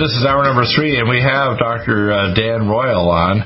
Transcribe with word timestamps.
This 0.00 0.16
is 0.16 0.24
hour 0.24 0.40
number 0.48 0.64
three, 0.64 0.96
and 0.96 1.04
we 1.12 1.20
have 1.20 1.60
Dr. 1.60 2.08
Uh, 2.08 2.32
Dan 2.32 2.72
Royal 2.72 3.04
on. 3.12 3.44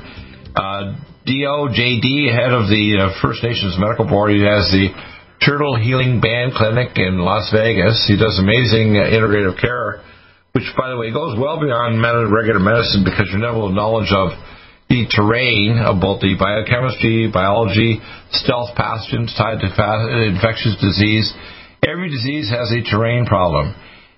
Uh, 0.54 0.94
DOJD, 1.26 2.30
head 2.30 2.54
of 2.54 2.70
the 2.70 2.94
uh, 2.94 3.18
First 3.18 3.42
Nations 3.42 3.74
Medical 3.74 4.06
Board. 4.06 4.30
He 4.30 4.46
has 4.46 4.70
the 4.70 4.94
Turtle 5.42 5.74
Healing 5.74 6.22
Band 6.22 6.54
Clinic 6.54 6.94
in 6.94 7.18
Las 7.18 7.50
Vegas. 7.50 8.06
He 8.06 8.14
does 8.14 8.38
amazing 8.38 8.94
uh, 8.94 9.02
integrative 9.02 9.58
care, 9.58 10.06
which, 10.54 10.70
by 10.78 10.94
the 10.94 10.96
way, 10.96 11.10
goes 11.10 11.34
well 11.34 11.58
beyond 11.58 11.98
med- 11.98 12.30
regular 12.30 12.62
medicine 12.62 13.02
because 13.02 13.26
you 13.34 13.42
have 13.42 13.58
knowledge 13.74 14.14
of 14.14 14.38
the 14.86 15.10
terrain 15.10 15.82
of 15.82 15.98
both 15.98 16.22
the 16.22 16.38
biochemistry, 16.38 17.34
biology, 17.34 17.98
stealth 18.30 18.78
pathogens 18.78 19.34
tied 19.34 19.58
to 19.58 19.74
fa- 19.74 20.06
infectious 20.30 20.78
disease. 20.78 21.34
Every 21.82 22.14
disease 22.14 22.46
has 22.54 22.70
a 22.70 22.78
terrain 22.86 23.26
problem. 23.26 23.74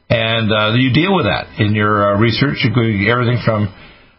And 0.09 0.52
uh, 0.52 0.74
you 0.78 0.92
deal 0.92 1.15
with 1.15 1.27
that 1.27 1.59
in 1.59 1.74
your 1.74 2.15
uh, 2.15 2.20
research, 2.20 2.62
including 2.62 3.09
everything 3.10 3.43
from 3.45 3.74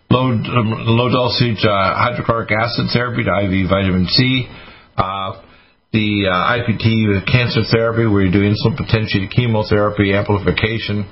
low 0.10 0.32
um, 0.36 0.84
low 0.84 1.08
dosage 1.08 1.64
uh, 1.64 1.96
hydrochloric 1.96 2.52
acid 2.52 2.92
therapy 2.92 3.24
to 3.24 3.32
IV 3.32 3.70
vitamin 3.70 4.06
C, 4.08 4.48
uh, 4.98 5.42
the 5.94 6.28
uh, 6.28 6.56
IPT 6.60 7.26
cancer 7.32 7.64
therapy 7.72 8.06
where 8.06 8.24
you 8.24 8.32
do 8.32 8.44
insulin 8.44 8.76
potentiated 8.76 9.32
chemotherapy 9.32 10.14
amplification 10.14 11.08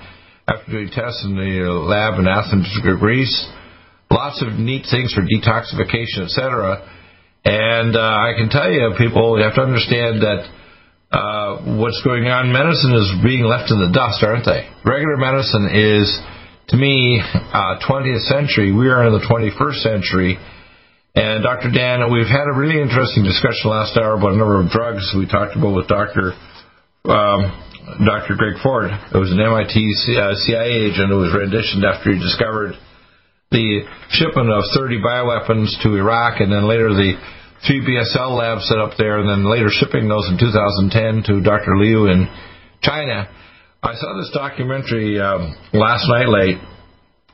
after 0.48 0.72
doing 0.72 0.89
tests 0.92 1.23
in 1.23 1.36
the 1.36 1.72
lab 1.72 2.20
in 2.20 2.28
Athens, 2.28 2.67
Greece. 3.00 3.48
Lots 4.12 4.44
of 4.45 4.60
neat 4.60 4.86
things 4.92 5.14
for 5.14 5.23
detoxification, 5.23 6.28
etc. 6.28 6.84
And 7.44 7.95
uh, 7.95 8.00
I 8.00 8.34
can 8.38 8.50
tell 8.50 8.70
you, 8.70 8.94
people, 8.98 9.38
you 9.38 9.44
have 9.44 9.56
to 9.56 9.62
understand 9.62 10.22
that 10.22 10.45
uh, 11.16 11.80
what's 11.80 12.03
going 12.03 12.27
on. 12.27 12.52
Medicine 12.52 12.91
is 12.91 13.08
being 13.23 13.47
left 13.47 13.71
in 13.71 13.80
the 13.80 13.88
dust, 13.95 14.19
aren't 14.19 14.44
they? 14.44 14.67
Regular 14.83 15.16
medicine 15.16 15.71
is, 15.71 16.11
to 16.69 16.75
me, 16.75 17.23
uh, 17.23 17.80
20th 17.88 18.27
century. 18.27 18.75
We 18.75 18.91
are 18.91 19.08
in 19.08 19.16
the 19.16 19.23
21st 19.23 19.80
century. 19.80 20.36
And 21.16 21.39
Dr. 21.39 21.71
Dan, 21.71 22.11
we've 22.11 22.27
had 22.27 22.52
a 22.52 22.55
really 22.59 22.75
interesting 22.75 23.23
discussion 23.23 23.71
last 23.71 23.95
hour 23.95 24.19
about 24.19 24.36
a 24.36 24.38
number 24.38 24.59
of 24.59 24.67
drugs 24.67 25.16
we 25.16 25.23
talked 25.23 25.55
about 25.55 25.71
with 25.71 25.88
Dr. 25.88 26.36
Um, 27.08 27.55
Dr. 28.03 28.36
Greg 28.36 28.59
Ford. 28.59 28.91
It 28.91 29.16
was 29.16 29.31
an 29.31 29.39
MIT 29.39 29.71
CIA 29.71 30.36
uh, 30.36 30.91
agent 30.91 31.08
who 31.16 31.23
was 31.23 31.31
renditioned 31.31 31.88
after 31.88 32.11
he 32.11 32.19
discovered 32.19 32.75
the 33.55 33.88
shipment 34.11 34.52
of 34.52 34.67
30 34.75 34.99
bioweapons 34.99 35.71
to 35.83 35.95
Iraq 35.95 36.41
and 36.41 36.52
then 36.52 36.67
later 36.67 36.91
the 36.91 37.16
three 37.64 37.80
BSL 37.80 38.36
labs 38.38 38.67
set 38.67 38.80
up 38.80 38.98
there, 38.98 39.20
and 39.20 39.30
then 39.30 39.50
later 39.50 39.70
shipping 39.70 40.08
those 40.08 40.28
in 40.30 40.38
2010 40.38 41.23
to 41.28 41.42
Dr. 41.42 41.78
Liu 41.78 42.08
in 42.08 42.28
China. 42.81 43.30
I 43.81 43.94
saw 43.95 44.17
this 44.17 44.31
documentary 44.34 45.20
um, 45.20 45.56
last 45.73 46.09
night 46.09 46.28
late 46.28 46.58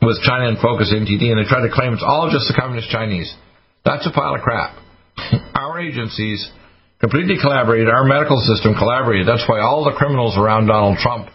with 0.01 0.21
China 0.21 0.49
in 0.49 0.57
Focus 0.57 0.91
NTD, 0.93 1.31
and 1.31 1.39
they 1.39 1.47
tried 1.47 1.67
to 1.67 1.73
claim 1.73 1.93
it's 1.93 2.03
all 2.05 2.29
just 2.31 2.47
the 2.47 2.57
communist 2.57 2.89
Chinese. 2.89 3.33
That's 3.85 4.05
a 4.05 4.11
pile 4.11 4.35
of 4.35 4.41
crap. 4.41 4.77
Our 5.55 5.79
agencies 5.79 6.43
completely 6.99 7.37
collaborated. 7.41 7.89
Our 7.89 8.05
medical 8.05 8.37
system 8.41 8.73
collaborated. 8.77 9.27
That's 9.27 9.45
why 9.47 9.59
all 9.61 9.85
the 9.85 9.97
criminals 9.97 10.37
around 10.37 10.67
Donald 10.67 10.97
Trump, 10.97 11.29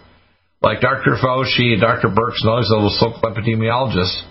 like 0.63 0.81
Dr. 0.81 1.19
Fauci, 1.23 1.79
Dr. 1.81 2.09
Birx, 2.09 2.43
and 2.43 2.51
all 2.51 2.59
these 2.59 2.71
little 2.71 2.91
so-called 2.91 3.37
epidemiologists, 3.37 4.23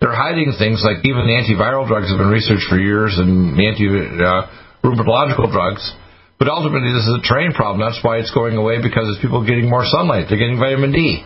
they're 0.00 0.14
hiding 0.14 0.54
things 0.58 0.82
like 0.86 1.02
even 1.02 1.26
the 1.26 1.34
antiviral 1.34 1.86
drugs 1.86 2.06
have 2.06 2.22
been 2.22 2.30
researched 2.30 2.70
for 2.70 2.78
years 2.78 3.18
and 3.18 3.58
the 3.58 3.66
anti-rheumatological 3.66 5.50
uh, 5.50 5.52
drugs. 5.52 5.82
But 6.38 6.46
ultimately, 6.46 6.94
this 6.94 7.02
is 7.02 7.18
a 7.18 7.24
terrain 7.26 7.50
problem. 7.50 7.82
That's 7.82 7.98
why 8.06 8.22
it's 8.22 8.30
going 8.30 8.54
away 8.54 8.78
because 8.78 9.10
it's 9.10 9.18
people 9.18 9.42
getting 9.42 9.66
more 9.66 9.82
sunlight. 9.82 10.30
They're 10.30 10.38
getting 10.38 10.62
vitamin 10.62 10.94
D. 10.94 11.18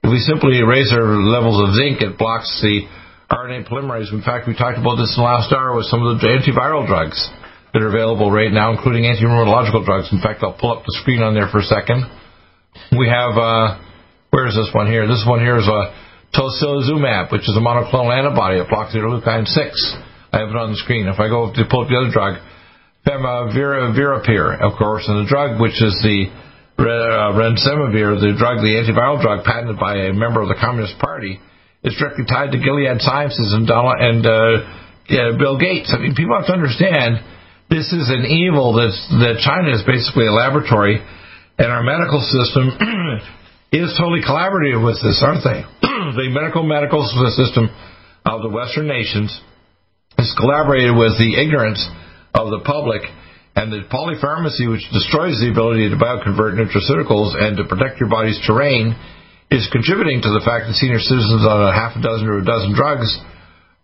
If 0.00 0.08
we 0.08 0.16
simply 0.24 0.64
raise 0.64 0.88
our 0.96 1.04
levels 1.04 1.60
of 1.60 1.76
zinc, 1.76 2.00
it 2.00 2.16
blocks 2.16 2.48
the 2.64 2.88
RNA 3.28 3.68
polymerase. 3.68 4.08
In 4.08 4.24
fact, 4.24 4.48
we 4.48 4.56
talked 4.56 4.80
about 4.80 4.96
this 4.96 5.12
in 5.12 5.20
the 5.20 5.28
last 5.28 5.52
hour 5.52 5.76
with 5.76 5.84
some 5.92 6.00
of 6.00 6.16
the 6.16 6.24
antiviral 6.24 6.88
drugs 6.88 7.20
that 7.74 7.84
are 7.84 7.92
available 7.92 8.32
right 8.32 8.48
now, 8.48 8.72
including 8.72 9.04
anti-rheumatological 9.04 9.84
drugs. 9.84 10.08
In 10.08 10.24
fact, 10.24 10.40
I'll 10.40 10.56
pull 10.56 10.72
up 10.72 10.88
the 10.88 10.96
screen 11.04 11.20
on 11.20 11.36
there 11.36 11.52
for 11.52 11.60
a 11.60 11.68
second. 11.68 12.08
We 12.96 13.12
have, 13.12 13.36
uh, 13.36 13.76
where 14.32 14.48
is 14.48 14.56
this 14.56 14.72
one 14.72 14.88
here? 14.88 15.04
This 15.04 15.24
one 15.28 15.40
here 15.40 15.60
is 15.60 15.68
a 15.68 15.92
tocilizumab, 16.34 17.32
which 17.32 17.42
is 17.42 17.56
a 17.56 17.60
monoclonal 17.60 18.10
antibody 18.10 18.58
that 18.58 18.68
blocks 18.68 18.94
interleukin 18.94 19.46
6. 19.46 19.94
I 20.32 20.40
have 20.40 20.50
it 20.50 20.56
on 20.56 20.72
the 20.72 20.80
screen. 20.82 21.06
If 21.06 21.20
I 21.20 21.28
go 21.28 21.52
to 21.52 21.62
pull 21.70 21.82
up 21.84 21.88
the 21.88 21.96
other 21.96 22.12
drug, 22.12 22.42
Favipiravir, 23.06 24.60
of 24.60 24.76
course, 24.76 25.06
and 25.06 25.24
the 25.24 25.28
drug 25.30 25.60
which 25.60 25.78
is 25.78 25.94
the 26.02 26.26
uh, 26.78 27.32
Remdesivir, 27.38 28.18
the 28.18 28.34
drug, 28.36 28.58
the 28.60 28.74
antiviral 28.74 29.22
drug 29.22 29.44
patented 29.44 29.78
by 29.78 30.10
a 30.10 30.12
member 30.12 30.42
of 30.42 30.48
the 30.48 30.58
Communist 30.58 30.98
Party, 30.98 31.38
is 31.84 31.94
directly 31.98 32.26
tied 32.26 32.50
to 32.50 32.58
Gilead 32.58 33.00
Sciences 33.00 33.54
and 33.54 33.66
Donald 33.66 33.96
and 34.02 34.26
uh, 34.26 35.38
Bill 35.38 35.56
Gates. 35.56 35.94
I 35.94 36.02
mean, 36.02 36.14
people 36.18 36.34
have 36.34 36.50
to 36.50 36.52
understand 36.52 37.22
this 37.70 37.94
is 37.94 38.10
an 38.10 38.26
evil 38.26 38.74
that's, 38.74 38.98
that 39.22 39.38
China 39.42 39.70
is 39.70 39.86
basically 39.86 40.26
a 40.26 40.34
laboratory, 40.34 40.98
and 41.58 41.68
our 41.70 41.82
medical 41.82 42.20
system 42.20 42.74
is 43.72 43.94
totally 43.98 44.22
collaborative 44.22 44.78
with 44.84 45.02
this, 45.02 45.22
aren't 45.24 45.42
they? 45.42 45.66
the 46.14 46.30
medical 46.30 46.62
medical 46.62 47.02
system 47.34 47.70
of 48.24 48.42
the 48.42 48.50
Western 48.50 48.86
nations 48.86 49.30
is 50.18 50.32
collaborated 50.38 50.94
with 50.94 51.18
the 51.18 51.34
ignorance 51.34 51.82
of 52.34 52.50
the 52.50 52.62
public 52.64 53.02
and 53.56 53.72
the 53.72 53.88
polypharmacy, 53.88 54.68
which 54.68 54.84
destroys 54.92 55.40
the 55.40 55.48
ability 55.48 55.88
to 55.88 55.96
bioconvert 55.96 56.60
nutraceuticals 56.60 57.32
and 57.34 57.56
to 57.56 57.64
protect 57.64 57.98
your 57.98 58.12
body's 58.12 58.36
terrain, 58.44 58.92
is 59.50 59.64
contributing 59.72 60.20
to 60.20 60.30
the 60.36 60.44
fact 60.44 60.68
that 60.68 60.76
senior 60.76 61.00
citizens 61.00 61.40
on 61.46 61.64
a 61.64 61.72
half 61.72 61.96
a 61.96 62.02
dozen 62.02 62.28
or 62.28 62.44
a 62.44 62.44
dozen 62.44 62.76
drugs, 62.76 63.08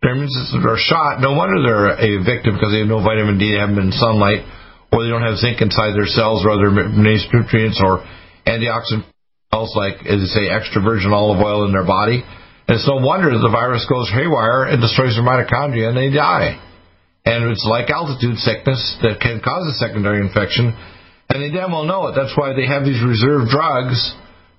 their 0.05 0.13
immune 0.13 0.29
systems 0.29 0.67
are 0.67 0.77
shot. 0.77 1.23
No 1.25 1.33
wonder 1.33 1.63
they're 1.63 1.95
a 1.97 2.21
victim 2.21 2.59
because 2.59 2.75
they 2.75 2.85
have 2.85 2.91
no 2.91 3.01
vitamin 3.01 3.39
D, 3.39 3.55
they 3.55 3.61
haven't 3.63 3.79
been 3.79 3.95
in 3.95 3.97
sunlight, 3.97 4.45
or 4.93 5.07
they 5.07 5.09
don't 5.09 5.25
have 5.25 5.41
zinc 5.41 5.63
inside 5.63 5.97
their 5.97 6.11
cells 6.11 6.45
or 6.45 6.53
other 6.53 6.69
nutrients 6.69 7.81
or 7.81 8.05
antioxidant 8.45 9.09
smells 9.53 9.77
like, 9.77 10.01
as 10.09 10.17
they 10.25 10.33
say, 10.33 10.45
extra 10.49 10.81
virgin 10.81 11.13
olive 11.13 11.41
oil 11.41 11.69
in 11.69 11.73
their 11.73 11.85
body. 11.85 12.25
And 12.25 12.73
it's 12.73 12.89
no 12.89 13.05
wonder 13.05 13.29
that 13.29 13.45
the 13.45 13.53
virus 13.53 13.85
goes 13.85 14.09
haywire 14.09 14.65
and 14.65 14.81
destroys 14.81 15.13
their 15.13 15.25
mitochondria 15.25 15.93
and 15.93 15.97
they 15.97 16.09
die. 16.09 16.57
And 17.25 17.53
it's 17.53 17.67
like 17.69 17.91
altitude 17.91 18.41
sickness 18.41 18.81
that 19.05 19.21
can 19.21 19.45
cause 19.45 19.69
a 19.69 19.77
secondary 19.77 20.25
infection. 20.25 20.73
And 21.29 21.45
they 21.45 21.53
damn 21.53 21.71
well 21.71 21.85
know 21.85 22.09
it. 22.09 22.17
That's 22.17 22.33
why 22.33 22.57
they 22.57 22.65
have 22.65 22.89
these 22.89 22.99
reserve 23.05 23.53
drugs 23.53 24.01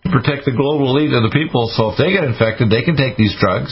to 0.06 0.14
protect 0.14 0.46
the 0.46 0.54
global 0.54 0.94
elite 0.94 1.12
of 1.12 1.26
the 1.26 1.34
people. 1.34 1.74
So 1.74 1.92
if 1.92 1.98
they 1.98 2.14
get 2.14 2.24
infected, 2.24 2.70
they 2.70 2.86
can 2.86 2.96
take 2.96 3.18
these 3.18 3.34
drugs, 3.40 3.72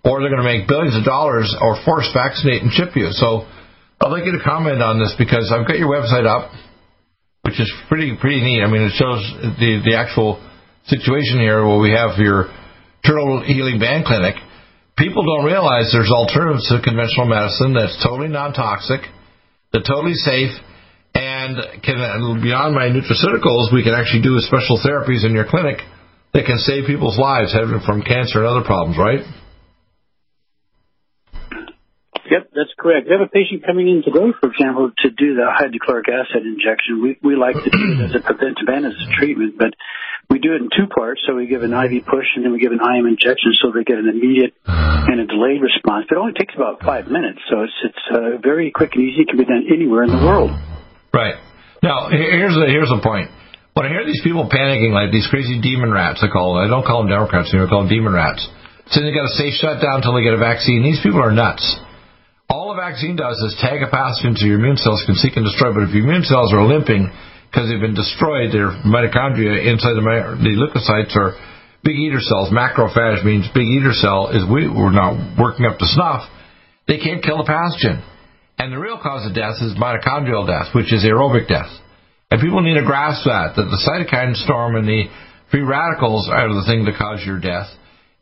or 0.00 0.22
they're 0.22 0.32
going 0.32 0.42
to 0.42 0.48
make 0.48 0.64
billions 0.64 0.96
of 0.96 1.04
dollars 1.04 1.52
or 1.60 1.76
force 1.84 2.08
vaccinate 2.14 2.62
and 2.62 2.72
chip 2.72 2.96
you. 2.96 3.12
So 3.12 3.44
I'd 4.00 4.10
like 4.10 4.24
you 4.24 4.34
to 4.38 4.42
comment 4.42 4.80
on 4.82 4.96
this 4.98 5.14
because 5.18 5.52
I've 5.52 5.66
got 5.66 5.78
your 5.78 5.92
website 5.92 6.26
up, 6.26 6.50
which 7.42 7.60
is 7.60 7.70
pretty 7.86 8.16
pretty 8.16 8.40
neat. 8.40 8.62
I 8.62 8.70
mean, 8.70 8.82
it 8.82 8.94
shows 8.98 9.22
the 9.60 9.82
the 9.84 9.94
actual 9.94 10.42
situation 10.86 11.40
here 11.40 11.64
where 11.66 11.80
we 11.80 11.90
have 11.90 12.18
your 12.18 12.52
Turtle 13.04 13.42
Healing 13.44 13.78
Band 13.78 14.04
Clinic, 14.04 14.34
people 14.96 15.24
don't 15.24 15.44
realize 15.44 15.90
there's 15.92 16.12
alternatives 16.12 16.68
to 16.68 16.80
conventional 16.82 17.26
medicine 17.26 17.74
that's 17.74 17.96
totally 18.02 18.28
non-toxic, 18.28 19.00
that's 19.72 19.88
totally 19.88 20.14
safe, 20.14 20.52
and 21.14 21.56
can 21.82 21.96
beyond 22.42 22.74
my 22.74 22.90
nutraceuticals, 22.90 23.72
we 23.72 23.82
can 23.82 23.94
actually 23.94 24.22
do 24.22 24.38
special 24.40 24.80
therapies 24.82 25.24
in 25.24 25.32
your 25.32 25.46
clinic 25.46 25.78
that 26.32 26.44
can 26.44 26.58
save 26.58 26.86
people's 26.86 27.18
lives, 27.18 27.54
from 27.86 28.02
cancer 28.02 28.42
and 28.42 28.48
other 28.48 28.64
problems, 28.66 28.98
right? 28.98 29.22
Yep, 32.24 32.50
that's 32.56 32.74
correct. 32.74 33.06
We 33.06 33.12
have 33.12 33.22
a 33.22 33.30
patient 33.30 33.62
coming 33.64 33.86
in 33.86 34.02
today, 34.02 34.32
for 34.40 34.50
example, 34.50 34.90
to 34.90 35.10
do 35.10 35.36
the 35.36 35.46
hydrochloric 35.46 36.08
acid 36.08 36.42
injection. 36.42 36.98
We 36.98 37.18
we 37.22 37.36
like 37.36 37.54
to 37.54 37.70
do 37.70 37.78
it 37.94 38.10
as 38.10 38.14
a 38.16 38.22
preventive 38.24 38.66
and 38.66 38.86
as 38.86 38.96
a 38.96 39.08
treatment, 39.14 39.54
but 39.56 39.70
we 40.30 40.38
do 40.38 40.54
it 40.54 40.62
in 40.62 40.68
two 40.72 40.86
parts. 40.88 41.20
So 41.26 41.34
we 41.34 41.46
give 41.46 41.62
an 41.62 41.72
IV 41.72 42.06
push 42.06 42.26
and 42.36 42.44
then 42.44 42.52
we 42.52 42.60
give 42.60 42.72
an 42.72 42.80
IM 42.80 43.06
injection 43.06 43.52
so 43.60 43.72
they 43.72 43.84
get 43.84 43.98
an 43.98 44.08
immediate 44.08 44.54
uh-huh. 44.66 45.12
and 45.12 45.20
a 45.20 45.26
delayed 45.26 45.60
response. 45.60 46.06
But 46.08 46.16
it 46.16 46.20
only 46.20 46.36
takes 46.36 46.54
about 46.54 46.82
five 46.82 47.08
minutes. 47.08 47.40
So 47.50 47.62
it's, 47.62 47.78
it's 47.84 48.04
uh, 48.10 48.40
very 48.42 48.70
quick 48.70 48.94
and 48.94 49.04
easy. 49.04 49.22
It 49.22 49.28
can 49.28 49.38
be 49.38 49.44
done 49.44 49.64
anywhere 49.68 50.04
in 50.04 50.10
the 50.10 50.22
world. 50.22 50.50
Right. 51.12 51.36
Now, 51.82 52.08
here's 52.08 52.56
the, 52.56 52.66
here's 52.66 52.88
the 52.88 53.00
point. 53.04 53.30
When 53.74 53.86
I 53.86 53.90
hear 53.90 54.06
these 54.06 54.22
people 54.22 54.46
panicking 54.46 54.94
like 54.94 55.10
these 55.10 55.26
crazy 55.26 55.58
demon 55.60 55.90
rats, 55.90 56.22
I 56.22 56.30
call 56.30 56.54
them, 56.54 56.64
I 56.64 56.68
don't 56.70 56.86
call 56.86 57.02
them 57.02 57.10
Democrats 57.10 57.50
anymore, 57.50 57.66
I 57.66 57.70
call 57.70 57.82
them 57.82 57.90
demon 57.90 58.14
rats. 58.14 58.46
Saying 58.86 59.02
they 59.02 59.10
got 59.10 59.26
to 59.26 59.34
stay 59.34 59.50
shut 59.50 59.82
down 59.82 59.98
until 59.98 60.14
they 60.14 60.22
get 60.22 60.32
a 60.32 60.38
vaccine. 60.38 60.86
These 60.86 61.02
people 61.02 61.18
are 61.18 61.34
nuts. 61.34 61.64
All 62.48 62.70
a 62.70 62.76
vaccine 62.76 63.16
does 63.16 63.34
is 63.42 63.56
tag 63.58 63.82
a 63.82 63.90
pathogen 63.90 64.38
so 64.38 64.46
your 64.46 64.62
immune 64.62 64.76
cells 64.76 65.02
can 65.06 65.16
seek 65.16 65.34
and 65.34 65.44
destroy. 65.44 65.74
But 65.74 65.88
if 65.88 65.96
your 65.96 66.04
immune 66.06 66.22
cells 66.22 66.52
are 66.52 66.62
limping 66.62 67.10
because 67.54 67.70
they've 67.70 67.78
been 67.78 67.94
destroyed, 67.94 68.50
their 68.50 68.74
mitochondria 68.82 69.62
inside 69.62 69.94
the, 69.94 70.02
the 70.42 70.58
leukocytes 70.58 71.14
are 71.14 71.38
big 71.86 71.94
eater 71.94 72.18
cells. 72.18 72.50
Macrophage 72.50 73.22
means 73.22 73.46
big 73.54 73.70
eater 73.70 73.94
cell 73.94 74.34
is 74.34 74.42
we, 74.42 74.66
we're 74.66 74.90
not 74.90 75.38
working 75.38 75.62
up 75.62 75.78
to 75.78 75.86
snuff. 75.86 76.26
They 76.90 76.98
can't 76.98 77.22
kill 77.22 77.38
the 77.38 77.46
pathogen. 77.46 78.02
And 78.58 78.74
the 78.74 78.82
real 78.82 78.98
cause 78.98 79.22
of 79.22 79.38
death 79.38 79.62
is 79.62 79.78
mitochondrial 79.78 80.50
death, 80.50 80.74
which 80.74 80.90
is 80.90 81.06
aerobic 81.06 81.46
death. 81.46 81.70
And 82.34 82.42
people 82.42 82.58
need 82.58 82.74
to 82.74 82.82
grasp 82.82 83.22
that, 83.30 83.54
that 83.54 83.70
the 83.70 83.78
cytokine 83.86 84.34
storm 84.34 84.74
and 84.74 84.88
the 84.90 85.06
free 85.54 85.62
radicals 85.62 86.26
are 86.26 86.50
the 86.50 86.66
thing 86.66 86.82
that 86.90 86.98
cause 86.98 87.22
your 87.22 87.38
death. 87.38 87.70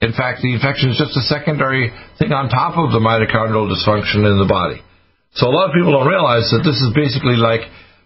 In 0.04 0.12
fact, 0.12 0.44
the 0.44 0.52
infection 0.52 0.92
is 0.92 1.00
just 1.00 1.16
a 1.16 1.24
secondary 1.24 1.88
thing 2.20 2.36
on 2.36 2.52
top 2.52 2.76
of 2.76 2.92
the 2.92 3.00
mitochondrial 3.00 3.72
dysfunction 3.72 4.28
in 4.28 4.36
the 4.36 4.50
body. 4.50 4.84
So 5.40 5.48
a 5.48 5.54
lot 5.54 5.70
of 5.70 5.72
people 5.72 5.96
don't 5.96 6.10
realize 6.10 6.52
that 6.52 6.60
this 6.60 6.76
is 6.76 6.92
basically 6.92 7.40
like 7.40 7.64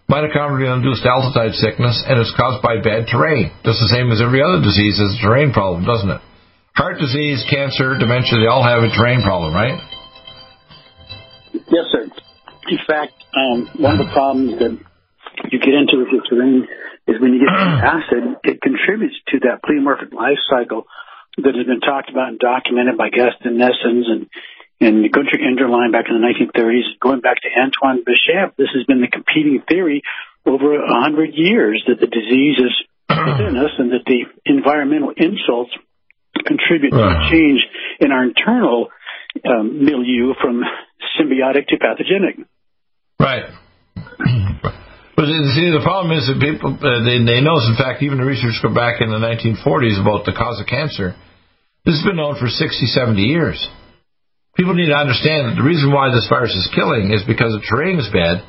mitochondrial-induced 0.09 1.05
altitude 1.05 1.55
sickness, 1.55 2.03
and 2.07 2.19
it's 2.19 2.33
caused 2.35 2.63
by 2.63 2.79
bad 2.79 3.07
terrain. 3.11 3.51
Just 3.63 3.79
the 3.83 3.91
same 3.91 4.11
as 4.11 4.23
every 4.23 4.41
other 4.41 4.63
disease 4.63 4.99
is 4.99 5.19
a 5.19 5.21
terrain 5.21 5.51
problem, 5.51 5.83
doesn't 5.83 6.09
it? 6.09 6.21
Heart 6.75 6.99
disease, 6.99 7.43
cancer, 7.49 7.97
dementia, 7.99 8.39
they 8.39 8.47
all 8.47 8.63
have 8.63 8.83
a 8.83 8.91
terrain 8.93 9.21
problem, 9.21 9.53
right? 9.53 9.75
Yes, 11.53 11.91
sir. 11.91 12.07
In 12.69 12.79
fact, 12.87 13.13
um, 13.35 13.67
one 13.79 13.99
of 13.99 14.07
the 14.07 14.11
problems 14.13 14.59
that 14.59 14.77
you 15.51 15.59
get 15.59 15.73
into 15.75 15.99
with 15.99 16.11
the 16.11 16.21
terrain 16.29 16.67
is 17.07 17.19
when 17.19 17.33
you 17.33 17.43
get 17.43 17.51
acid, 17.55 18.23
it 18.43 18.61
contributes 18.61 19.15
to 19.33 19.39
that 19.47 19.63
pleomorphic 19.63 20.13
life 20.13 20.39
cycle 20.49 20.87
that 21.37 21.53
has 21.55 21.67
been 21.67 21.81
talked 21.81 22.09
about 22.09 22.29
and 22.29 22.39
documented 22.39 22.97
by 22.97 23.09
Gaston 23.09 23.57
Naessens 23.57 24.09
and 24.09 24.29
and 24.79 25.11
Gunter 25.11 25.37
Enderlein 25.41 25.91
back 25.91 26.05
in 26.09 26.19
the 26.19 26.25
1930s, 26.25 26.99
going 27.01 27.21
back 27.21 27.37
to 27.41 27.49
Antoine 27.49 28.03
Béchamp. 28.05 28.55
This 28.57 28.69
has 28.75 28.85
been 28.85 29.01
the 29.01 29.07
competing 29.07 29.61
theory 29.67 30.01
over 30.45 30.75
a 30.75 31.01
hundred 31.01 31.31
years 31.33 31.83
that 31.87 31.99
the 31.99 32.07
disease 32.07 32.57
is 32.59 32.75
within 33.09 33.57
us 33.57 33.71
and 33.77 33.91
that 33.91 34.05
the 34.05 34.25
environmental 34.45 35.11
insults 35.17 35.71
contribute 36.45 36.91
to 36.91 37.01
a 37.01 37.29
change 37.31 37.61
in 37.99 38.11
our 38.11 38.23
internal 38.23 38.89
um, 39.43 39.83
milieu 39.83 40.33
from 40.39 40.61
symbiotic 41.19 41.67
to 41.67 41.77
pathogenic. 41.77 42.47
Right. 43.19 43.49
But 45.17 45.25
see, 45.25 45.73
the 45.73 45.81
problem 45.81 46.15
is 46.15 46.29
that 46.29 46.37
people 46.37 46.77
uh, 46.77 47.01
they 47.01 47.17
they 47.25 47.41
know. 47.41 47.57
In 47.65 47.73
fact, 47.73 48.05
even 48.05 48.21
the 48.21 48.25
research 48.29 48.53
go 48.61 48.69
back 48.69 49.01
in 49.01 49.09
the 49.09 49.17
1940s 49.17 49.97
about 49.99 50.29
the 50.29 50.33
cause 50.37 50.61
of 50.61 50.67
cancer 50.69 51.17
this 51.87 51.95
has 51.95 52.03
been 52.03 52.17
known 52.17 52.35
for 52.35 52.51
60, 52.51 52.85
70 52.85 53.21
years. 53.21 53.55
People 54.57 54.73
need 54.73 54.89
to 54.89 54.97
understand 54.97 55.53
that 55.53 55.55
the 55.55 55.61
reason 55.61 55.93
why 55.93 56.09
this 56.09 56.25
virus 56.25 56.49
is 56.57 56.65
killing 56.73 57.13
is 57.13 57.21
because 57.29 57.53
the 57.53 57.61
terrain 57.61 58.01
is 58.01 58.09
bad. 58.09 58.41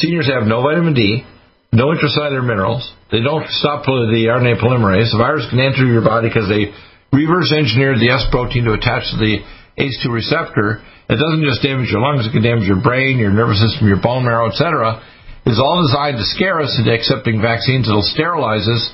Seniors 0.00 0.24
have 0.32 0.48
no 0.48 0.64
vitamin 0.64 0.96
D, 0.96 1.20
no 1.68 1.92
intracellular 1.92 2.40
minerals. 2.40 2.80
They 3.12 3.20
don't 3.20 3.44
stop 3.60 3.84
the 3.84 4.24
RNA 4.32 4.56
polymerase. 4.56 5.12
The 5.12 5.20
virus 5.20 5.44
can 5.52 5.60
enter 5.60 5.84
your 5.84 6.00
body 6.00 6.32
because 6.32 6.48
they 6.48 6.72
reverse 7.12 7.52
engineered 7.52 8.00
the 8.00 8.08
S 8.08 8.24
protein 8.32 8.64
to 8.64 8.72
attach 8.72 9.12
to 9.12 9.20
the 9.20 9.44
ACE2 9.76 10.08
receptor. 10.08 10.80
It 11.12 11.20
doesn't 11.20 11.44
just 11.44 11.60
damage 11.60 11.92
your 11.92 12.00
lungs, 12.00 12.24
it 12.24 12.32
can 12.32 12.40
damage 12.40 12.64
your 12.64 12.80
brain, 12.80 13.20
your 13.20 13.34
nervous 13.34 13.60
system, 13.60 13.84
your 13.84 14.00
bone 14.00 14.24
marrow, 14.24 14.48
etc. 14.48 14.96
It's 15.44 15.60
all 15.60 15.84
designed 15.84 16.16
to 16.16 16.26
scare 16.32 16.64
us 16.64 16.72
into 16.80 16.88
accepting 16.88 17.44
vaccines. 17.44 17.84
It'll 17.84 18.06
sterilize 18.16 18.64
us. 18.64 18.84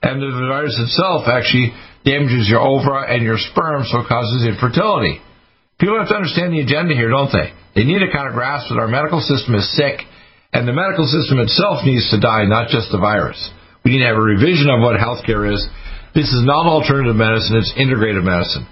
And 0.00 0.24
the 0.24 0.32
virus 0.48 0.80
itself 0.80 1.28
actually 1.28 1.76
damages 2.04 2.48
your 2.48 2.64
ova 2.64 3.12
and 3.12 3.24
your 3.24 3.36
sperm, 3.36 3.84
so 3.84 4.00
it 4.00 4.08
causes 4.08 4.48
infertility. 4.48 5.20
People 5.78 5.98
have 5.98 6.08
to 6.08 6.14
understand 6.14 6.52
the 6.52 6.62
agenda 6.62 6.94
here, 6.94 7.10
don't 7.10 7.32
they? 7.32 7.50
They 7.74 7.84
need 7.84 7.98
to 7.98 8.10
kind 8.14 8.28
of 8.28 8.34
grasp 8.34 8.70
that 8.70 8.78
our 8.78 8.86
medical 8.86 9.20
system 9.20 9.54
is 9.54 9.66
sick, 9.74 10.00
and 10.52 10.68
the 10.68 10.72
medical 10.72 11.04
system 11.06 11.42
itself 11.42 11.82
needs 11.84 12.08
to 12.10 12.20
die, 12.20 12.46
not 12.46 12.70
just 12.70 12.94
the 12.94 12.98
virus. 12.98 13.38
We 13.84 13.92
need 13.92 14.06
to 14.06 14.10
have 14.14 14.16
a 14.16 14.22
revision 14.22 14.70
of 14.70 14.80
what 14.80 14.96
healthcare 14.96 15.50
is. 15.50 15.60
This 16.14 16.30
is 16.30 16.46
not 16.46 16.66
alternative 16.66 17.16
medicine, 17.16 17.58
it's 17.58 17.74
integrative 17.74 18.22
medicine. 18.22 18.66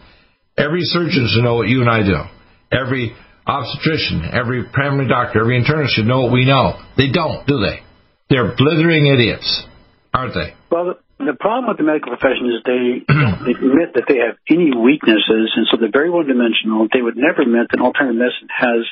Every 0.56 0.82
surgeon 0.82 1.26
should 1.26 1.43
know 1.43 1.58
what 1.58 1.66
you 1.66 1.82
and 1.82 1.90
I 1.90 2.06
do. 2.06 2.22
Every 2.70 3.16
obstetrician, 3.46 4.31
every 4.32 4.64
primary 4.72 5.08
doctor, 5.08 5.40
every 5.40 5.60
internist 5.60 5.98
should 5.98 6.06
know 6.06 6.22
what 6.22 6.32
we 6.32 6.46
know. 6.46 6.78
They 6.96 7.10
don't, 7.10 7.44
do 7.46 7.58
they? 7.58 7.82
They're 8.31 8.55
blithering 8.56 9.06
idiots, 9.06 9.66
aren't 10.14 10.34
they? 10.34 10.55
Well, 10.70 10.94
the 11.26 11.38
problem 11.38 11.69
with 11.69 11.78
the 11.78 11.86
medical 11.86 12.14
profession 12.14 12.50
is 12.50 12.62
they 12.64 13.02
don't 13.08 13.42
admit 13.46 13.94
that 13.94 14.06
they 14.06 14.22
have 14.22 14.38
any 14.50 14.74
weaknesses, 14.74 15.52
and 15.56 15.66
so 15.70 15.78
they're 15.78 15.92
very 15.92 16.10
one 16.10 16.26
dimensional. 16.26 16.88
They 16.90 17.02
would 17.02 17.16
never 17.16 17.42
admit 17.42 17.70
that 17.70 17.80
alternative 17.80 18.19
medicine 18.19 18.50
has 18.50 18.82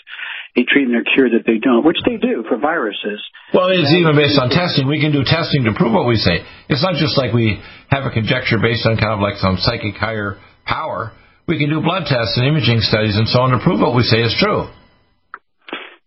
a 0.57 0.63
treatment 0.67 1.03
or 1.03 1.05
cure 1.07 1.31
that 1.31 1.47
they 1.47 1.63
don't, 1.63 1.87
which 1.87 2.03
they 2.03 2.19
do 2.19 2.43
for 2.49 2.59
viruses. 2.59 3.23
Well, 3.55 3.71
it's 3.71 3.93
even 3.95 4.19
based 4.19 4.39
on 4.39 4.51
testing. 4.51 4.91
We 4.91 4.99
can 4.99 5.15
do 5.15 5.23
testing 5.23 5.65
to 5.67 5.73
prove 5.75 5.95
what 5.95 6.07
we 6.07 6.19
say. 6.19 6.43
It's 6.67 6.83
not 6.83 6.99
just 6.99 7.15
like 7.19 7.31
we 7.33 7.59
have 7.91 8.07
a 8.07 8.11
conjecture 8.11 8.59
based 8.59 8.87
on 8.87 8.99
kind 8.99 9.15
of 9.15 9.21
like 9.23 9.39
some 9.39 9.59
psychic 9.59 9.95
higher 9.95 10.39
power. 10.67 11.15
We 11.47 11.59
can 11.59 11.71
do 11.71 11.83
blood 11.83 12.07
tests 12.07 12.39
and 12.39 12.47
imaging 12.47 12.83
studies 12.83 13.19
and 13.19 13.27
so 13.27 13.43
on 13.43 13.51
to 13.51 13.59
prove 13.63 13.81
what 13.83 13.95
we 13.95 14.03
say 14.07 14.23
is 14.23 14.35
true. 14.39 14.71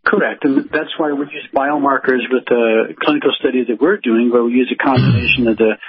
Correct, 0.03 0.43
and 0.43 0.67
that's 0.67 0.91
why 0.99 1.11
we 1.11 1.25
use 1.31 1.47
biomarkers 1.55 2.27
with 2.27 2.43
the 2.45 2.93
clinical 2.99 3.31
studies 3.39 3.67
that 3.67 3.79
we're 3.79 3.97
doing, 3.97 4.29
where 4.31 4.43
we 4.43 4.51
use 4.51 4.67
a 4.67 4.75
combination 4.75 5.47
of 5.47 5.55
the 5.55 5.79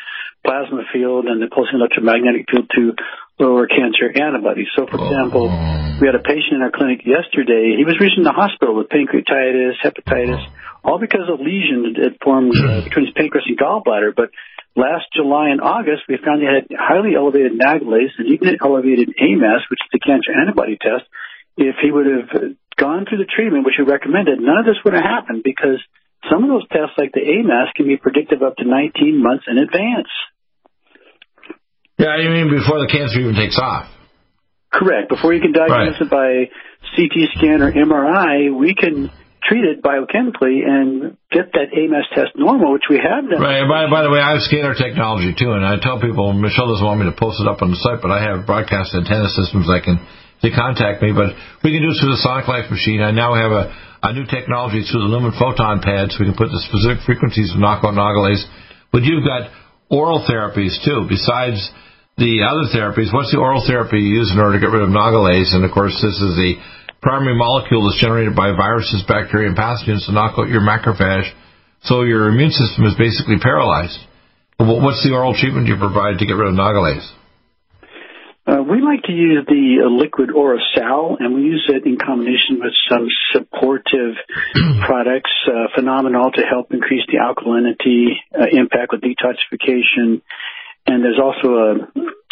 plasma 0.45 0.85
field 0.93 1.25
and 1.27 1.41
the 1.41 1.49
pulsing 1.49 1.81
electromagnetic 1.81 2.47
field 2.47 2.69
to 2.77 2.93
lower 3.41 3.67
cancer 3.67 4.13
antibodies. 4.13 4.69
So, 4.77 4.87
for 4.87 5.01
example, 5.03 5.51
oh. 5.51 5.99
we 5.99 6.07
had 6.07 6.15
a 6.15 6.23
patient 6.23 6.61
in 6.61 6.63
our 6.63 6.71
clinic 6.71 7.03
yesterday. 7.03 7.75
He 7.75 7.85
was 7.85 7.99
reached 7.99 8.21
in 8.21 8.23
the 8.23 8.37
hospital 8.37 8.77
with 8.77 8.93
pancreatitis, 8.93 9.83
hepatitis, 9.83 10.45
all 10.85 11.01
because 11.01 11.27
of 11.27 11.41
lesions 11.41 11.97
that 11.97 12.21
formed 12.23 12.55
uh, 12.55 12.85
between 12.85 13.09
his 13.09 13.15
pancreas 13.17 13.49
and 13.49 13.59
gallbladder. 13.59 14.15
But 14.15 14.31
last 14.77 15.11
July 15.17 15.51
and 15.51 15.61
August, 15.61 16.07
we 16.07 16.21
found 16.21 16.45
he 16.45 16.47
had 16.47 16.71
highly 16.71 17.17
elevated 17.17 17.59
nagalase 17.59 18.15
and 18.21 18.31
even 18.31 18.61
elevated 18.63 19.11
AMAS, 19.19 19.67
which 19.73 19.83
is 19.83 19.91
the 19.91 20.03
cancer 20.05 20.31
antibody 20.31 20.77
test. 20.79 21.09
If 21.57 21.77
he 21.83 21.91
would 21.91 22.07
have 22.07 22.31
gone 22.77 23.07
through 23.07 23.23
the 23.23 23.31
treatment, 23.31 23.65
which 23.65 23.79
we 23.79 23.87
recommended, 23.87 24.43
none 24.43 24.59
of 24.59 24.67
this 24.67 24.79
would 24.85 24.95
have 24.95 25.07
happened 25.07 25.43
because 25.43 25.79
some 26.31 26.43
of 26.43 26.51
those 26.51 26.67
tests, 26.69 26.97
like 26.97 27.13
the 27.13 27.23
AMAS, 27.23 27.75
can 27.77 27.87
be 27.87 27.97
predictive 27.97 28.43
up 28.43 28.57
to 28.57 28.65
19 28.65 29.23
months 29.23 29.45
in 29.47 29.59
advance. 29.59 30.11
Yeah, 31.99 32.19
you 32.19 32.31
mean 32.31 32.51
before 32.51 32.81
the 32.81 32.91
cancer 32.91 33.21
even 33.21 33.35
takes 33.35 33.59
off? 33.59 33.87
Correct. 34.73 35.09
Before 35.09 35.33
you 35.33 35.41
can 35.41 35.53
diagnose 35.53 36.01
right. 36.03 36.03
it 36.03 36.11
by 36.11 36.51
CT 36.99 37.31
scan 37.39 37.63
or 37.63 37.71
MRI, 37.71 38.51
we 38.51 38.75
can 38.75 39.11
treat 39.47 39.63
it 39.63 39.85
biochemically 39.85 40.67
and 40.67 41.17
get 41.31 41.53
that 41.53 41.71
AMAS 41.71 42.09
test 42.17 42.35
normal, 42.35 42.73
which 42.73 42.91
we 42.91 42.97
have 42.99 43.31
done. 43.31 43.39
Right. 43.39 43.63
By, 43.69 43.87
by 43.87 44.03
the 44.03 44.11
way, 44.11 44.19
I 44.19 44.35
have 44.35 44.43
scanner 44.43 44.75
technology 44.75 45.37
too, 45.37 45.53
and 45.53 45.63
I 45.63 45.79
tell 45.79 46.01
people 46.01 46.33
Michelle 46.33 46.67
doesn't 46.67 46.85
want 46.85 46.99
me 46.99 47.07
to 47.07 47.15
post 47.15 47.39
it 47.39 47.47
up 47.47 47.63
on 47.63 47.71
the 47.71 47.79
site, 47.79 48.03
but 48.03 48.11
I 48.11 48.25
have 48.25 48.49
broadcast 48.49 48.97
antenna 48.97 49.31
systems 49.31 49.71
that 49.71 49.87
can 49.87 50.03
they 50.43 50.51
contact 50.51 51.01
me. 51.01 51.13
But 51.17 51.33
we 51.65 51.73
can 51.73 51.81
do 51.81 51.93
it 51.93 51.97
through 51.97 52.13
the 52.13 52.21
Sonic 52.21 52.45
Life 52.49 52.69
machine. 52.69 53.01
I 53.01 53.13
now 53.17 53.33
have 53.33 53.53
a, 53.53 53.65
a 54.05 54.11
new 54.13 54.29
technology 54.29 54.85
through 54.85 55.07
the 55.07 55.11
Lumen 55.13 55.33
Photon 55.39 55.81
pad, 55.81 56.13
so 56.13 56.21
we 56.21 56.29
can 56.29 56.37
put 56.37 56.53
the 56.53 56.61
specific 56.69 57.05
frequencies 57.09 57.53
of 57.55 57.61
knockout 57.61 57.97
nagalase. 57.97 58.45
But 58.93 59.09
you've 59.09 59.25
got 59.25 59.49
oral 59.91 60.25
therapies 60.29 60.77
too, 60.85 61.07
besides 61.09 61.59
the 62.17 62.47
other 62.47 62.71
therapies, 62.71 63.13
what's 63.13 63.33
the 63.33 63.43
oral 63.43 63.63
therapy 63.67 63.99
you 63.99 64.23
use 64.23 64.31
in 64.31 64.39
order 64.39 64.59
to 64.59 64.63
get 64.63 64.73
rid 64.73 64.83
of 64.83 64.91
nagalase? 64.91 65.55
And 65.55 65.65
of 65.65 65.73
course, 65.73 65.95
this 65.99 66.15
is 66.15 66.35
the 66.39 66.55
primary 67.03 67.37
molecule 67.37 67.85
that's 67.85 68.01
generated 68.01 68.35
by 68.35 68.55
viruses, 68.55 69.05
bacteria, 69.07 69.49
and 69.49 69.59
pathogens 69.59 70.07
to 70.07 70.13
knock 70.13 70.39
out 70.39 70.49
your 70.49 70.63
macrophage. 70.63 71.29
So 71.83 72.03
your 72.03 72.29
immune 72.29 72.51
system 72.51 72.87
is 72.87 72.95
basically 72.97 73.37
paralyzed. 73.43 73.99
What's 74.57 75.03
the 75.03 75.13
oral 75.13 75.35
treatment 75.35 75.67
you 75.67 75.77
provide 75.77 76.19
to 76.19 76.27
get 76.27 76.39
rid 76.39 76.49
of 76.49 76.55
nagalase? 76.55 77.05
Uh, 78.47 78.63
we 78.63 78.83
like 78.83 79.03
to 79.05 79.13
use 79.13 79.45
the 79.49 79.85
uh, 79.85 79.89
liquid 79.89 80.29
Orasal, 80.29 81.17
and 81.19 81.35
we 81.35 81.43
use 81.43 81.65
it 81.69 81.87
in 81.87 81.97
combination 81.97 82.61
with 82.61 82.75
some 82.91 83.09
supportive 83.33 84.17
products, 84.87 85.31
uh, 85.49 85.69
phenomenal 85.75 86.31
to 86.31 86.43
help 86.43 86.73
increase 86.73 87.05
the 87.09 87.17
alkalinity 87.17 88.13
uh, 88.39 88.45
impact 88.53 88.93
with 88.93 89.01
detoxification 89.01 90.21
and 90.87 91.03
there's 91.03 91.21
also 91.21 91.49
a, 91.49 91.73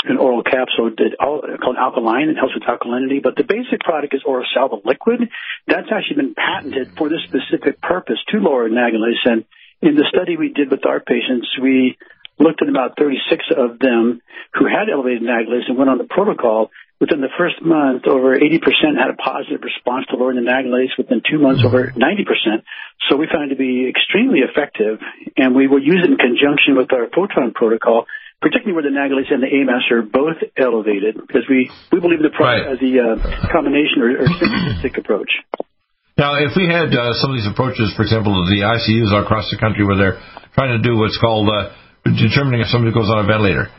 an 0.05 0.19
oral 0.19 0.43
capsule 0.43 0.91
that, 0.91 1.17
called 1.19 1.77
Alkaline. 1.79 2.29
It 2.29 2.37
helps 2.37 2.53
with 2.55 2.65
alkalinity. 2.69 3.23
But 3.23 3.37
the 3.37 3.45
basic 3.45 3.81
product 3.81 4.15
is 4.15 4.23
Orasal 4.29 4.85
liquid. 4.85 5.31
That's 5.67 5.89
actually 5.91 6.17
been 6.17 6.35
patented 6.35 6.93
for 6.99 7.09
this 7.09 7.25
specific 7.25 7.81
purpose 7.81 8.19
to 8.29 8.39
lower 8.39 8.69
nagalase. 8.69 9.25
And 9.25 9.45
in 9.81 9.97
the 9.97 10.05
study 10.13 10.37
we 10.37 10.53
did 10.53 10.71
with 10.71 10.85
our 10.85 11.01
patients, 11.01 11.49
we 11.61 11.97
looked 12.39 12.63
at 12.63 12.69
about 12.69 12.97
36 12.99 13.45
of 13.57 13.79
them 13.79 14.21
who 14.55 14.65
had 14.67 14.89
elevated 14.93 15.23
NAG 15.23 15.47
and 15.49 15.77
went 15.77 15.91
on 15.91 15.99
the 15.99 16.09
protocol. 16.09 16.71
Within 17.01 17.19
the 17.21 17.35
first 17.35 17.59
month, 17.59 18.07
over 18.07 18.39
80% 18.39 18.63
had 18.95 19.11
a 19.11 19.19
positive 19.19 19.59
response 19.67 20.07
to 20.11 20.17
lowering 20.17 20.39
the. 20.39 20.47
Within 20.97 21.21
two 21.27 21.43
months, 21.43 21.63
over 21.67 21.91
90%. 21.91 22.63
So 23.11 23.17
we 23.19 23.27
found 23.27 23.51
it 23.51 23.55
to 23.55 23.59
be 23.59 23.91
extremely 23.91 24.39
effective, 24.47 25.03
and 25.37 25.55
we 25.55 25.67
will 25.67 25.83
use 25.83 25.99
it 25.99 26.11
in 26.11 26.17
conjunction 26.17 26.79
with 26.79 26.93
our 26.95 27.11
photon 27.11 27.59
protocol, 27.59 28.07
particularly 28.39 28.75
where 28.79 28.87
the 28.87 28.95
NAG 28.95 29.11
and 29.11 29.43
the 29.43 29.51
AMAS 29.51 29.91
are 29.91 30.03
both 30.07 30.39
elevated, 30.55 31.19
because 31.19 31.43
we, 31.51 31.67
we 31.91 31.99
believe 31.99 32.23
the, 32.23 32.31
pro- 32.31 32.47
Right. 32.47 32.67
uh, 32.71 32.79
the 32.79 32.95
uh, 33.03 33.51
combination 33.51 33.99
or, 34.07 34.23
or 34.23 34.27
synergistic 34.39 34.95
approach. 34.95 35.31
Now, 36.15 36.39
if 36.39 36.55
we 36.55 36.71
had 36.71 36.95
uh, 36.95 37.19
some 37.19 37.35
of 37.35 37.37
these 37.41 37.51
approaches, 37.51 37.91
for 37.97 38.03
example, 38.07 38.31
the 38.47 38.63
ICUs 38.63 39.11
across 39.11 39.51
the 39.51 39.59
country 39.59 39.83
where 39.83 39.97
they're 39.99 40.19
trying 40.55 40.77
to 40.77 40.83
do 40.87 40.95
what's 40.95 41.19
called 41.19 41.49
uh, 41.51 41.75
determining 42.05 42.61
if 42.61 42.69
somebody 42.69 42.93
goes 42.95 43.11
on 43.11 43.23
a 43.23 43.27
ventilator. 43.27 43.71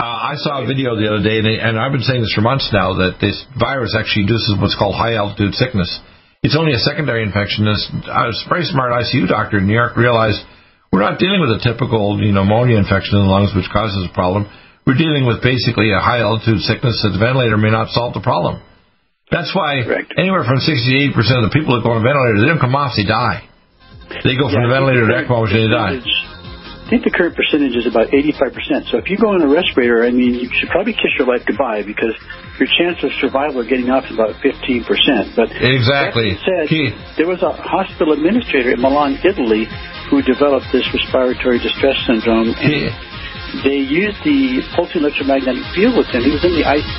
Uh, 0.00 0.32
I 0.32 0.34
saw 0.40 0.64
a 0.64 0.66
video 0.66 0.96
the 0.96 1.08
other 1.12 1.22
day, 1.22 1.38
and, 1.38 1.46
and 1.46 1.74
I've 1.76 1.92
been 1.92 2.04
saying 2.04 2.24
this 2.24 2.32
for 2.32 2.40
months 2.40 2.68
now, 2.72 2.96
that 3.04 3.20
this 3.20 3.36
virus 3.56 3.92
actually 3.92 4.24
induces 4.28 4.56
what's 4.56 4.76
called 4.76 4.96
high 4.96 5.20
altitude 5.20 5.52
sickness. 5.54 5.88
It's 6.40 6.56
only 6.56 6.72
a 6.72 6.80
secondary 6.80 7.20
infection. 7.20 7.68
This 7.68 7.84
a 8.08 8.32
very 8.48 8.64
smart 8.64 8.96
ICU 8.96 9.28
doctor 9.28 9.60
in 9.60 9.68
New 9.68 9.76
York 9.76 9.96
realized 10.00 10.40
we're 10.88 11.04
not 11.04 11.20
dealing 11.20 11.44
with 11.44 11.52
a 11.52 11.60
typical 11.60 12.16
you 12.16 12.32
know, 12.32 12.48
pneumonia 12.48 12.80
infection 12.80 13.20
in 13.20 13.28
the 13.28 13.30
lungs, 13.30 13.52
which 13.52 13.68
causes 13.68 14.08
a 14.08 14.12
problem. 14.16 14.48
We're 14.88 14.96
dealing 14.96 15.28
with 15.28 15.44
basically 15.44 15.92
a 15.92 16.00
high 16.00 16.24
altitude 16.24 16.64
sickness 16.64 17.04
that 17.04 17.12
the 17.12 17.20
ventilator 17.20 17.60
may 17.60 17.70
not 17.70 17.92
solve 17.92 18.16
the 18.16 18.24
problem. 18.24 18.64
That's 19.28 19.52
why 19.54 19.84
Correct. 19.84 20.16
anywhere 20.16 20.42
from 20.42 20.58
60 20.58 20.74
to 20.74 20.96
80 21.12 21.14
percent 21.14 21.36
of 21.44 21.52
the 21.52 21.54
people 21.54 21.76
that 21.76 21.84
go 21.84 21.92
on 21.92 22.00
a 22.00 22.06
ventilator, 22.08 22.40
they 22.40 22.48
don't 22.48 22.58
come 22.58 22.74
off, 22.74 22.96
they 22.96 23.06
die. 23.06 23.46
They 24.26 24.34
go 24.34 24.50
from 24.50 24.66
the 24.66 24.72
Yeah, 24.72 24.82
think 24.82 24.90
ventilator 24.90 25.06
to 25.06 25.12
the 25.12 25.18
ECMO, 25.22 25.38
and 25.46 25.54
they 25.54 25.70
die. 25.70 25.94
I 26.90 26.98
think 26.98 27.06
the 27.06 27.14
current 27.14 27.38
percentage 27.38 27.78
is 27.78 27.86
about 27.86 28.10
85%. 28.10 28.90
So 28.90 28.98
if 28.98 29.06
you 29.06 29.14
go 29.14 29.30
on 29.30 29.46
a 29.46 29.46
respirator, 29.46 30.02
I 30.02 30.10
mean, 30.10 30.34
you 30.34 30.50
should 30.50 30.74
probably 30.74 30.90
kiss 30.90 31.14
your 31.14 31.30
life 31.30 31.46
goodbye 31.46 31.86
because 31.86 32.18
your 32.58 32.66
chance 32.66 32.98
of 33.06 33.14
survival 33.22 33.62
or 33.62 33.64
getting 33.64 33.86
off 33.94 34.10
is 34.10 34.18
about 34.18 34.34
15%. 34.42 35.38
But 35.38 35.54
Exactly. 35.54 36.34
said, 36.42 36.66
Keith. 36.66 36.90
there 37.14 37.30
was 37.30 37.46
a 37.46 37.54
hospital 37.54 38.10
administrator 38.10 38.74
in 38.74 38.82
Milan, 38.82 39.22
Italy, 39.22 39.70
who 40.10 40.18
developed 40.26 40.66
this 40.74 40.82
respiratory 40.90 41.62
distress 41.62 41.94
syndrome. 42.10 42.58
And 42.58 42.90
they 43.62 43.78
used 43.86 44.18
the 44.26 44.58
pulsing 44.74 45.06
electromagnetic 45.06 45.62
field 45.70 45.94
with 45.94 46.10
him. 46.10 46.26
He 46.26 46.34
was 46.34 46.42
in 46.42 46.58
the 46.58 46.66
ice. 46.66 46.90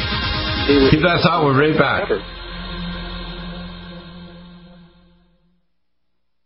Keep 0.88 1.04
that 1.04 1.20
thought. 1.20 1.44
We're 1.44 1.60
right 1.60 1.76
back. 1.76 2.08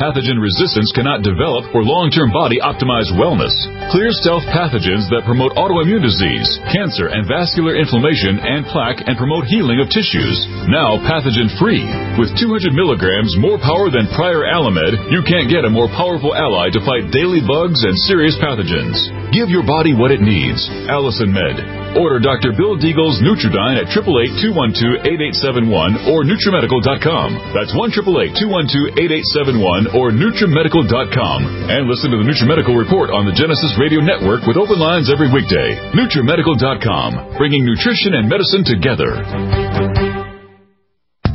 Pathogen 0.00 0.40
resistance 0.40 0.88
cannot 0.96 1.20
develop 1.20 1.68
for 1.76 1.84
long-term 1.84 2.32
body 2.32 2.56
optimized 2.56 3.12
wellness. 3.20 3.52
Clear 3.92 4.08
stealth 4.16 4.48
pathogens 4.48 5.04
that 5.12 5.28
promote 5.28 5.52
autoimmune 5.60 6.00
disease, 6.00 6.48
cancer 6.72 7.12
and 7.12 7.28
vascular 7.28 7.76
inflammation 7.76 8.40
and 8.40 8.64
plaque 8.72 9.04
and 9.04 9.20
promote 9.20 9.44
healing 9.52 9.76
of 9.76 9.92
tissues. 9.92 10.40
Now 10.72 10.96
pathogen 11.04 11.52
free. 11.60 11.84
With 12.16 12.32
200 12.32 12.72
milligrams 12.72 13.36
more 13.44 13.60
power 13.60 13.92
than 13.92 14.08
prior 14.16 14.48
Alamed, 14.48 15.12
you 15.12 15.20
can't 15.20 15.52
get 15.52 15.68
a 15.68 15.70
more 15.70 15.92
powerful 15.92 16.32
ally 16.32 16.72
to 16.72 16.80
fight 16.80 17.12
daily 17.12 17.44
bugs 17.44 17.84
and 17.84 17.92
serious 18.08 18.40
pathogens. 18.40 18.96
Give 19.36 19.52
your 19.52 19.68
body 19.68 19.92
what 19.92 20.16
it 20.16 20.24
needs. 20.24 20.64
Allicin 20.88 21.28
Med. 21.28 21.60
Order 22.00 22.22
Dr. 22.22 22.54
Bill 22.56 22.78
Deagle's 22.78 23.18
Nutridyne 23.20 23.76
at 23.76 23.90
888-212-8871 23.92 26.08
or 26.08 26.24
NutriMedical.com. 26.24 27.52
That's 27.52 27.76
1-888-212-8871 27.76 29.89
or 29.94 30.10
NutriMedical.com. 30.14 31.38
And 31.70 31.86
listen 31.86 32.10
to 32.10 32.18
the 32.18 32.26
NutriMedical 32.26 32.74
Report 32.74 33.10
on 33.10 33.26
the 33.26 33.34
Genesis 33.34 33.74
Radio 33.78 34.00
Network 34.00 34.46
with 34.46 34.56
open 34.56 34.78
lines 34.78 35.10
every 35.10 35.30
weekday. 35.30 35.78
NutriMedical.com, 35.94 37.38
bringing 37.38 37.64
nutrition 37.64 38.14
and 38.14 38.28
medicine 38.28 38.62
together. 38.66 39.20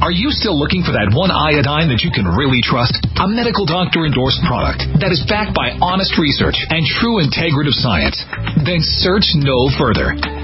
Are 0.06 0.14
you 0.14 0.30
still 0.30 0.54
looking 0.54 0.86
for 0.86 0.94
that 0.94 1.10
one 1.18 1.34
iodine 1.34 1.90
that 1.90 2.06
you 2.06 2.14
can 2.14 2.30
really 2.30 2.62
trust? 2.62 2.94
A 3.18 3.26
medical 3.26 3.66
doctor 3.66 4.06
endorsed 4.06 4.38
product 4.46 4.86
that 5.02 5.10
is 5.10 5.26
backed 5.26 5.58
by 5.58 5.74
honest 5.82 6.14
research 6.22 6.62
and 6.70 6.86
true 7.02 7.26
integrative 7.26 7.74
science? 7.74 8.22
Then 8.62 8.86
search 9.02 9.34
no 9.34 9.58
further. 9.82 10.35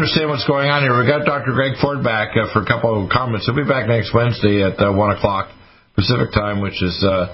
Understand 0.00 0.30
what's 0.30 0.46
going 0.46 0.68
on 0.68 0.82
here. 0.82 0.96
We 0.96 1.06
got 1.06 1.26
Dr. 1.26 1.52
Greg 1.52 1.72
Ford 1.80 2.02
back 2.02 2.32
uh, 2.34 2.50
for 2.52 2.62
a 2.62 2.66
couple 2.66 3.04
of 3.04 3.10
comments. 3.10 3.46
He'll 3.46 3.54
be 3.54 3.68
back 3.68 3.86
next 3.86 4.14
Wednesday 4.14 4.62
at 4.64 4.80
uh, 4.80 4.92
one 4.92 5.14
o'clock 5.14 5.50
Pacific 6.00 6.32
time, 6.32 6.60
which 6.60 6.80
is 6.82 6.96
uh, 7.04 7.28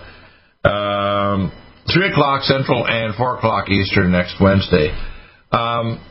um, 0.66 1.54
3 1.86 2.10
o'clock 2.10 2.42
Central 2.42 2.82
and 2.86 3.14
4 3.14 3.38
o'clock 3.38 3.70
Eastern 3.70 4.10
next 4.10 4.42
Wednesday. 4.42 4.90
Um, 5.52 6.02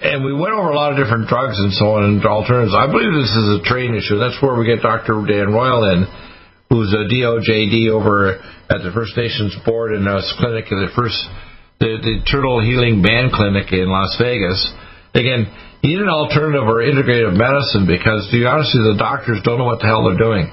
and 0.00 0.24
we 0.24 0.32
went 0.32 0.54
over 0.54 0.70
a 0.70 0.76
lot 0.78 0.94
of 0.94 0.96
different 0.96 1.28
drugs 1.28 1.58
and 1.58 1.74
so 1.74 1.98
on 1.98 2.06
and 2.06 2.24
alternatives. 2.24 2.72
I 2.72 2.86
believe 2.86 3.12
this 3.12 3.34
is 3.34 3.60
a 3.60 3.62
train 3.66 3.92
issue. 3.92 4.16
That's 4.16 4.38
where 4.40 4.56
we 4.56 4.64
get 4.64 4.80
Dr. 4.80 5.26
Dan 5.28 5.52
Royal 5.52 5.84
in, 5.92 6.08
who's 6.70 6.88
a 6.94 7.04
DOJD 7.04 7.90
over 7.92 8.40
at 8.70 8.80
the 8.80 8.94
First 8.94 9.18
Nations 9.18 9.52
Board 9.66 9.92
in 9.92 10.06
a 10.06 10.22
clinic 10.40 10.70
at 10.72 10.78
the 10.78 10.94
first 10.96 11.18
the, 11.80 11.96
the 12.00 12.14
Turtle 12.28 12.60
Healing 12.60 13.00
Band 13.00 13.32
Clinic 13.32 13.72
in 13.72 13.88
Las 13.88 14.14
Vegas. 14.20 14.60
Again, 15.16 15.48
you 15.82 15.96
need 15.96 16.04
an 16.04 16.12
alternative 16.12 16.68
or 16.68 16.84
integrative 16.84 17.32
medicine 17.32 17.88
because, 17.88 18.28
to 18.28 18.36
be 18.36 18.44
honest 18.44 18.72
the 18.76 19.00
doctors 19.00 19.40
don't 19.42 19.58
know 19.58 19.64
what 19.64 19.80
the 19.80 19.88
hell 19.88 20.04
they're 20.04 20.20
doing. 20.20 20.52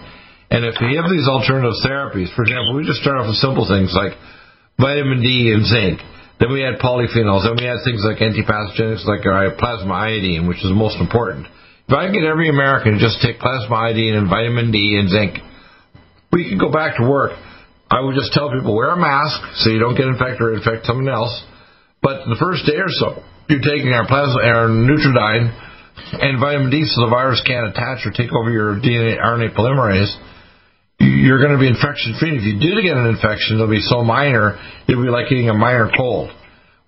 And 0.50 0.64
if 0.64 0.80
you 0.80 0.96
have 0.96 1.12
these 1.12 1.28
alternative 1.28 1.76
therapies, 1.84 2.32
for 2.36 2.48
example, 2.48 2.76
we 2.76 2.88
just 2.88 3.04
start 3.04 3.20
off 3.20 3.28
with 3.28 3.40
simple 3.44 3.68
things 3.68 3.92
like 3.92 4.16
vitamin 4.80 5.20
D 5.20 5.52
and 5.52 5.68
zinc. 5.68 6.00
Then 6.40 6.54
we 6.54 6.64
add 6.64 6.80
polyphenols. 6.80 7.44
Then 7.44 7.58
we 7.60 7.68
add 7.68 7.84
things 7.84 8.06
like 8.06 8.24
antipathogenics 8.24 9.04
like 9.04 9.26
plasma 9.58 9.94
iodine, 9.94 10.48
which 10.48 10.64
is 10.64 10.70
the 10.70 10.78
most 10.78 11.02
important. 11.02 11.48
If 11.88 11.94
I 11.94 12.12
get 12.12 12.24
every 12.24 12.48
American 12.50 12.94
to 12.96 13.00
just 13.00 13.20
take 13.22 13.40
plasma 13.40 13.76
iodine 13.76 14.16
and 14.16 14.30
vitamin 14.30 14.72
D 14.72 15.00
and 15.00 15.10
zinc, 15.10 15.40
we 16.32 16.48
can 16.48 16.60
go 16.60 16.72
back 16.72 16.98
to 16.98 17.08
work. 17.08 17.32
I 17.90 18.02
would 18.02 18.16
just 18.16 18.34
tell 18.34 18.52
people 18.52 18.76
wear 18.76 18.92
a 18.92 19.00
mask 19.00 19.64
so 19.64 19.72
you 19.72 19.80
don't 19.80 19.96
get 19.96 20.08
infected 20.08 20.42
or 20.42 20.54
infect 20.54 20.86
someone 20.86 21.08
else. 21.08 21.32
But 22.04 22.28
the 22.28 22.36
first 22.40 22.68
day 22.68 22.76
or 22.76 22.92
so, 22.92 23.24
you're 23.50 23.64
taking 23.64 23.92
our 23.92 24.06
plasma, 24.06 24.44
our 24.44 24.68
Nutriodine 24.68 25.56
and 26.20 26.40
vitamin 26.40 26.70
D 26.70 26.84
so 26.86 27.08
the 27.08 27.10
virus 27.10 27.42
can't 27.48 27.68
attach 27.68 28.06
or 28.06 28.12
take 28.12 28.32
over 28.32 28.52
your 28.52 28.76
DNA 28.76 29.18
RNA 29.18 29.56
polymerase. 29.56 30.12
You're 31.00 31.40
going 31.40 31.54
to 31.54 31.62
be 31.62 31.68
infection 31.68 32.16
free. 32.20 32.38
If 32.38 32.44
you 32.44 32.58
do 32.60 32.82
get 32.82 32.98
an 32.98 33.08
infection, 33.08 33.58
it'll 33.58 33.70
be 33.70 33.82
so 33.82 34.04
minor, 34.04 34.58
it'll 34.88 35.04
be 35.04 35.10
like 35.10 35.30
getting 35.30 35.50
a 35.50 35.54
minor 35.54 35.92
cold. 35.96 36.32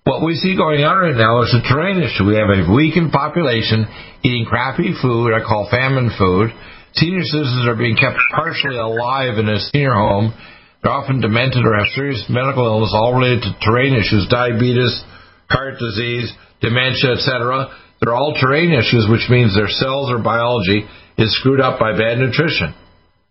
What 0.04 0.24
we 0.24 0.34
see 0.34 0.56
going 0.56 0.82
on 0.82 0.96
right 0.98 1.14
now 1.14 1.42
is 1.42 1.54
a 1.54 1.62
terrain 1.62 2.02
issue. 2.02 2.26
We 2.26 2.34
have 2.40 2.50
a 2.50 2.66
weakened 2.66 3.12
population 3.12 3.86
eating 4.24 4.46
crappy 4.48 4.96
food, 5.00 5.32
I 5.32 5.44
call 5.44 5.68
famine 5.70 6.10
food. 6.18 6.50
Senior 6.94 7.22
citizens 7.22 7.68
are 7.68 7.76
being 7.76 7.94
kept 7.94 8.18
partially 8.34 8.76
alive 8.76 9.38
in 9.38 9.46
a 9.48 9.60
senior 9.70 9.94
home 9.94 10.34
they're 10.82 10.92
often 10.92 11.20
demented 11.20 11.64
or 11.64 11.76
have 11.76 11.92
serious 11.92 12.24
medical 12.28 12.64
illness, 12.64 12.92
all 12.94 13.12
related 13.14 13.42
to 13.42 13.52
terrain 13.60 13.92
issues, 13.92 14.26
diabetes, 14.30 15.04
heart 15.50 15.76
disease, 15.78 16.32
dementia, 16.60 17.12
etc. 17.20 17.68
They're 18.00 18.14
all 18.14 18.32
terrain 18.40 18.72
issues, 18.72 19.06
which 19.10 19.28
means 19.28 19.54
their 19.54 19.68
cells 19.68 20.10
or 20.10 20.22
biology 20.22 20.88
is 21.18 21.36
screwed 21.36 21.60
up 21.60 21.78
by 21.78 21.92
bad 21.92 22.16
nutrition, 22.18 22.72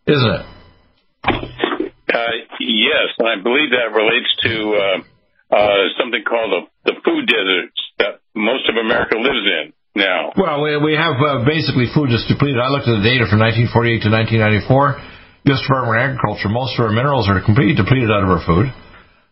isn't 0.05 0.29
it? 0.29 0.45
Uh, 1.23 2.35
yes, 2.59 3.09
I 3.21 3.38
believe 3.41 3.69
that 3.71 3.93
relates 3.93 4.31
to 4.43 4.53
uh, 4.73 4.97
uh, 5.55 5.83
something 5.99 6.23
called 6.25 6.51
the, 6.51 6.93
the 6.93 6.95
food 7.05 7.27
deserts 7.27 7.79
that 7.99 8.21
most 8.35 8.67
of 8.69 8.75
America 8.75 9.17
lives 9.17 9.45
in 9.45 9.73
now. 9.95 10.33
Well, 10.35 10.61
we, 10.63 10.77
we 10.77 10.93
have 10.97 11.15
uh, 11.21 11.45
basically 11.45 11.88
food 11.93 12.09
that's 12.09 12.25
depleted. 12.27 12.57
I 12.57 12.69
looked 12.69 12.88
at 12.88 12.97
the 12.97 13.05
data 13.05 13.29
from 13.29 13.39
1948 13.41 14.05
to 14.05 14.09
1994 14.09 15.19
U.S. 15.47 15.61
Department 15.63 15.95
of 15.95 16.03
Agriculture, 16.03 16.49
most 16.51 16.75
of 16.75 16.83
our 16.83 16.91
minerals 16.91 17.31
are 17.31 17.39
completely 17.39 17.73
depleted 17.73 18.11
out 18.11 18.27
of 18.27 18.29
our 18.29 18.43
food. 18.43 18.67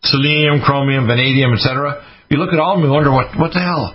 Selenium, 0.08 0.64
chromium, 0.64 1.06
vanadium, 1.06 1.52
etc. 1.52 2.00
You 2.32 2.40
look 2.40 2.54
at 2.54 2.60
all 2.60 2.76
of 2.76 2.80
them, 2.80 2.88
you 2.88 2.94
wonder 2.94 3.12
what 3.12 3.36
what 3.36 3.52
the 3.52 3.60
hell. 3.60 3.92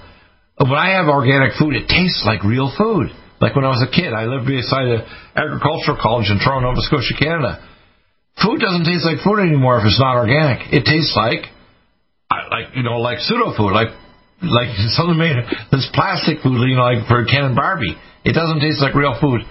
When 0.61 0.77
I 0.77 1.01
have 1.01 1.09
organic 1.09 1.57
food, 1.57 1.75
it 1.75 1.89
tastes 1.89 2.23
like 2.29 2.45
real 2.45 2.69
food. 2.77 3.09
Like 3.41 3.57
when 3.57 3.65
I 3.65 3.73
was 3.73 3.83
a 3.83 3.91
kid, 3.91 4.13
I 4.13 4.29
lived 4.29 4.47
beside 4.47 4.87
an 4.87 5.03
agricultural 5.35 5.99
college 5.99 6.29
in 6.31 6.39
Truro, 6.39 6.61
Nova 6.61 6.79
Scotia, 6.85 7.17
Canada. 7.19 7.59
Food 8.41 8.65
doesn't 8.65 8.89
taste 8.89 9.05
like 9.05 9.21
food 9.21 9.45
anymore 9.45 9.79
if 9.81 9.85
it's 9.85 10.01
not 10.01 10.17
organic. 10.17 10.73
It 10.73 10.89
tastes 10.89 11.13
like, 11.13 11.53
like 12.31 12.73
you 12.73 12.83
know, 12.83 12.97
like 13.03 13.21
pseudo 13.21 13.53
food, 13.53 13.77
like 13.77 13.93
like 14.41 14.73
something 14.97 15.19
made 15.19 15.37
this 15.71 15.89
plastic 15.93 16.41
food, 16.41 16.57
you 16.65 16.77
know, 16.77 16.89
like 16.89 17.07
for 17.07 17.25
Ken 17.29 17.53
and 17.53 17.57
Barbie. 17.57 17.95
It 18.25 18.33
doesn't 18.33 18.61
taste 18.61 18.81
like 18.81 18.95
real 18.95 19.19
food. 19.21 19.43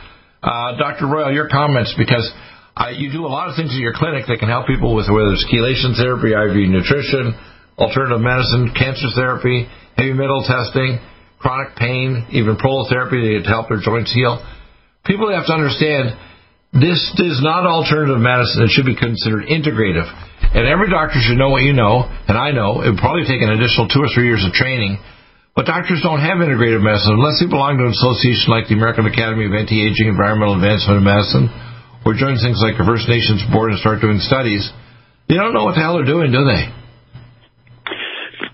Uh, 0.41 0.73
Dr. 0.77 1.05
Royal, 1.05 1.29
your 1.31 1.47
comments 1.47 1.93
because 1.93 2.25
uh, 2.73 2.89
you 2.89 3.11
do 3.11 3.27
a 3.27 3.31
lot 3.31 3.49
of 3.49 3.55
things 3.55 3.69
in 3.75 3.81
your 3.83 3.93
clinic 3.93 4.25
that 4.25 4.39
can 4.39 4.49
help 4.49 4.65
people 4.65 4.95
with 4.95 5.05
whether 5.05 5.29
it's 5.37 5.45
chelation 5.45 5.93
therapy, 5.93 6.33
IV 6.33 6.57
nutrition, 6.71 7.37
alternative 7.77 8.17
medicine, 8.17 8.73
cancer 8.73 9.13
therapy, 9.13 9.69
heavy 9.97 10.13
metal 10.13 10.41
testing, 10.41 10.97
chronic 11.37 11.75
pain, 11.75 12.25
even 12.31 12.57
prolotherapy 12.57 13.43
to 13.43 13.49
help 13.49 13.69
their 13.69 13.81
joints 13.83 14.09
heal. 14.13 14.41
People 15.05 15.29
have 15.29 15.45
to 15.45 15.53
understand 15.53 16.17
this 16.71 16.99
is 17.19 17.43
not 17.43 17.67
alternative 17.67 18.19
medicine. 18.19 18.63
It 18.63 18.71
should 18.71 18.87
be 18.87 18.95
considered 18.95 19.43
integrative. 19.51 20.07
And 20.55 20.67
every 20.67 20.87
doctor 20.87 21.19
should 21.19 21.39
know 21.39 21.51
what 21.51 21.63
you 21.63 21.75
know, 21.75 22.07
and 22.07 22.35
I 22.35 22.51
know. 22.51 22.79
It 22.83 22.95
would 22.95 23.03
probably 23.03 23.27
take 23.27 23.43
an 23.43 23.51
additional 23.51 23.91
two 23.91 23.99
or 24.03 24.11
three 24.11 24.27
years 24.27 24.43
of 24.47 24.51
training. 24.55 24.99
But 25.51 25.67
doctors 25.67 25.99
don't 25.99 26.23
have 26.23 26.39
integrative 26.39 26.79
medicine 26.79 27.19
unless 27.19 27.43
they 27.43 27.47
belong 27.47 27.75
to 27.75 27.83
an 27.87 27.91
association 27.91 28.47
like 28.47 28.71
the 28.71 28.79
American 28.79 29.03
Academy 29.03 29.47
of 29.47 29.51
Anti-Aging 29.51 30.07
Environmental 30.07 30.55
Advancement 30.55 30.99
of 30.99 31.03
Medicine 31.03 31.51
or 32.07 32.15
join 32.15 32.39
things 32.39 32.63
like 32.63 32.79
the 32.79 32.87
First 32.87 33.11
Nations 33.11 33.43
Board 33.51 33.75
and 33.75 33.79
start 33.83 33.99
doing 33.99 34.23
studies, 34.23 34.63
they 35.27 35.35
don't 35.35 35.51
know 35.51 35.67
what 35.67 35.75
the 35.75 35.83
hell 35.83 35.99
they're 35.99 36.07
doing, 36.07 36.31
do 36.31 36.47
they? 36.47 36.71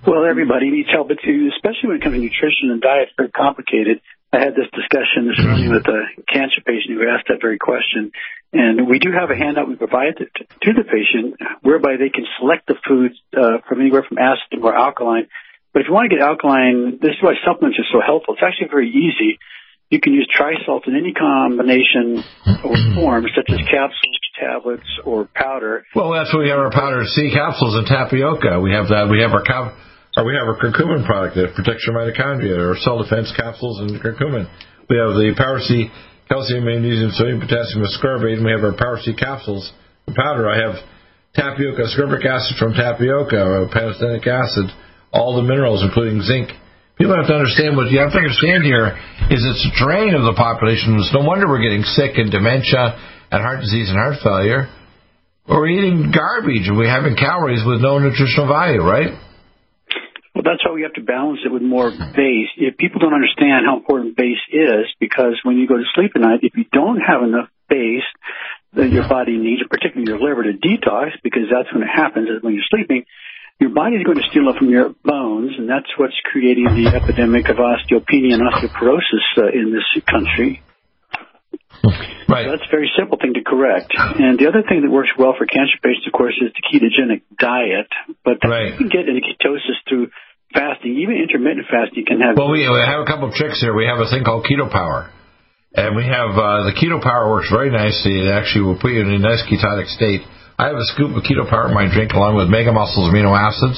Well, 0.09 0.25
everybody 0.25 0.73
needs 0.73 0.89
help, 0.89 1.13
but 1.13 1.21
especially 1.21 1.93
when 1.93 1.97
it 1.99 2.03
comes 2.03 2.17
to 2.17 2.23
nutrition 2.23 2.73
and 2.73 2.81
diet, 2.81 3.13
it's 3.13 3.17
very 3.17 3.29
complicated. 3.29 4.01
I 4.37 4.45
had 4.45 4.53
this 4.53 4.69
discussion 4.69 5.25
this 5.25 5.41
morning 5.41 5.73
with 5.73 5.89
a 5.89 6.01
cancer 6.29 6.61
patient 6.61 6.93
who 6.93 7.09
asked 7.09 7.25
that 7.33 7.41
very 7.41 7.57
question. 7.57 8.13
And 8.53 8.85
we 8.85 8.99
do 9.01 9.09
have 9.09 9.33
a 9.33 9.35
handout 9.35 9.67
we 9.67 9.75
provide 9.75 10.13
to, 10.21 10.69
the 10.77 10.85
patient 10.85 11.41
whereby 11.65 11.97
they 11.97 12.13
can 12.13 12.23
select 12.37 12.69
the 12.69 12.77
foods 12.85 13.17
uh, 13.33 13.65
from 13.67 13.81
anywhere 13.81 14.05
from 14.07 14.21
acid 14.21 14.45
to 14.53 14.61
more 14.61 14.77
alkaline. 14.77 15.25
But 15.73 15.81
if 15.81 15.87
you 15.89 15.93
want 15.93 16.11
to 16.11 16.15
get 16.15 16.21
alkaline, 16.21 17.01
this 17.01 17.17
is 17.17 17.21
why 17.21 17.33
supplements 17.41 17.81
are 17.81 17.89
so 17.89 17.97
helpful. 17.97 18.37
It's 18.37 18.45
actually 18.45 18.69
very 18.69 18.93
easy 18.93 19.41
you 19.89 20.01
can 20.01 20.13
use 20.13 20.27
trisalt 20.27 20.87
in 20.87 20.95
any 20.95 21.13
combination 21.13 22.23
or 22.63 22.75
form, 22.93 23.25
such 23.35 23.47
as 23.49 23.59
capsules, 23.71 24.19
tablets, 24.37 24.87
or 25.05 25.29
powder. 25.33 25.85
Well, 25.95 26.11
that's 26.11 26.33
what 26.33 26.43
we 26.43 26.49
have 26.49 26.59
our 26.59 26.71
powder 26.71 27.05
C 27.05 27.31
capsules 27.31 27.75
and 27.75 27.87
tapioca. 27.87 28.59
We 28.59 28.71
have 28.73 28.89
that. 28.89 29.07
We 29.09 29.21
have 29.21 29.31
our 29.31 29.43
cap, 29.43 29.75
Oh, 30.17 30.25
we 30.25 30.33
have 30.33 30.49
our 30.49 30.57
curcumin 30.57 31.05
product 31.05 31.37
that 31.37 31.53
protects 31.53 31.85
your 31.85 31.93
mitochondria, 31.93 32.57
our 32.57 32.73
cell 32.81 32.97
defense 32.97 33.29
capsules 33.37 33.85
and 33.85 34.01
curcumin. 34.01 34.49
We 34.89 34.97
have 34.97 35.13
the 35.13 35.37
Power 35.37 35.61
C 35.61 35.93
calcium, 36.25 36.65
magnesium, 36.65 37.13
sodium, 37.13 37.37
potassium, 37.37 37.85
ascorbate, 37.85 38.41
and 38.41 38.45
we 38.45 38.49
have 38.49 38.65
our 38.65 38.73
Power 38.73 38.97
C 38.97 39.13
capsules 39.13 39.69
and 40.09 40.17
powder. 40.17 40.49
I 40.49 40.57
have 40.57 40.81
tapioca, 41.37 41.85
ascorbic 41.85 42.25
acid 42.25 42.57
from 42.57 42.73
tapioca, 42.73 43.69
pantothenic 43.69 44.25
acid, 44.25 44.73
all 45.13 45.37
the 45.37 45.45
minerals, 45.45 45.85
including 45.85 46.25
zinc 46.25 46.49
people 46.97 47.13
have 47.13 47.29
to 47.29 47.37
understand 47.37 47.77
what 47.77 47.93
you 47.93 48.01
have 48.01 48.09
to 48.09 48.17
understand 48.17 48.65
here 48.65 48.97
is 49.29 49.45
it's 49.45 49.69
a 49.69 49.73
terrain 49.77 50.17
of 50.17 50.25
the 50.25 50.33
population. 50.33 50.97
It's 50.97 51.13
no 51.13 51.21
wonder 51.21 51.45
we're 51.45 51.61
getting 51.61 51.85
sick 51.85 52.17
and 52.17 52.33
dementia 52.33 52.97
and 53.29 53.37
heart 53.37 53.61
disease 53.61 53.93
and 53.93 53.97
heart 54.01 54.17
failure. 54.25 54.65
We're 55.45 55.69
eating 55.69 56.09
garbage 56.09 56.65
and 56.65 56.75
we're 56.75 56.89
having 56.89 57.15
calories 57.15 57.61
with 57.61 57.85
no 57.85 58.01
nutritional 58.01 58.49
value, 58.49 58.81
right? 58.81 59.13
That's 60.47 60.63
why 60.63 60.71
we 60.71 60.83
have 60.87 60.95
to 60.95 61.03
balance 61.03 61.43
it 61.43 61.51
with 61.51 61.61
more 61.61 61.91
base. 61.91 62.47
If 62.55 62.77
people 62.79 63.03
don't 63.03 63.13
understand 63.13 63.67
how 63.67 63.75
important 63.75 64.15
base 64.15 64.39
is, 64.47 64.87
because 64.99 65.35
when 65.43 65.57
you 65.57 65.67
go 65.67 65.75
to 65.75 65.83
sleep 65.93 66.15
at 66.15 66.21
night, 66.21 66.39
if 66.41 66.55
you 66.55 66.63
don't 66.71 67.03
have 67.03 67.21
enough 67.21 67.51
base 67.67 68.07
that 68.73 68.87
your 68.87 69.07
body 69.09 69.35
needs, 69.35 69.61
particularly 69.69 70.07
your 70.07 70.23
liver, 70.23 70.43
to 70.43 70.55
detox, 70.55 71.19
because 71.21 71.51
that's 71.51 71.67
when 71.73 71.83
it 71.83 71.91
happens, 71.91 72.29
is 72.31 72.41
when 72.41 72.55
you're 72.55 72.71
sleeping, 72.71 73.03
your 73.59 73.71
body 73.71 73.97
is 73.97 74.03
going 74.07 74.17
to 74.23 74.27
steal 74.31 74.47
it 74.47 74.55
from 74.55 74.69
your 74.69 74.95
bones, 75.03 75.51
and 75.57 75.67
that's 75.67 75.89
what's 75.97 76.15
creating 76.31 76.65
the 76.79 76.95
epidemic 76.95 77.49
of 77.49 77.57
osteopenia 77.57 78.39
and 78.39 78.43
osteoporosis 78.47 79.27
uh, 79.35 79.51
in 79.51 79.73
this 79.73 79.83
country. 80.05 80.63
Right. 82.29 82.45
So 82.45 82.51
that's 82.51 82.67
a 82.67 82.71
very 82.71 82.91
simple 82.97 83.17
thing 83.17 83.33
to 83.35 83.43
correct. 83.43 83.93
And 83.95 84.37
the 84.37 84.47
other 84.47 84.61
thing 84.67 84.81
that 84.83 84.91
works 84.91 85.09
well 85.17 85.33
for 85.37 85.45
cancer 85.45 85.79
patients, 85.81 86.07
of 86.07 86.13
course, 86.13 86.35
is 86.41 86.51
the 86.51 86.63
ketogenic 86.63 87.23
diet. 87.39 87.87
But 88.23 88.43
right. 88.43 88.71
you 88.71 88.77
can 88.77 88.89
get 88.89 89.07
into 89.07 89.21
ketosis 89.23 89.79
through 89.87 90.11
fasting. 90.53 90.99
Even 90.99 91.17
intermittent 91.17 91.67
fasting 91.67 92.05
can 92.07 92.21
have. 92.21 92.37
Well, 92.37 92.51
we 92.51 92.63
have 92.63 93.01
a 93.01 93.09
couple 93.09 93.29
of 93.29 93.33
tricks 93.33 93.59
here. 93.59 93.75
We 93.75 93.85
have 93.85 93.99
a 93.99 94.09
thing 94.09 94.23
called 94.23 94.45
Keto 94.45 94.69
Power. 94.69 95.11
And 95.75 95.95
we 95.95 96.07
have 96.07 96.31
uh, 96.33 96.65
the 96.65 96.73
Keto 96.73 97.01
Power 97.01 97.29
works 97.29 97.51
very 97.51 97.69
nicely. 97.69 98.23
It 98.23 98.31
actually 98.31 98.65
will 98.65 98.79
put 98.79 98.91
you 98.95 99.01
in 99.01 99.11
a 99.11 99.19
nice 99.19 99.43
ketotic 99.45 99.87
state 99.93 100.25
I 100.57 100.73
have 100.73 100.81
a 100.81 100.89
scoop 100.97 101.13
of 101.13 101.21
keto 101.21 101.45
power 101.45 101.69
in 101.69 101.77
my 101.77 101.85
drink 101.85 102.17
along 102.17 102.33
with 102.33 102.49
Mega 102.49 102.73
Muscles 102.73 103.13
amino 103.13 103.29
acids 103.29 103.77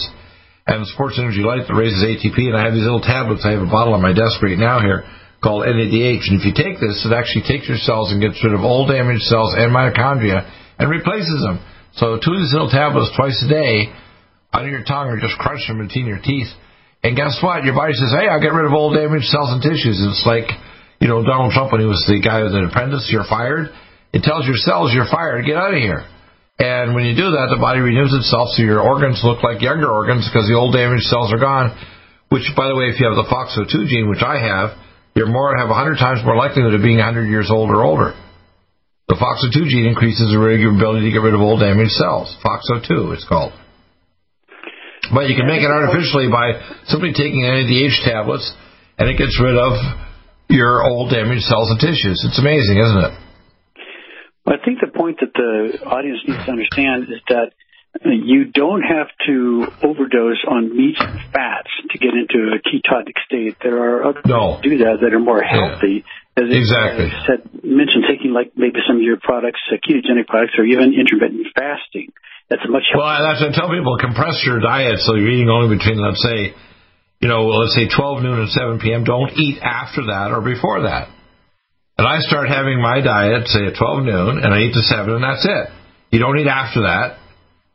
and 0.63 0.87
Sports 0.87 1.19
Energy 1.19 1.43
Light 1.43 1.67
that 1.67 1.75
raises 1.75 1.99
ATP. 1.99 2.39
And 2.39 2.55
I 2.55 2.63
have 2.63 2.71
these 2.71 2.87
little 2.87 3.03
tablets. 3.03 3.43
I 3.43 3.51
have 3.51 3.67
a 3.67 3.67
bottle 3.67 3.91
on 3.91 3.99
my 3.99 4.15
desk 4.15 4.39
right 4.39 4.55
now 4.55 4.79
here 4.79 5.03
called 5.43 5.67
NADH. 5.67 6.23
And 6.31 6.39
if 6.39 6.47
you 6.47 6.55
take 6.55 6.79
this, 6.79 7.03
it 7.03 7.11
actually 7.11 7.51
takes 7.51 7.67
your 7.67 7.83
cells 7.83 8.15
and 8.15 8.23
gets 8.23 8.39
rid 8.39 8.55
of 8.55 8.63
all 8.63 8.87
damaged 8.87 9.27
cells 9.27 9.59
and 9.59 9.75
mitochondria 9.75 10.47
and 10.79 10.87
replaces 10.87 11.43
them. 11.43 11.59
So 11.99 12.15
two 12.15 12.31
of 12.31 12.39
these 12.39 12.55
little 12.55 12.71
tablets 12.71 13.11
twice 13.11 13.35
a 13.43 13.51
day 13.51 13.91
under 14.53 14.69
your 14.69 14.83
tongue 14.83 15.07
or 15.07 15.19
just 15.19 15.37
crunch 15.37 15.61
them 15.67 15.79
between 15.79 16.05
your 16.05 16.19
teeth. 16.21 16.49
And 17.03 17.15
guess 17.15 17.39
what? 17.39 17.63
Your 17.63 17.75
body 17.75 17.93
says, 17.93 18.11
hey, 18.11 18.27
I'll 18.27 18.41
get 18.41 18.51
rid 18.51 18.65
of 18.65 18.73
old 18.73 18.95
damaged 18.95 19.31
cells 19.31 19.55
and 19.55 19.61
tissues. 19.63 20.03
It's 20.03 20.25
like, 20.27 20.51
you 20.99 21.07
know, 21.07 21.23
Donald 21.23 21.53
Trump 21.55 21.71
when 21.71 21.79
he 21.79 21.87
was 21.87 22.03
the 22.07 22.19
guy 22.19 22.43
with 22.43 22.51
the 22.51 22.67
apprentice, 22.67 23.07
you're 23.07 23.27
fired. 23.27 23.71
It 24.11 24.25
tells 24.25 24.43
your 24.43 24.59
cells 24.59 24.91
you're 24.91 25.07
fired. 25.07 25.45
Get 25.45 25.55
out 25.55 25.71
of 25.71 25.79
here. 25.79 26.03
And 26.59 26.91
when 26.91 27.07
you 27.07 27.15
do 27.15 27.39
that, 27.39 27.47
the 27.55 27.61
body 27.61 27.79
renews 27.79 28.11
itself 28.11 28.51
so 28.51 28.59
your 28.59 28.83
organs 28.83 29.23
look 29.23 29.39
like 29.39 29.63
younger 29.63 29.87
organs 29.87 30.27
because 30.27 30.43
the 30.51 30.59
old 30.59 30.75
damaged 30.75 31.07
cells 31.07 31.31
are 31.31 31.39
gone. 31.39 31.71
Which, 32.27 32.51
by 32.51 32.67
the 32.67 32.75
way, 32.75 32.91
if 32.91 32.99
you 32.99 33.07
have 33.07 33.15
the 33.15 33.31
FOXO2 33.31 33.87
gene, 33.87 34.11
which 34.11 34.21
I 34.21 34.37
have, 34.43 34.75
you're 35.15 35.31
more 35.31 35.55
have 35.55 35.71
100 35.71 35.95
times 35.97 36.19
more 36.27 36.35
likelihood 36.35 36.75
of 36.75 36.83
being 36.83 36.99
100 36.99 37.31
years 37.31 37.47
old 37.47 37.71
or 37.71 37.81
older. 37.81 38.11
The 39.07 39.15
FOXO2 39.15 39.71
gene 39.71 39.87
increases 39.87 40.29
your 40.29 40.51
ability 40.51 41.07
to 41.07 41.13
get 41.15 41.23
rid 41.23 41.33
of 41.33 41.39
old 41.39 41.63
damaged 41.63 41.95
cells. 41.95 42.35
FOXO2, 42.43 43.15
it's 43.15 43.25
called. 43.25 43.55
But 45.13 45.29
you 45.29 45.35
can 45.35 45.47
make 45.47 45.61
it 45.61 45.71
artificially 45.71 46.29
by 46.29 46.53
simply 46.85 47.13
taking 47.13 47.41
NADH 47.41 48.05
tablets, 48.05 48.45
and 48.97 49.09
it 49.09 49.17
gets 49.17 49.39
rid 49.41 49.57
of 49.57 49.73
your 50.49 50.85
old 50.85 51.11
damaged 51.11 51.45
cells 51.45 51.69
and 51.71 51.79
tissues. 51.79 52.21
It's 52.25 52.39
amazing, 52.39 52.77
isn't 52.77 53.03
it? 53.05 53.13
I 54.49 54.57
think 54.65 54.81
the 54.81 54.89
point 54.89 55.21
that 55.21 55.33
the 55.33 55.85
audience 55.85 56.25
needs 56.25 56.45
to 56.45 56.51
understand 56.51 57.05
is 57.05 57.21
that 57.29 57.53
you 58.05 58.45
don't 58.45 58.81
have 58.81 59.07
to 59.27 59.65
overdose 59.83 60.41
on 60.47 60.75
meats 60.75 60.97
and 61.01 61.19
fats 61.33 61.69
to 61.89 61.97
get 61.97 62.13
into 62.13 62.53
a 62.53 62.59
ketotic 62.61 63.17
state. 63.25 63.57
There 63.61 63.77
are 63.77 64.09
other 64.09 64.21
no. 64.25 64.57
ways 64.57 64.61
to 64.63 64.69
do 64.69 64.77
that 64.85 65.01
that 65.01 65.13
are 65.13 65.19
more 65.19 65.41
healthy. 65.41 66.05
Yeah. 66.05 66.43
As 66.43 66.47
exactly. 66.49 67.11
I 67.11 67.25
said, 67.27 67.39
mentioned 67.63 68.05
taking 68.07 68.31
like 68.31 68.53
maybe 68.55 68.79
some 68.87 68.97
of 68.97 69.03
your 69.03 69.17
products, 69.19 69.59
ketogenic 69.69 70.27
products, 70.27 70.53
or 70.57 70.63
even 70.63 70.95
intermittent 70.95 71.47
fasting. 71.53 72.13
That's 72.49 72.65
much. 72.67 72.83
Well, 72.97 73.05
that's 73.05 73.41
what 73.41 73.53
I 73.53 73.55
tell 73.55 73.69
people: 73.69 73.97
compress 74.01 74.41
your 74.45 74.59
diet 74.59 74.99
so 75.05 75.13
you're 75.15 75.29
eating 75.29 75.49
only 75.49 75.77
between, 75.77 76.01
let's 76.01 76.21
say, 76.21 76.57
you 77.21 77.29
know, 77.29 77.45
let's 77.45 77.75
say 77.75 77.85
12 77.85 78.23
noon 78.23 78.39
and 78.41 78.49
7 78.49 78.79
p.m. 78.79 79.03
Don't 79.05 79.31
eat 79.37 79.61
after 79.61 80.09
that 80.09 80.31
or 80.33 80.41
before 80.41 80.89
that. 80.89 81.13
And 81.99 82.07
I 82.07 82.23
start 82.23 82.47
having 82.47 82.81
my 82.81 83.01
diet, 83.03 83.45
say 83.51 83.67
at 83.67 83.75
12 83.75 84.07
noon, 84.07 84.31
and 84.39 84.49
I 84.55 84.63
eat 84.63 84.73
to 84.73 84.81
7, 84.81 85.19
and 85.19 85.23
that's 85.23 85.43
it. 85.43 85.65
You 86.15 86.19
don't 86.23 86.39
eat 86.39 86.47
after 86.47 86.87
that. 86.87 87.19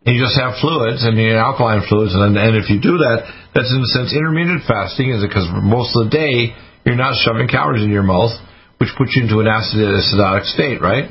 And 0.04 0.16
you 0.16 0.20
just 0.20 0.36
have 0.36 0.60
fluids 0.60 1.00
and 1.04 1.16
you 1.16 1.32
alkaline 1.32 1.80
fluids. 1.88 2.12
And, 2.12 2.36
and 2.36 2.56
if 2.56 2.68
you 2.68 2.76
do 2.76 3.00
that, 3.00 3.24
that's 3.56 3.72
in 3.72 3.80
a 3.80 3.90
sense 3.96 4.12
intermittent 4.12 4.68
fasting, 4.68 5.12
is 5.12 5.24
it? 5.24 5.28
Because 5.28 5.48
most 5.48 5.96
of 5.96 6.08
the 6.08 6.12
day 6.12 6.52
you're 6.84 6.96
not 6.96 7.16
shoving 7.24 7.48
calories 7.48 7.84
in 7.84 7.88
your 7.88 8.04
mouth, 8.04 8.36
which 8.76 8.92
puts 8.96 9.16
you 9.16 9.24
into 9.24 9.40
an 9.40 9.48
acidotic 9.48 10.44
state, 10.44 10.80
right? 10.80 11.08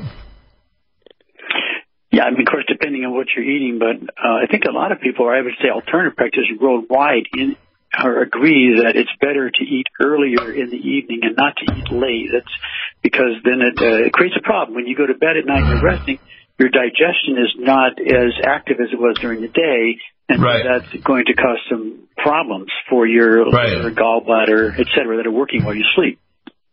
Yeah, 2.14 2.26
I 2.26 2.30
mean, 2.30 2.46
depending 2.74 3.04
on 3.06 3.14
what 3.14 3.26
you're 3.34 3.46
eating, 3.46 3.78
but 3.78 3.96
uh, 4.18 4.42
I 4.42 4.46
think 4.50 4.64
a 4.66 4.74
lot 4.74 4.90
of 4.90 5.00
people, 5.00 5.26
or 5.26 5.34
I 5.34 5.40
would 5.40 5.54
say 5.62 5.70
alternative 5.70 6.16
practitioners 6.16 6.58
worldwide, 6.60 7.30
in, 7.32 7.56
or 8.02 8.22
agree 8.22 8.82
that 8.82 8.96
it's 8.98 9.14
better 9.20 9.50
to 9.50 9.64
eat 9.64 9.86
earlier 10.02 10.52
in 10.52 10.70
the 10.70 10.82
evening 10.82 11.20
and 11.22 11.36
not 11.36 11.54
to 11.62 11.64
eat 11.78 11.88
late. 11.94 12.34
That's 12.34 12.54
because 13.02 13.38
then 13.44 13.62
it, 13.62 13.78
uh, 13.78 14.06
it 14.06 14.12
creates 14.12 14.34
a 14.36 14.42
problem. 14.42 14.74
When 14.74 14.86
you 14.86 14.96
go 14.96 15.06
to 15.06 15.14
bed 15.14 15.38
at 15.38 15.46
night 15.46 15.62
and 15.62 15.78
you're 15.78 15.84
resting, 15.84 16.18
your 16.58 16.70
digestion 16.70 17.38
is 17.38 17.54
not 17.58 17.98
as 18.02 18.32
active 18.42 18.78
as 18.80 18.90
it 18.92 18.98
was 18.98 19.16
during 19.20 19.40
the 19.42 19.48
day, 19.48 19.98
and 20.28 20.42
right. 20.42 20.64
that's 20.66 21.02
going 21.04 21.24
to 21.26 21.34
cause 21.34 21.58
some 21.70 22.08
problems 22.16 22.70
for 22.90 23.06
your 23.06 23.46
right. 23.50 23.78
liver, 23.78 23.90
gallbladder, 23.90 24.78
et 24.78 24.86
cetera, 24.94 25.18
that 25.18 25.26
are 25.26 25.32
working 25.32 25.64
while 25.64 25.74
you 25.74 25.84
sleep. 25.94 26.18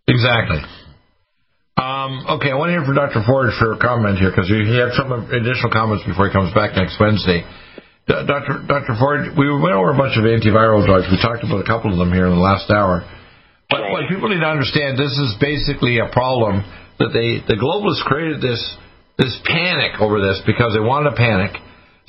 Exactly. 0.08 0.62
Um, 1.80 2.40
okay, 2.40 2.52
I 2.52 2.56
want 2.60 2.76
to 2.76 2.76
hear 2.76 2.84
from 2.84 3.00
Dr. 3.00 3.24
Ford 3.24 3.56
for 3.56 3.74
a 3.74 3.80
comment 3.80 4.20
here 4.20 4.28
because 4.28 4.52
he 4.52 4.76
had 4.76 4.92
some 5.00 5.12
additional 5.32 5.72
comments 5.72 6.04
before 6.04 6.28
he 6.28 6.34
comes 6.36 6.52
back 6.52 6.76
next 6.76 7.00
Wednesday. 7.00 7.48
Dr. 8.08 8.68
Dr. 8.68 9.00
Ford, 9.00 9.40
we 9.40 9.48
went 9.48 9.72
over 9.72 9.96
a 9.96 9.98
bunch 9.98 10.20
of 10.20 10.28
antiviral 10.28 10.84
drugs. 10.84 11.08
We 11.08 11.16
talked 11.24 11.48
about 11.48 11.64
a 11.64 11.68
couple 11.68 11.96
of 11.96 11.98
them 11.98 12.12
here 12.12 12.28
in 12.28 12.36
the 12.36 12.44
last 12.44 12.68
hour. 12.68 13.08
But 13.72 13.88
what 13.88 14.04
people 14.12 14.28
need 14.28 14.44
to 14.44 14.52
understand, 14.52 15.00
this 15.00 15.16
is 15.16 15.40
basically 15.40 16.04
a 16.04 16.12
problem 16.12 16.68
that 17.00 17.16
they 17.16 17.40
the 17.40 17.56
globalists 17.56 18.04
created 18.04 18.44
this 18.44 18.60
this 19.16 19.32
panic 19.48 19.96
over 20.04 20.20
this 20.20 20.44
because 20.44 20.76
they 20.76 20.84
wanted 20.84 21.12
to 21.12 21.16
panic 21.16 21.56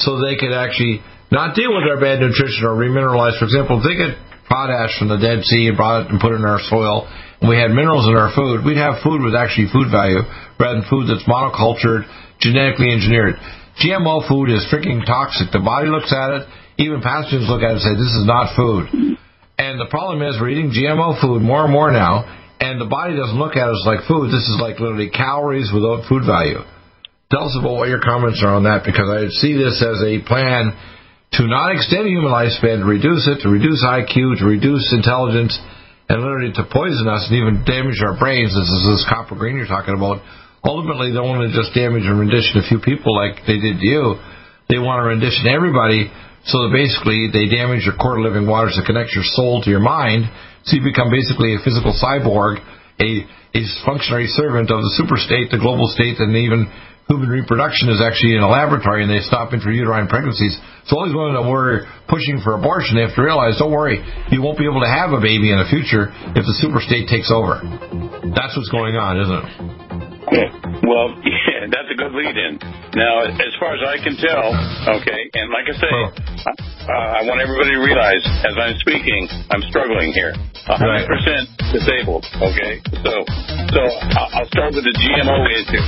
so 0.03 0.19
they 0.19 0.35
could 0.35 0.51
actually 0.51 0.99
not 1.31 1.55
deal 1.55 1.71
with 1.71 1.87
our 1.87 2.03
bad 2.03 2.19
nutrition 2.19 2.67
or 2.67 2.75
remineralize. 2.75 3.39
For 3.39 3.47
example, 3.47 3.79
if 3.79 3.87
they 3.87 3.95
get 3.95 4.19
potash 4.51 4.99
from 4.99 5.09
the 5.09 5.23
Dead 5.23 5.47
Sea 5.47 5.71
and 5.71 5.77
brought 5.79 6.05
it 6.05 6.11
and 6.11 6.19
put 6.19 6.35
it 6.35 6.43
in 6.43 6.45
our 6.45 6.61
soil, 6.67 7.07
we 7.49 7.59
had 7.59 7.75
minerals 7.75 8.07
in 8.07 8.15
our 8.15 8.31
food, 8.35 8.65
we'd 8.65 8.79
have 8.79 9.03
food 9.03 9.23
with 9.23 9.35
actually 9.35 9.69
food 9.73 9.91
value 9.91 10.23
rather 10.61 10.81
than 10.81 10.87
food 10.89 11.11
that's 11.11 11.27
monocultured, 11.27 12.07
genetically 12.39 12.93
engineered. 12.93 13.35
GMO 13.83 14.27
food 14.29 14.51
is 14.51 14.67
freaking 14.71 15.05
toxic. 15.05 15.51
The 15.51 15.65
body 15.65 15.89
looks 15.89 16.13
at 16.13 16.31
it, 16.39 16.43
even 16.79 17.01
pathogens 17.01 17.49
look 17.49 17.63
at 17.63 17.75
it 17.75 17.81
and 17.81 17.85
say, 17.85 17.95
this 17.99 18.15
is 18.15 18.27
not 18.29 18.55
food. 18.55 19.19
And 19.59 19.81
the 19.81 19.91
problem 19.91 20.23
is 20.23 20.39
we're 20.41 20.55
eating 20.55 20.71
GMO 20.71 21.21
food 21.21 21.43
more 21.43 21.65
and 21.65 21.73
more 21.73 21.91
now, 21.91 22.25
and 22.61 22.81
the 22.81 22.87
body 22.87 23.17
doesn't 23.17 23.39
look 23.39 23.57
at 23.59 23.67
it 23.67 23.75
as 23.75 23.87
like 23.87 24.07
food. 24.07 24.31
This 24.31 24.47
is 24.47 24.59
like 24.61 24.79
literally 24.79 25.11
calories 25.11 25.71
without 25.75 26.07
food 26.07 26.23
value. 26.23 26.63
Tell 27.33 27.49
us 27.49 27.57
about 27.59 27.81
what 27.81 27.89
your 27.89 28.05
comments 28.05 28.45
are 28.45 28.55
on 28.55 28.69
that, 28.69 28.85
because 28.85 29.09
I 29.09 29.27
see 29.41 29.57
this 29.57 29.81
as 29.81 30.05
a 30.05 30.21
plan 30.23 30.77
to 31.41 31.49
not 31.49 31.73
extend 31.73 32.05
human 32.07 32.29
lifespan, 32.29 32.85
to 32.85 32.89
reduce 32.89 33.25
it, 33.25 33.41
to 33.41 33.49
reduce 33.49 33.81
IQ, 33.81 34.39
to 34.39 34.45
reduce 34.45 34.93
intelligence, 34.93 35.57
and 36.13 36.21
literally 36.21 36.53
to 36.53 36.69
poison 36.69 37.09
us 37.09 37.25
and 37.33 37.41
even 37.41 37.65
damage 37.65 37.97
our 38.05 38.21
brains. 38.21 38.53
This 38.53 38.69
is 38.69 38.85
this 38.85 39.09
copper 39.09 39.33
green 39.33 39.57
you're 39.57 39.65
talking 39.65 39.97
about 39.97 40.21
ultimately 40.61 41.09
they 41.09 41.25
want 41.25 41.41
to 41.41 41.51
just 41.57 41.73
damage 41.73 42.05
and 42.05 42.21
rendition 42.21 42.61
a 42.61 42.67
few 42.69 42.85
people 42.85 43.17
like 43.17 43.49
they 43.49 43.57
did 43.57 43.81
you. 43.81 44.21
They 44.69 44.77
want 44.77 45.01
to 45.01 45.09
rendition 45.09 45.49
everybody 45.49 46.13
so 46.45 46.69
that 46.69 46.71
basically 46.77 47.33
they 47.33 47.49
damage 47.49 47.89
your 47.89 47.97
core 47.97 48.21
living 48.21 48.45
waters 48.45 48.77
that 48.77 48.85
connects 48.85 49.17
your 49.17 49.25
soul 49.25 49.65
to 49.65 49.73
your 49.73 49.83
mind. 49.83 50.29
So 50.69 50.77
you 50.77 50.85
become 50.85 51.09
basically 51.09 51.57
a 51.57 51.65
physical 51.65 51.97
cyborg, 51.97 52.61
a, 53.01 53.11
a 53.57 53.63
functionary 53.89 54.29
servant 54.31 54.69
of 54.69 54.85
the 54.85 54.93
super 55.01 55.17
state, 55.17 55.49
the 55.49 55.59
global 55.59 55.89
state, 55.91 56.21
and 56.21 56.37
even 56.37 56.69
human 57.09 57.29
reproduction 57.29 57.91
is 57.91 58.01
actually 58.01 58.35
in 58.37 58.43
a 58.43 58.49
laboratory 58.49 59.03
and 59.03 59.11
they 59.11 59.21
stop 59.21 59.53
intrauterine 59.53 60.09
pregnancies. 60.09 60.59
So 60.87 60.97
all 60.99 61.07
these 61.07 61.15
women 61.15 61.35
that 61.35 61.47
were 61.49 61.87
pushing 62.09 62.41
for 62.41 62.55
abortion, 62.55 62.97
they 62.97 63.03
have 63.03 63.15
to 63.15 63.23
realize, 63.23 63.59
don't 63.59 63.73
worry, 63.73 64.01
you 64.31 64.43
won't 64.43 64.59
be 64.59 64.65
able 64.65 64.81
to 64.81 64.91
have 64.91 65.13
a 65.13 65.21
baby 65.21 65.53
in 65.53 65.59
the 65.59 65.69
future 65.69 66.09
if 66.33 66.45
the 66.47 66.57
super 66.63 66.81
state 66.81 67.09
takes 67.09 67.31
over. 67.31 67.61
That's 68.33 68.57
what's 68.57 68.71
going 68.71 68.97
on, 68.97 69.21
isn't 69.21 69.41
it? 69.43 70.83
Well, 70.87 71.15
yeah, 71.63 71.71
that's 71.71 71.91
a 71.91 71.95
good 71.95 72.13
lead 72.13 72.35
in. 72.35 72.59
Now, 72.95 73.23
as 73.23 73.53
far 73.61 73.75
as 73.75 73.83
I 73.87 73.97
can 74.03 74.17
tell, 74.19 74.51
okay, 74.99 75.21
and 75.35 75.51
like 75.55 75.67
I 75.71 75.75
say, 75.79 75.95
uh, 75.95 77.19
I 77.19 77.23
want 77.23 77.39
everybody 77.41 77.71
to 77.71 77.83
realize 77.83 78.23
as 78.43 78.55
I'm 78.59 78.75
speaking, 78.83 79.29
I'm 79.51 79.63
struggling 79.71 80.13
here. 80.13 80.35
100% 80.67 81.73
disabled, 81.73 82.27
okay? 82.43 82.83
So, 83.03 83.13
so 83.75 83.81
I'll 84.19 84.47
start 84.51 84.75
with 84.75 84.85
the 84.85 84.95
GMO 84.95 85.39
issue. 85.55 85.83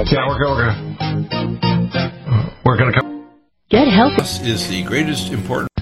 Okay? 0.00 0.16
Yeah, 0.16 0.28
we're 0.28 0.40
going 0.40 0.64
to. 0.64 2.52
We're 2.64 2.76
going 2.76 2.92
to 2.92 3.00
come. 3.00 3.28
Get 3.70 3.88
help. 3.88 4.16
This 4.16 4.40
is 4.40 4.68
the 4.68 4.82
greatest 4.84 5.32
important 5.32 5.68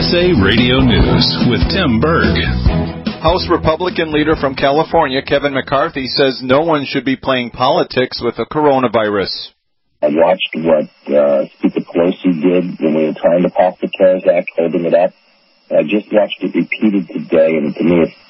USA 0.00 0.32
Radio 0.40 0.80
News 0.80 1.28
with 1.52 1.60
Tim 1.68 2.00
Berg. 2.00 2.32
House 3.20 3.44
Republican 3.52 4.10
leader 4.16 4.32
from 4.34 4.54
California, 4.54 5.20
Kevin 5.20 5.52
McCarthy, 5.52 6.06
says 6.06 6.40
no 6.42 6.60
one 6.62 6.86
should 6.88 7.04
be 7.04 7.20
playing 7.20 7.50
politics 7.50 8.16
with 8.24 8.34
the 8.36 8.48
coronavirus. 8.48 9.52
I 10.00 10.08
watched 10.08 10.56
what 10.56 10.88
uh, 11.04 11.44
Speaker 11.52 11.84
Pelosi 11.84 12.32
did 12.32 12.80
when 12.80 12.96
we 12.96 13.12
were 13.12 13.20
trying 13.20 13.42
to 13.42 13.50
pass 13.52 13.76
the 13.82 13.92
CARES 13.92 14.24
Act, 14.24 14.48
holding 14.56 14.86
it 14.86 14.94
up. 14.94 15.12
I 15.68 15.84
just 15.84 16.08
watched 16.10 16.40
it 16.40 16.56
repeated 16.56 17.04
today, 17.06 17.60
and 17.60 17.74
to 17.76 17.84
me, 17.84 18.00
it's 18.00 18.16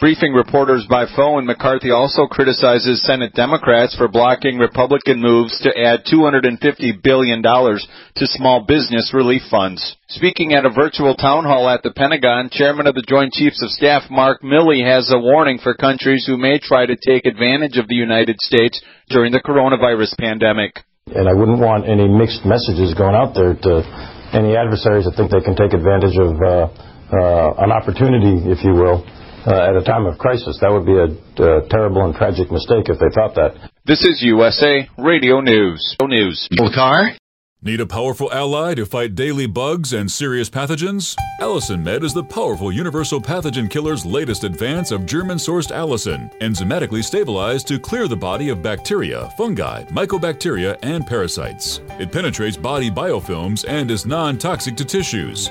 Briefing 0.00 0.32
reporters 0.32 0.86
by 0.88 1.06
phone, 1.16 1.46
McCarthy 1.46 1.90
also 1.90 2.26
criticizes 2.26 3.04
Senate 3.04 3.32
Democrats 3.34 3.96
for 3.96 4.08
blocking 4.08 4.58
Republican 4.58 5.20
moves 5.20 5.58
to 5.60 5.70
add 5.76 6.04
$250 6.04 7.02
billion 7.02 7.42
to 7.42 8.26
small 8.26 8.64
business 8.66 9.12
relief 9.12 9.42
funds. 9.50 9.96
Speaking 10.08 10.52
at 10.52 10.64
a 10.64 10.70
virtual 10.70 11.14
town 11.14 11.44
hall 11.44 11.68
at 11.68 11.82
the 11.82 11.92
Pentagon, 11.92 12.50
Chairman 12.50 12.86
of 12.86 12.94
the 12.94 13.04
Joint 13.06 13.32
Chiefs 13.32 13.62
of 13.62 13.70
Staff 13.70 14.10
Mark 14.10 14.42
Milley 14.42 14.84
has 14.84 15.10
a 15.12 15.18
warning 15.18 15.58
for 15.58 15.74
countries 15.74 16.24
who 16.26 16.36
may 16.36 16.58
try 16.58 16.86
to 16.86 16.96
take 16.96 17.26
advantage 17.26 17.76
of 17.76 17.88
the 17.88 17.94
United 17.94 18.40
States 18.40 18.80
during 19.08 19.32
the 19.32 19.40
coronavirus 19.40 20.16
pandemic. 20.18 20.80
And 21.06 21.28
I 21.28 21.32
wouldn't 21.32 21.58
want 21.58 21.88
any 21.88 22.06
mixed 22.06 22.44
messages 22.44 22.94
going 22.94 23.14
out 23.14 23.34
there 23.34 23.54
to 23.54 23.72
any 24.32 24.56
adversaries 24.56 25.04
that 25.06 25.16
think 25.16 25.32
they 25.32 25.40
can 25.40 25.56
take 25.56 25.72
advantage 25.72 26.16
of 26.20 26.36
uh, 26.36 26.68
uh, 27.08 27.64
an 27.64 27.72
opportunity, 27.72 28.44
if 28.52 28.60
you 28.62 28.76
will, 28.76 29.04
uh, 29.48 29.68
at 29.68 29.76
a 29.76 29.82
time 29.82 30.04
of 30.06 30.18
crisis. 30.18 30.58
That 30.60 30.70
would 30.70 30.84
be 30.84 30.92
a 30.92 31.08
uh, 31.42 31.66
terrible 31.70 32.04
and 32.04 32.14
tragic 32.14 32.50
mistake 32.50 32.88
if 32.88 32.98
they 32.98 33.08
thought 33.14 33.34
that. 33.36 33.70
This 33.86 34.04
is 34.04 34.22
USA 34.22 34.88
Radio 34.98 35.40
News. 35.40 35.96
News. 36.02 36.48
Car? 36.74 37.12
Need 37.60 37.80
a 37.80 37.86
powerful 37.86 38.32
ally 38.32 38.74
to 38.74 38.86
fight 38.86 39.16
daily 39.16 39.46
bugs 39.46 39.92
and 39.92 40.08
serious 40.08 40.48
pathogens? 40.48 41.16
Allicin 41.40 41.82
Med 41.82 42.04
is 42.04 42.14
the 42.14 42.22
powerful 42.22 42.70
universal 42.70 43.20
pathogen 43.20 43.68
killer's 43.68 44.06
latest 44.06 44.44
advance 44.44 44.92
of 44.92 45.06
German-sourced 45.06 45.72
allicin, 45.72 46.30
enzymatically 46.40 47.02
stabilized 47.02 47.66
to 47.66 47.80
clear 47.80 48.06
the 48.06 48.16
body 48.16 48.50
of 48.50 48.62
bacteria, 48.62 49.28
fungi, 49.36 49.82
mycobacteria, 49.86 50.78
and 50.82 51.04
parasites. 51.04 51.80
It 51.98 52.12
penetrates 52.12 52.56
body 52.56 52.92
biofilms 52.92 53.64
and 53.66 53.90
is 53.90 54.06
non-toxic 54.06 54.76
to 54.76 54.84
tissues. 54.84 55.50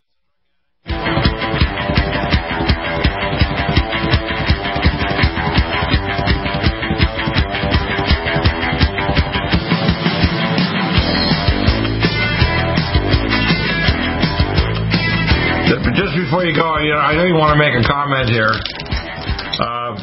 Just 16.11 16.27
before 16.27 16.43
you 16.43 16.51
go, 16.51 16.75
you 16.83 16.91
know, 16.91 16.99
I 16.99 17.15
know 17.15 17.23
you 17.23 17.39
want 17.39 17.55
to 17.55 17.61
make 17.61 17.71
a 17.71 17.87
comment 17.87 18.27
here. 18.27 18.51
Uh, 18.51 19.95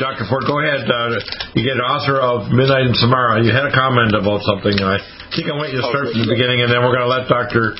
Dr. 0.00 0.24
Ford, 0.32 0.48
go 0.48 0.64
ahead. 0.64 0.88
Uh, 0.88 1.12
you 1.52 1.60
get 1.60 1.76
an 1.76 1.84
author 1.84 2.16
of 2.16 2.48
Midnight 2.48 2.88
in 2.88 2.96
Samara. 2.96 3.44
You 3.44 3.52
had 3.52 3.68
a 3.68 3.74
comment 3.76 4.16
about 4.16 4.40
something. 4.48 4.72
I 4.80 4.96
think 5.36 5.52
I 5.52 5.60
want 5.60 5.76
you 5.76 5.84
to 5.84 5.88
start 5.92 6.08
from 6.08 6.24
the 6.24 6.32
beginning, 6.32 6.64
and 6.64 6.72
then 6.72 6.80
we're 6.80 6.96
going 6.96 7.04
to 7.04 7.12
let 7.12 7.28
Dr. 7.28 7.76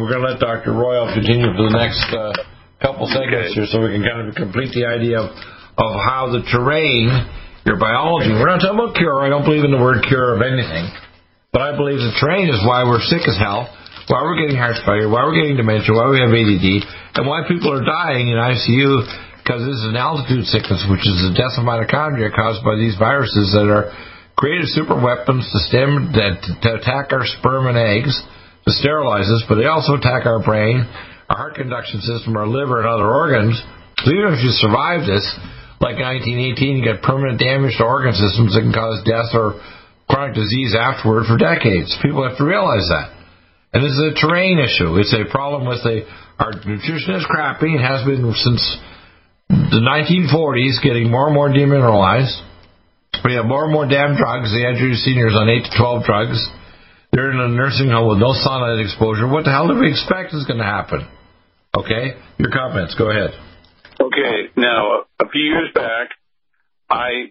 We're 0.00 0.08
going 0.08 0.24
to 0.24 0.32
let 0.32 0.40
Dr. 0.40 0.72
Royal 0.72 1.12
continue 1.12 1.44
for 1.52 1.68
the 1.68 1.76
next 1.76 2.08
uh, 2.08 2.32
couple 2.80 3.04
segments 3.12 3.52
here, 3.52 3.68
so 3.68 3.84
we 3.84 3.92
can 3.92 4.00
kind 4.00 4.24
of 4.24 4.32
complete 4.32 4.72
the 4.72 4.88
idea 4.88 5.20
of, 5.20 5.36
of 5.76 5.90
how 6.00 6.32
the 6.32 6.40
terrain, 6.48 7.20
your 7.68 7.76
biology. 7.76 8.32
We're 8.32 8.48
not 8.48 8.64
talking 8.64 8.80
about 8.80 8.96
cure. 8.96 9.20
I 9.20 9.28
don't 9.28 9.44
believe 9.44 9.68
in 9.68 9.76
the 9.76 9.82
word 9.82 10.08
cure 10.08 10.32
of 10.32 10.40
anything, 10.40 10.88
but 11.52 11.60
I 11.60 11.76
believe 11.76 12.00
the 12.00 12.16
terrain 12.16 12.48
is 12.48 12.64
why 12.64 12.88
we're 12.88 13.04
sick 13.04 13.28
as 13.28 13.36
hell, 13.36 13.68
why 14.10 14.26
we're 14.26 14.42
getting 14.42 14.58
heart 14.58 14.82
failure, 14.82 15.06
why 15.06 15.22
we're 15.22 15.38
getting 15.38 15.54
dementia, 15.54 15.94
why 15.94 16.10
we 16.10 16.18
have 16.18 16.34
ADD, 16.34 16.68
and 17.14 17.24
why 17.30 17.46
people 17.46 17.70
are 17.70 17.86
dying 17.86 18.26
in 18.26 18.34
ICU 18.34 19.06
because 19.50 19.66
this 19.66 19.82
is 19.82 19.88
an 19.90 19.98
altitude 19.98 20.46
sickness, 20.46 20.86
which 20.86 21.02
is 21.02 21.26
the 21.26 21.34
death 21.34 21.58
of 21.58 21.66
mitochondria 21.66 22.30
caused 22.30 22.62
by 22.62 22.78
these 22.78 22.94
viruses 22.94 23.50
that 23.50 23.66
are 23.66 23.90
created 24.38 24.68
super 24.70 24.94
weapons 24.94 25.42
to 25.50 25.58
stem 25.66 26.14
that 26.14 26.38
to 26.62 26.68
attack 26.78 27.10
our 27.10 27.26
sperm 27.26 27.66
and 27.66 27.74
eggs 27.74 28.14
to 28.62 28.70
sterilize 28.78 29.26
us, 29.26 29.42
but 29.50 29.58
they 29.58 29.66
also 29.66 29.98
attack 29.98 30.22
our 30.22 30.38
brain, 30.38 30.86
our 31.26 31.36
heart 31.36 31.54
conduction 31.58 31.98
system, 32.02 32.36
our 32.36 32.46
liver, 32.46 32.78
and 32.78 32.86
other 32.86 33.10
organs. 33.10 33.58
So 34.06 34.14
even 34.14 34.38
if 34.38 34.44
you 34.44 34.54
survive 34.54 35.02
this, 35.08 35.26
like 35.82 35.98
1918, 35.98 36.78
you 36.78 36.84
get 36.84 37.02
permanent 37.02 37.42
damage 37.42 37.74
to 37.78 37.84
organ 37.84 38.14
systems 38.14 38.54
that 38.54 38.62
can 38.62 38.74
cause 38.74 39.02
death 39.02 39.34
or 39.34 39.58
chronic 40.06 40.38
disease 40.38 40.78
afterward 40.78 41.26
for 41.26 41.34
decades. 41.34 41.90
People 42.02 42.22
have 42.22 42.38
to 42.38 42.46
realize 42.46 42.86
that. 42.86 43.19
And 43.72 43.84
this 43.84 43.92
is 43.92 44.12
a 44.12 44.14
terrain 44.18 44.58
issue. 44.58 44.98
It's 44.98 45.14
a 45.14 45.30
problem 45.30 45.68
with 45.68 45.82
the 45.82 46.02
our 46.40 46.52
nutrition 46.64 47.14
is 47.14 47.26
crappy. 47.28 47.76
It 47.76 47.84
has 47.84 48.04
been 48.04 48.32
since 48.34 48.62
the 49.48 49.82
1940s, 49.82 50.82
getting 50.82 51.10
more 51.10 51.26
and 51.26 51.34
more 51.34 51.50
demineralized. 51.50 52.32
We 53.24 53.34
have 53.34 53.44
more 53.44 53.64
and 53.64 53.72
more 53.72 53.86
damn 53.86 54.16
drugs. 54.16 54.50
They 54.50 54.64
educate 54.64 55.04
seniors 55.04 55.36
on 55.36 55.48
8 55.48 55.68
to 55.68 55.72
12 55.76 56.04
drugs. 56.04 56.40
They're 57.12 57.30
in 57.30 57.40
a 57.40 57.48
nursing 57.48 57.90
home 57.90 58.08
with 58.08 58.18
no 58.18 58.32
sunlight 58.32 58.80
exposure. 58.80 59.28
What 59.28 59.44
the 59.44 59.50
hell 59.50 59.68
do 59.68 59.78
we 59.78 59.90
expect 59.90 60.32
is 60.32 60.46
going 60.46 60.58
to 60.58 60.64
happen? 60.64 61.06
Okay, 61.76 62.16
your 62.38 62.50
comments. 62.50 62.94
Go 62.94 63.10
ahead. 63.10 63.30
Okay, 64.00 64.50
now 64.56 65.04
a 65.20 65.28
few 65.28 65.42
years 65.42 65.70
back, 65.74 66.10
I 66.88 67.30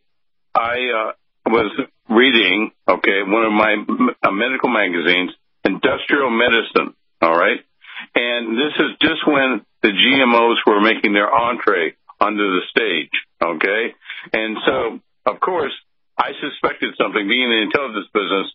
I 0.54 0.76
uh, 0.94 1.12
was 1.48 1.72
reading 2.10 2.72
okay 2.88 3.24
one 3.26 3.46
of 3.46 3.54
my 3.54 3.76
uh, 4.24 4.32
medical 4.32 4.70
magazines, 4.70 5.32
Industrial 5.70 6.30
Medicine. 6.30 6.96
All 7.22 7.36
right, 7.36 7.60
and 8.16 8.58
this 8.58 8.74
is 8.80 8.98
just 9.02 9.28
when 9.28 9.62
the 9.84 9.94
GMOs 9.94 10.58
were 10.66 10.82
making 10.82 11.14
their 11.14 11.30
entree 11.30 11.96
onto 12.20 12.44
the 12.44 12.62
stage. 12.70 13.14
Okay, 13.44 13.94
and 14.34 14.58
so 14.66 15.00
of 15.26 15.40
course 15.40 15.74
I 16.18 16.32
suspected 16.42 16.96
something. 16.98 17.28
Being 17.28 17.44
in 17.44 17.50
the 17.50 17.64
intelligence 17.70 18.10
business, 18.14 18.48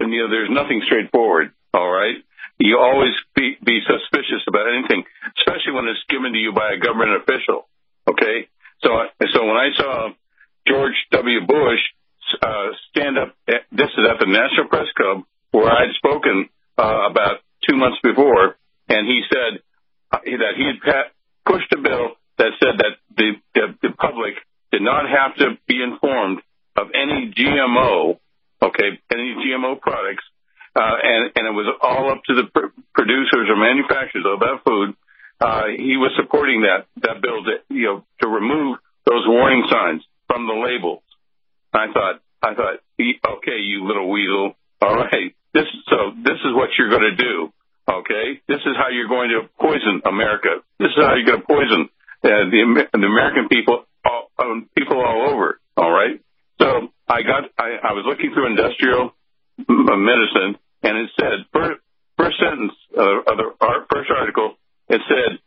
you 0.00 0.22
know, 0.22 0.30
there's 0.30 0.50
nothing 0.50 0.82
straightforward. 0.86 1.52
All 1.74 1.90
right, 1.90 2.16
you 2.58 2.78
always 2.78 3.14
be, 3.34 3.56
be 3.64 3.80
suspicious 3.82 4.42
about 4.46 4.66
anything, 4.70 5.04
especially 5.38 5.72
when 5.72 5.88
it's 5.88 6.02
given 6.08 6.32
to 6.32 6.38
you 6.38 6.52
by 6.52 6.74
a 6.74 6.78
government 6.78 7.22
official. 7.22 7.68
Okay, 8.08 8.48
so 8.82 8.90
so 9.32 9.46
when 9.46 9.56
I 9.56 9.70
saw 9.76 10.10
George 10.66 10.94
W. 11.12 11.46
Bush 11.46 11.82
uh, 12.42 12.70
stand 12.90 13.18
up, 13.18 13.34
at, 13.48 13.66
this 13.72 13.90
is 13.90 14.04
at 14.08 14.18
the 14.20 14.30
National 14.30 14.68
Press 14.68 14.86
Club 14.96 15.24
where 15.52 15.70
I'd 15.70 15.94
spoken 15.96 16.48
uh, 16.76 17.08
about 17.10 17.40
two 17.68 17.76
months 17.76 17.98
before, 18.02 18.56
and 18.88 19.06
he 19.06 19.22
said 19.32 19.60
uh, 20.10 20.18
that 20.24 20.54
he 20.56 20.64
had 20.84 21.12
pushed 21.46 21.72
a 21.72 21.80
bill 21.80 22.16
that 22.38 22.52
said 22.58 22.78
that 22.78 22.96
the, 23.16 23.32
the, 23.54 23.66
the 23.82 23.90
public 23.94 24.34
did 24.72 24.82
not 24.82 25.04
have 25.08 25.36
to 25.36 25.58
be 25.68 25.80
informed 25.82 26.40
of 26.76 26.88
any 26.94 27.32
GMO, 27.36 28.18
okay, 28.62 28.98
any 29.12 29.36
GMO 29.36 29.80
products, 29.80 30.24
uh, 30.74 30.96
and, 31.02 31.32
and 31.36 31.46
it 31.46 31.52
was 31.52 31.68
all 31.82 32.10
up 32.10 32.24
to 32.24 32.34
the 32.34 32.48
pr- 32.48 32.72
producers 32.94 33.46
or 33.48 33.56
manufacturers 33.56 34.24
of 34.24 34.40
that 34.40 34.64
food. 34.66 34.96
Uh, 35.40 35.68
he 35.76 35.96
was 36.00 36.12
supporting 36.16 36.62
that, 36.62 36.86
that 37.02 37.20
bill 37.20 37.44
to, 37.44 37.60
you 37.68 37.84
know, 37.84 38.04
to 38.22 38.28
remove 38.28 38.78
those 39.04 39.24
warning 39.26 39.64
signs 39.68 40.02
from 40.26 40.46
the 40.46 40.54
labels. 40.54 41.02
I 41.74 41.92
thought, 41.92 42.22
I 42.42 42.54
thought, 42.54 42.80
okay, 42.98 43.58
you 43.60 43.84
little 43.84 44.10
weasel, 44.10 44.54
all 44.82 44.96
right, 44.96 45.30
this 45.54 45.70
so 45.86 46.10
this 46.24 46.42
is 46.42 46.52
what 46.58 46.70
you're 46.76 46.90
going 46.90 47.06
to 47.06 47.14
do. 47.14 47.52
Okay, 47.86 48.42
this 48.48 48.58
is 48.66 48.74
how 48.74 48.90
you're 48.90 49.06
going 49.06 49.30
to 49.30 49.48
poison 49.60 50.02
America. 50.04 50.58
This 50.80 50.90
is 50.90 50.98
how 50.98 51.14
you're 51.14 51.26
going 51.26 51.40
to 51.40 51.46
poison 51.46 51.88
uh, 52.24 52.50
the 52.50 52.88
the 52.90 53.06
American 53.06 53.46
people, 53.46 53.84
all, 54.04 54.30
um, 54.40 54.68
people 54.76 54.98
all 54.98 55.30
over. 55.30 55.60
All 55.76 55.90
right. 55.90 56.20
So 56.60 56.88
I 57.08 57.22
got, 57.22 57.50
I, 57.58 57.78
I 57.78 57.92
was 57.94 58.04
looking 58.06 58.34
through 58.34 58.50
industrial 58.50 59.14
medicine, 59.68 60.58
and 60.82 60.98
it 60.98 61.10
said 61.14 61.46
first, 61.52 61.78
first 62.18 62.36
sentence 62.42 62.72
uh, 62.98 63.30
of 63.30 63.36
the 63.38 63.54
our 63.60 63.86
first 63.86 64.10
article, 64.10 64.54
it 64.88 65.00
said, 65.06 65.38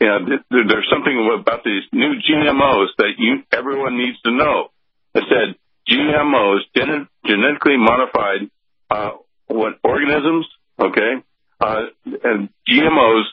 you 0.00 0.06
know, 0.06 0.18
th- 0.26 0.66
there's 0.70 0.88
something 0.90 1.14
about 1.34 1.64
these 1.64 1.82
new 1.92 2.14
GMOs 2.22 2.94
that 2.98 3.18
you 3.18 3.42
everyone 3.50 3.98
needs 3.98 4.20
to 4.22 4.30
know. 4.30 4.70
It 5.14 5.24
said 5.26 5.58
GMOs, 5.90 6.62
gen- 6.76 7.08
genetically 7.26 7.76
modified 7.76 8.50
uh, 8.90 9.10
what 9.46 9.74
organisms, 9.82 10.46
okay, 10.78 11.22
uh, 11.60 11.82
and 12.04 12.48
GMOs 12.68 13.24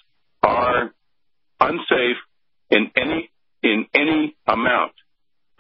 are 0.44 0.94
unsafe 1.60 2.18
in 2.70 2.92
any 2.96 3.30
in 3.64 3.86
any 3.94 4.36
amount. 4.48 4.94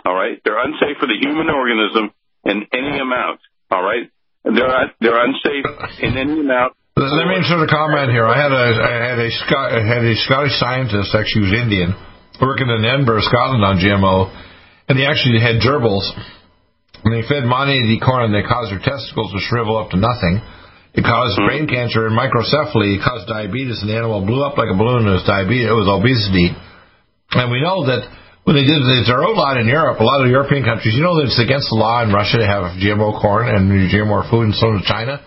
All 0.06 0.16
right, 0.16 0.42
they're 0.44 0.64
unsafe 0.64 0.98
for 1.00 1.08
the 1.08 1.18
human 1.20 1.50
organism 1.50 2.12
in 2.46 2.66
any 2.74 3.00
amount. 3.00 3.40
All 3.70 3.84
right, 3.84 4.10
they're 4.44 4.92
they're 5.00 5.24
unsafe 5.24 5.66
in 6.02 6.18
any 6.18 6.40
amount. 6.42 6.74
Let 6.98 7.28
me 7.28 7.38
insert 7.38 7.64
a 7.64 7.72
comment 7.72 8.12
here. 8.12 8.28
I 8.28 8.36
had 8.36 8.52
a 8.52 8.66
I 8.82 8.94
had 9.10 9.20
a 9.20 9.30
had 9.88 10.04
a 10.04 10.16
Scottish 10.28 10.60
scientist, 10.60 11.16
actually 11.16 11.50
was 11.50 11.54
Indian, 11.54 11.96
working 12.42 12.68
in 12.68 12.84
Edinburgh, 12.84 13.22
Scotland 13.22 13.64
on 13.64 13.78
GMO, 13.78 14.30
and 14.90 14.98
he 14.98 15.06
actually 15.06 15.40
had 15.40 15.62
gerbils 15.62 16.04
when 17.02 17.18
they 17.18 17.26
fed 17.26 17.44
Monte 17.44 17.74
di 17.74 18.00
corn, 18.00 18.32
they 18.32 18.46
caused 18.46 18.70
their 18.70 18.84
testicles 18.84 19.34
to 19.34 19.40
shrivel 19.50 19.78
up 19.78 19.90
to 19.92 19.98
nothing. 19.98 20.42
It 20.94 21.08
caused 21.08 21.40
mm-hmm. 21.40 21.48
brain 21.48 21.66
cancer 21.68 22.06
and 22.06 22.14
microcephaly. 22.14 23.00
It 23.00 23.02
caused 23.02 23.28
diabetes, 23.28 23.80
and 23.82 23.90
the 23.90 23.98
animal 23.98 24.26
blew 24.26 24.44
up 24.44 24.58
like 24.60 24.70
a 24.70 24.78
balloon. 24.78 25.08
It 25.08 25.24
was 25.24 25.26
diabetes. 25.26 25.72
It 25.72 25.78
was 25.78 25.88
obesity. 25.88 26.52
And 27.32 27.48
we 27.48 27.64
know 27.64 27.88
that 27.88 28.04
when 28.44 28.60
they 28.60 28.68
did 28.68 28.82
the 28.84 29.08
zero 29.08 29.32
lot 29.32 29.56
in 29.56 29.70
Europe, 29.70 30.02
a 30.02 30.04
lot 30.04 30.20
of 30.20 30.28
European 30.28 30.68
countries, 30.68 30.98
you 30.98 31.02
know 31.06 31.16
that 31.22 31.32
it's 31.32 31.40
against 31.40 31.72
the 31.72 31.80
law 31.80 32.04
in 32.04 32.12
Russia 32.12 32.44
to 32.44 32.48
have 32.48 32.76
GMO 32.76 33.16
corn 33.22 33.48
and 33.48 33.72
GMO 33.88 34.28
food, 34.28 34.52
and 34.52 34.56
so 34.58 34.76
does 34.76 34.84
China. 34.84 35.24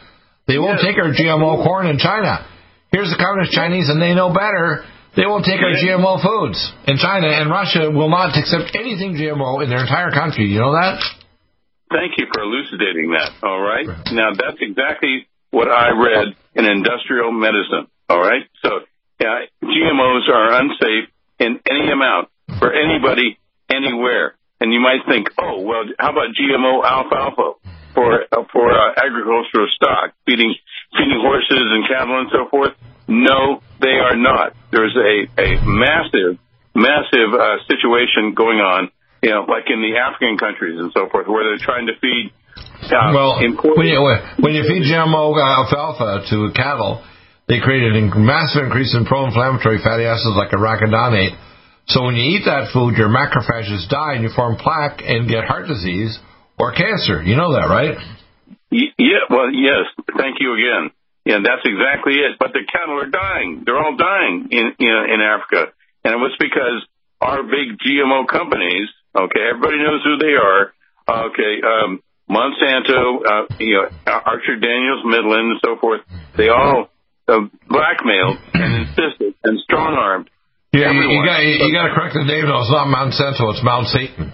They 0.46 0.60
won't 0.60 0.82
yes. 0.82 0.92
take 0.92 0.98
our 1.00 1.14
GMO 1.14 1.64
corn 1.64 1.88
in 1.88 1.96
China. 1.96 2.44
Here's 2.92 3.08
the 3.08 3.16
communist 3.16 3.56
Chinese, 3.56 3.88
and 3.88 4.02
they 4.02 4.12
know 4.12 4.30
better. 4.30 4.84
They 5.16 5.24
won't 5.24 5.46
take 5.46 5.62
our 5.62 5.72
GMO 5.72 6.20
foods 6.20 6.58
in 6.87 6.98
China, 6.98 7.30
and 7.30 7.48
Russia 7.48 7.88
will 7.88 8.10
not 8.10 8.37
accept 8.37 8.76
anything 8.76 9.14
GMO 9.16 9.62
in 9.64 9.70
their 9.70 9.80
entire 9.80 10.10
country. 10.10 10.50
You 10.50 10.60
know 10.60 10.74
that? 10.74 11.00
Thank 11.94 12.18
you 12.18 12.26
for 12.35 12.42
elucidating 12.42 13.14
that. 13.14 13.30
All 13.46 13.62
right. 13.62 13.87
Now 14.11 14.35
that's 14.35 14.59
exactly 14.59 15.28
what 15.50 15.70
I 15.70 15.94
read 15.94 16.35
in 16.59 16.66
industrial 16.66 17.30
medicine. 17.30 17.87
All 18.11 18.18
right. 18.18 18.42
So 18.62 18.83
yeah, 19.22 19.46
GMOs 19.62 20.26
are 20.26 20.59
unsafe 20.59 21.07
in 21.38 21.61
any 21.70 21.92
amount 21.92 22.30
for 22.59 22.74
anybody 22.74 23.38
anywhere. 23.70 24.35
And 24.61 24.72
you 24.72 24.80
might 24.80 25.07
think, 25.07 25.28
oh 25.38 25.61
well, 25.61 25.85
how 25.96 26.11
about 26.11 26.35
GMO 26.35 26.83
alfalfa 26.83 27.62
for 27.94 28.22
uh, 28.26 28.42
for 28.50 28.74
uh, 28.74 28.98
agricultural 28.98 29.68
stock, 29.76 30.14
feeding 30.26 30.52
feeding 30.98 31.22
horses 31.22 31.62
and 31.62 31.87
cattle 31.87 32.18
and 32.18 32.30
so 32.33 32.50
forth? 32.50 32.74
No, 33.07 33.62
they 33.80 34.02
are 34.02 34.16
not. 34.16 34.54
There's 34.72 34.96
a 34.96 35.30
a 35.40 35.62
massive 35.62 36.42
massive 36.74 37.30
uh, 37.38 37.62
situation 37.70 38.35
going 38.35 38.59
on 38.59 38.90
you 39.24 39.32
know, 39.32 39.48
like 39.48 39.64
in 39.72 39.80
the 39.80 39.96
African 39.96 40.37
countries 40.37 40.76
and 40.76 40.92
so 40.92 41.08
forth, 41.08 41.24
where 41.24 41.48
they're 41.48 41.64
trying 41.64 41.88
to 41.88 41.96
feed. 41.96 42.28
Uh, 42.84 43.16
well, 43.16 43.40
when 43.40 43.88
you, 43.88 44.04
when 44.44 44.52
you 44.52 44.68
feed 44.68 44.84
GMO 44.84 45.32
alfalfa 45.32 46.28
to 46.28 46.52
cattle, 46.52 47.00
they 47.48 47.56
create 47.64 47.88
a 47.88 47.96
massive 48.20 48.68
increase 48.68 48.92
in 48.92 49.08
pro-inflammatory 49.08 49.80
fatty 49.80 50.04
acids 50.04 50.37
like 50.37 50.52
arachidonate. 50.52 51.40
So 51.88 52.04
when 52.04 52.16
you 52.16 52.37
eat 52.37 52.44
that 52.44 52.68
food, 52.76 53.00
your 53.00 53.08
macrophages 53.08 53.88
die 53.88 54.20
and 54.20 54.24
you 54.24 54.30
form 54.37 54.56
plaque 54.60 55.00
and 55.00 55.24
get 55.28 55.48
heart 55.48 55.68
disease 55.68 56.20
or 56.60 56.72
cancer. 56.72 57.24
You 57.24 57.37
know 57.37 57.56
that, 57.56 57.72
right? 57.72 57.96
Yeah. 58.70 59.24
Well, 59.32 59.48
yes. 59.52 59.88
Thank 60.16 60.37
you 60.40 60.52
again. 60.52 60.92
Yeah, 61.24 61.40
that's 61.40 61.64
exactly 61.64 62.20
it. 62.20 62.37
But 62.38 62.52
the 62.52 62.68
cattle 62.68 63.00
are 63.00 63.08
dying. 63.08 63.64
They're 63.64 63.80
all 63.80 63.96
dying 63.96 64.48
in 64.52 64.76
in, 64.78 64.94
in 65.16 65.20
Africa, 65.24 65.72
and 66.04 66.12
it 66.12 66.20
was 66.20 66.37
because 66.38 66.84
our 67.20 67.42
big 67.42 67.80
GMO 67.80 68.28
companies 68.28 68.92
Okay, 69.14 69.42
everybody 69.48 69.79
knows 69.79 70.03
who 70.03 70.18
they 70.18 70.35
are. 70.35 70.74
Okay, 71.31 71.55
um, 71.62 72.03
Monsanto, 72.29 73.20
uh, 73.22 73.46
you 73.61 73.79
know, 73.79 73.88
Archer 74.07 74.57
Daniels, 74.57 75.05
Midland, 75.05 75.53
and 75.53 75.61
so 75.64 75.77
forth. 75.81 76.00
They 76.37 76.48
all 76.48 76.88
uh, 77.29 77.46
blackmailed 77.68 78.38
and 78.55 78.88
insisted 78.88 79.35
and 79.44 79.61
strong 79.61 79.94
armed. 79.94 80.31
Yeah, 80.72 80.90
you, 80.90 81.07
you 81.07 81.22
got 81.22 81.38
you, 81.38 81.70
got 81.70 81.87
to 81.87 81.94
correct 81.94 82.14
the 82.18 82.27
name. 82.27 82.50
No, 82.50 82.59
it's 82.59 82.72
not 82.74 82.90
Monsanto. 82.90 83.55
It's 83.55 83.62
Mount 83.62 83.87
Satan. 83.94 84.33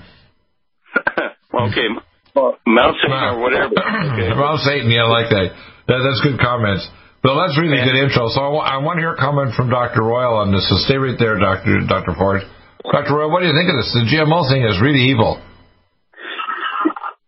okay, 1.69 1.88
well, 2.35 2.57
Mount 2.66 2.97
Satan 3.03 3.37
or 3.37 3.40
whatever. 3.40 3.75
Okay. 4.11 4.33
Mount 4.33 4.61
Satan. 4.64 4.90
Yeah, 4.90 5.05
I 5.05 5.09
like 5.09 5.29
that. 5.29 5.53
that. 5.87 6.01
That's 6.01 6.21
good 6.25 6.40
comments. 6.40 6.88
Well, 7.23 7.37
that's 7.37 7.59
really 7.61 7.77
and, 7.77 7.85
good 7.85 8.01
intro. 8.01 8.33
So 8.33 8.40
I, 8.40 8.49
w- 8.49 8.64
I 8.64 8.77
want 8.81 8.97
to 8.97 9.05
hear 9.05 9.12
a 9.12 9.21
comment 9.21 9.53
from 9.53 9.69
Dr. 9.69 10.01
Royal 10.01 10.40
on 10.40 10.53
this. 10.53 10.64
So 10.73 10.81
stay 10.88 10.97
right 10.97 11.19
there, 11.21 11.37
Dr. 11.37 11.85
Dr. 11.85 12.16
Ford. 12.16 12.40
Dr. 12.85 13.12
Roy, 13.14 13.29
what 13.29 13.40
do 13.40 13.47
you 13.47 13.57
think 13.57 13.69
of 13.69 13.77
this? 13.77 13.93
The 13.93 14.09
GMO 14.09 14.49
thing 14.49 14.64
is 14.64 14.81
really 14.81 15.12
evil. 15.12 15.40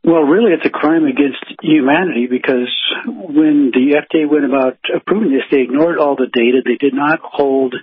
Well, 0.03 0.27
really, 0.27 0.51
it's 0.51 0.67
a 0.67 0.73
crime 0.73 1.05
against 1.07 1.45
humanity 1.63 2.27
because 2.27 2.73
when 3.07 3.71
the 3.71 3.95
FDA 4.03 4.27
went 4.27 4.45
about 4.45 4.79
approving 4.91 5.31
this, 5.31 5.47
they 5.51 5.63
ignored 5.63 5.99
all 5.99 6.17
the 6.17 6.27
data. 6.27 6.59
They 6.65 6.75
did 6.75 6.95
not 6.95 7.21
hold 7.23 7.75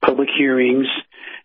public 0.00 0.28
hearings. 0.32 0.86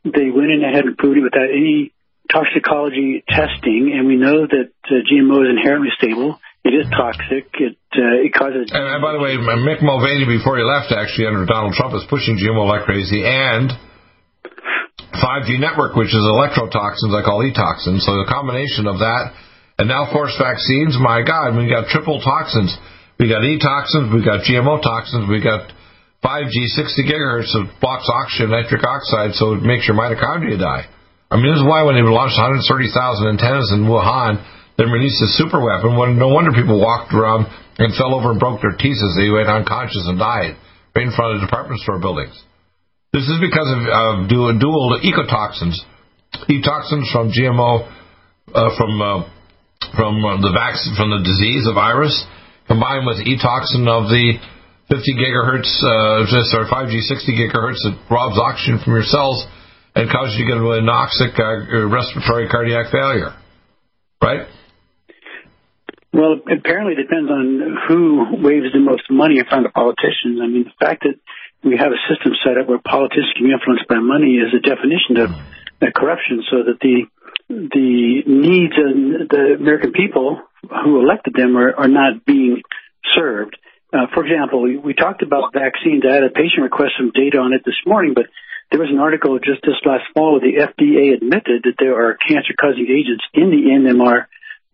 They 0.05 0.31
went 0.31 0.51
in 0.55 0.63
ahead 0.63 0.85
and 0.85 0.93
approved 0.93 1.17
it 1.17 1.27
without 1.27 1.51
any 1.51 1.91
toxicology 2.31 3.23
testing, 3.27 3.91
and 3.91 4.07
we 4.07 4.15
know 4.15 4.47
that 4.47 4.71
uh, 4.87 5.03
GMO 5.03 5.43
is 5.43 5.51
inherently 5.51 5.91
stable. 5.97 6.39
It 6.63 6.73
is 6.73 6.87
toxic. 6.89 7.51
It 7.59 7.77
uh, 7.93 8.25
it 8.25 8.33
causes. 8.33 8.71
And, 8.71 8.87
and 8.87 9.01
by 9.01 9.13
the 9.13 9.19
way, 9.19 9.35
Mick 9.37 9.83
Mulvaney, 9.83 10.25
before 10.25 10.57
he 10.57 10.63
left, 10.63 10.95
actually 10.95 11.27
under 11.27 11.45
Donald 11.45 11.73
Trump, 11.73 11.93
is 11.93 12.07
pushing 12.09 12.39
GMO 12.39 12.65
like 12.65 12.87
crazy, 12.87 13.21
and 13.21 13.69
5G 15.13 15.59
network, 15.59 15.93
which 15.93 16.09
is 16.09 16.23
electrotoxins, 16.23 17.13
I 17.13 17.21
call 17.21 17.43
e-toxins. 17.45 18.05
So 18.05 18.17
the 18.17 18.29
combination 18.29 18.87
of 18.87 18.99
that 19.03 19.33
and 19.77 19.91
now 19.91 20.07
forced 20.11 20.39
vaccines, 20.39 20.95
my 20.97 21.21
God, 21.21 21.57
we 21.57 21.67
got 21.67 21.91
triple 21.91 22.23
toxins. 22.23 22.71
We 23.19 23.27
got 23.27 23.43
e-toxins, 23.43 24.11
we 24.11 24.23
got 24.23 24.43
GMO 24.43 24.81
toxins, 24.81 25.27
we 25.27 25.39
got 25.39 25.71
5G 26.23 26.55
60 26.75 27.05
gigahertz 27.05 27.51
that 27.53 27.69
blocks 27.79 28.09
oxygen, 28.11 28.51
nitric 28.51 28.83
oxide, 28.83 29.35
so 29.35 29.55
it 29.55 29.63
makes 29.63 29.87
your 29.87 29.95
mitochondria 29.95 30.59
die. 30.59 30.89
I 31.31 31.37
mean, 31.37 31.51
this 31.51 31.63
is 31.63 31.67
why 31.67 31.83
when 31.83 31.95
they 31.95 32.03
launched 32.03 32.35
130,000 32.39 32.65
antennas 33.27 33.71
in 33.71 33.87
Wuhan, 33.87 34.43
they 34.77 34.83
released 34.83 35.21
a 35.23 35.31
super 35.39 35.63
weapon. 35.63 35.95
When, 35.95 36.19
no 36.19 36.27
wonder 36.27 36.51
people 36.51 36.79
walked 36.79 37.13
around 37.13 37.47
and 37.79 37.95
fell 37.95 38.15
over 38.15 38.31
and 38.31 38.39
broke 38.39 38.61
their 38.61 38.75
teeth 38.75 38.99
as 38.99 39.15
they 39.15 39.31
went 39.31 39.47
unconscious 39.47 40.03
and 40.07 40.19
died 40.19 40.55
right 40.95 41.05
in 41.05 41.11
front 41.11 41.35
of 41.35 41.41
the 41.41 41.47
department 41.47 41.81
store 41.81 41.99
buildings. 41.99 42.35
This 43.15 43.31
is 43.31 43.39
because 43.39 43.71
of 43.71 43.79
uh, 43.87 44.27
dual, 44.27 44.59
dual 44.59 44.99
ecotoxins, 44.99 45.79
e-toxins 46.51 47.07
from 47.15 47.31
GMO, 47.31 47.87
uh, 48.51 48.75
from 48.75 48.91
uh, 48.99 49.23
from 49.95 50.19
uh, 50.19 50.43
the 50.43 50.51
vaccine, 50.51 50.99
from 50.99 51.15
the 51.15 51.23
disease 51.23 51.63
of 51.63 51.79
virus, 51.79 52.11
combined 52.67 53.07
with 53.07 53.23
e-toxin 53.23 53.87
of 53.87 54.11
the 54.11 54.35
50 54.91 54.99
gigahertz, 55.15 55.71
uh, 55.79 56.59
or 56.59 56.67
5G 56.67 57.07
60 57.07 57.39
gigahertz 57.39 57.79
that 57.87 57.95
robs 58.11 58.35
oxygen 58.35 58.83
from 58.83 58.99
your 58.99 59.07
cells 59.07 59.47
and 59.95 60.11
causes 60.11 60.35
you 60.35 60.43
to 60.43 60.51
get 60.51 60.59
a 60.59 60.83
anoxic 60.83 61.39
uh, 61.39 61.87
respiratory 61.87 62.51
cardiac 62.51 62.91
failure, 62.91 63.31
right? 64.19 64.43
Well, 66.11 66.43
apparently 66.51 66.99
it 66.99 67.07
depends 67.07 67.31
on 67.31 67.79
who 67.87 68.43
waves 68.43 68.75
the 68.75 68.83
most 68.83 69.07
money 69.09 69.39
in 69.39 69.45
front 69.47 69.65
of 69.65 69.71
politicians. 69.71 70.43
I 70.43 70.47
mean, 70.51 70.67
the 70.67 70.75
fact 70.85 71.07
that 71.07 71.15
we 71.65 71.75
have 71.81 71.91
a 71.91 72.01
system 72.07 72.33
set 72.45 72.61
up 72.61 72.69
where 72.69 72.77
politicians 72.79 73.33
can 73.35 73.49
be 73.49 73.51
influenced 73.51 73.89
by 73.89 73.97
money 73.97 74.37
is 74.37 74.53
a 74.53 74.61
definition 74.61 75.17
of 75.17 75.33
corruption 75.93 76.43
so 76.49 76.63
that 76.63 76.79
the 76.79 77.09
the 77.49 78.23
needs 78.25 78.73
of 78.73 79.29
the 79.29 79.57
American 79.59 79.91
people 79.91 80.41
who 80.61 81.01
elected 81.01 81.33
them 81.35 81.57
are, 81.57 81.73
are 81.75 81.87
not 81.87 82.25
being 82.25 82.61
served. 83.13 83.57
Uh, 83.93 84.07
for 84.13 84.25
example, 84.25 84.63
we, 84.63 84.77
we 84.77 84.93
talked 84.93 85.21
about 85.21 85.53
vaccines. 85.53 86.01
I 86.09 86.15
had 86.15 86.23
a 86.23 86.33
patient 86.33 86.63
request 86.63 86.93
some 86.97 87.11
data 87.13 87.37
on 87.37 87.53
it 87.53 87.61
this 87.63 87.77
morning, 87.85 88.13
but 88.15 88.25
there 88.71 88.79
was 88.79 88.89
an 88.89 88.97
article 88.97 89.37
just 89.37 89.61
this 89.61 89.77
last 89.85 90.09
fall 90.13 90.33
where 90.33 90.41
the 90.41 90.57
FDA 90.57 91.13
admitted 91.13 91.69
that 91.69 91.77
there 91.77 91.93
are 91.93 92.17
cancer 92.17 92.57
causing 92.59 92.89
agents 92.89 93.23
in 93.33 93.53
the 93.53 93.77
MMR 93.77 94.25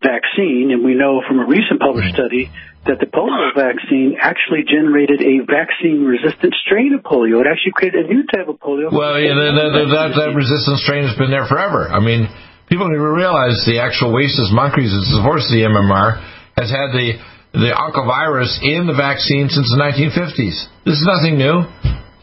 vaccine, 0.02 0.74
and 0.74 0.84
we 0.84 0.94
know 0.98 1.22
from 1.22 1.40
a 1.40 1.46
recent 1.46 1.80
published 1.80 2.12
mm-hmm. 2.12 2.26
study 2.26 2.44
that 2.84 2.98
the 2.98 3.06
polio 3.06 3.54
vaccine 3.54 4.18
actually 4.18 4.66
generated 4.66 5.22
a 5.22 5.46
vaccine-resistant 5.46 6.50
strain 6.66 6.98
of 6.98 7.06
polio. 7.06 7.38
It 7.38 7.46
actually 7.46 7.78
created 7.78 8.06
a 8.06 8.08
new 8.10 8.26
type 8.26 8.50
of 8.50 8.58
polio. 8.58 8.90
Well, 8.90 9.14
yeah, 9.22 9.38
that, 9.38 9.54
that, 9.54 9.86
that, 9.94 10.10
that 10.18 10.30
resistant 10.34 10.82
strain 10.82 11.06
has 11.06 11.14
been 11.14 11.30
there 11.30 11.46
forever. 11.46 11.86
I 11.86 12.02
mean, 12.02 12.26
people 12.66 12.90
need 12.90 12.98
to 12.98 13.14
realize 13.14 13.62
the 13.70 13.78
actual 13.78 14.10
Rhesus 14.10 14.50
monkeys, 14.50 14.90
as 14.90 15.06
opposed 15.14 15.46
to 15.48 15.54
the 15.54 15.62
MMR, 15.70 16.18
has 16.58 16.68
had 16.74 16.90
the 16.90 17.22
the 17.52 17.68
oncovirus 17.68 18.64
in 18.64 18.88
the 18.88 18.96
vaccine 18.96 19.48
since 19.48 19.68
the 19.68 19.76
1950s. 19.76 20.56
This 20.88 20.96
is 20.96 21.04
nothing 21.04 21.36
new. 21.36 21.68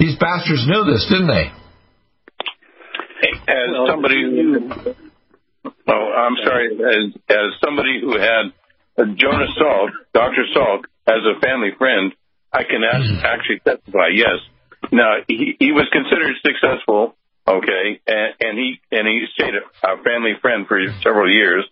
These 0.01 0.17
bastards 0.17 0.65
knew 0.65 0.89
this, 0.89 1.05
didn't 1.05 1.29
they? 1.29 1.53
As 3.45 3.69
somebody, 3.87 4.25
oh, 5.65 6.13
I'm 6.17 6.35
sorry, 6.45 6.67
as, 6.75 7.21
as 7.29 7.47
somebody 7.63 7.99
who 8.01 8.17
had 8.17 8.53
Jonas 9.17 9.49
Salk, 9.59 9.89
Dr. 10.13 10.43
Salk, 10.55 10.83
as 11.07 11.21
a 11.25 11.39
family 11.39 11.71
friend, 11.77 12.13
I 12.51 12.63
can 12.63 12.81
Mm-hmm. 12.81 13.25
actually 13.25 13.59
testify. 13.59 14.09
Yes. 14.13 14.39
Now 14.91 15.17
he, 15.27 15.55
he 15.59 15.71
was 15.71 15.87
considered 15.91 16.35
successful, 16.41 17.15
okay, 17.47 17.99
and, 18.07 18.33
and 18.39 18.57
he 18.57 18.79
and 18.91 19.07
he 19.07 19.25
stayed 19.35 19.53
a, 19.53 19.87
a 19.87 20.03
family 20.03 20.33
friend 20.41 20.65
for 20.67 20.79
several 21.03 21.29
years. 21.31 21.65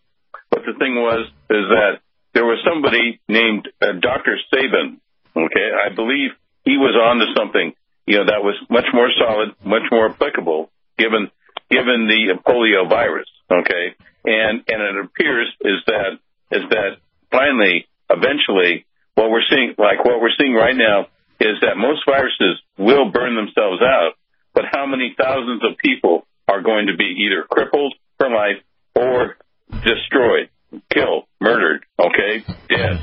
But 0.50 0.62
the 0.66 0.74
thing 0.78 0.96
was 0.96 1.28
is 1.50 1.66
that 1.70 2.00
there 2.34 2.46
was 2.46 2.60
somebody 2.68 3.20
named 3.28 3.68
uh, 3.82 3.94
Dr. 4.00 4.38
Sabin, 4.52 5.00
okay. 5.36 5.68
I 5.86 5.94
believe 5.96 6.32
he 6.66 6.78
was 6.78 6.96
on 6.96 7.18
to 7.20 7.28
something, 7.36 7.74
you 8.06 8.18
know, 8.20 8.26
that 8.26 8.44
was 8.44 8.56
much 8.70 8.86
more 8.94 9.10
solid, 9.18 9.56
much 9.66 9.88
more 9.92 10.10
applicable, 10.12 10.70
given 10.98 11.32
given 11.72 12.08
the 12.08 12.38
polio 12.46 12.88
virus, 12.90 13.28
okay. 13.52 13.96
And 14.26 14.64
and 14.68 14.82
it 14.82 15.06
appears 15.06 15.48
is 15.62 15.80
that 15.88 16.20
is 16.52 16.64
that 16.70 16.98
finally, 17.32 17.88
eventually, 18.10 18.86
what 19.16 19.30
we're 19.30 19.46
seeing, 19.50 19.76
like 19.78 20.04
what 20.04 20.22
we're 20.22 20.36
seeing 20.40 20.54
right 20.54 20.76
now, 20.76 21.08
is 21.40 21.60
that 21.62 21.78
most 21.78 22.02
viruses 22.06 22.60
will 22.78 23.12
burn 23.12 23.36
themselves 23.36 23.82
out, 23.82 24.14
but 24.54 24.66
how 24.72 24.86
many 24.86 25.16
thousands 25.18 25.62
of 25.64 25.78
people 25.78 26.26
are 26.48 26.62
going 26.62 26.88
to 26.88 26.96
be 26.96 27.26
either 27.26 27.44
crippled 27.50 27.94
for 28.18 28.30
life 28.30 28.64
or 28.96 29.38
destroyed, 29.84 30.50
killed, 30.92 31.26
murdered, 31.40 31.86
okay, 32.00 32.44
dead. 32.70 33.02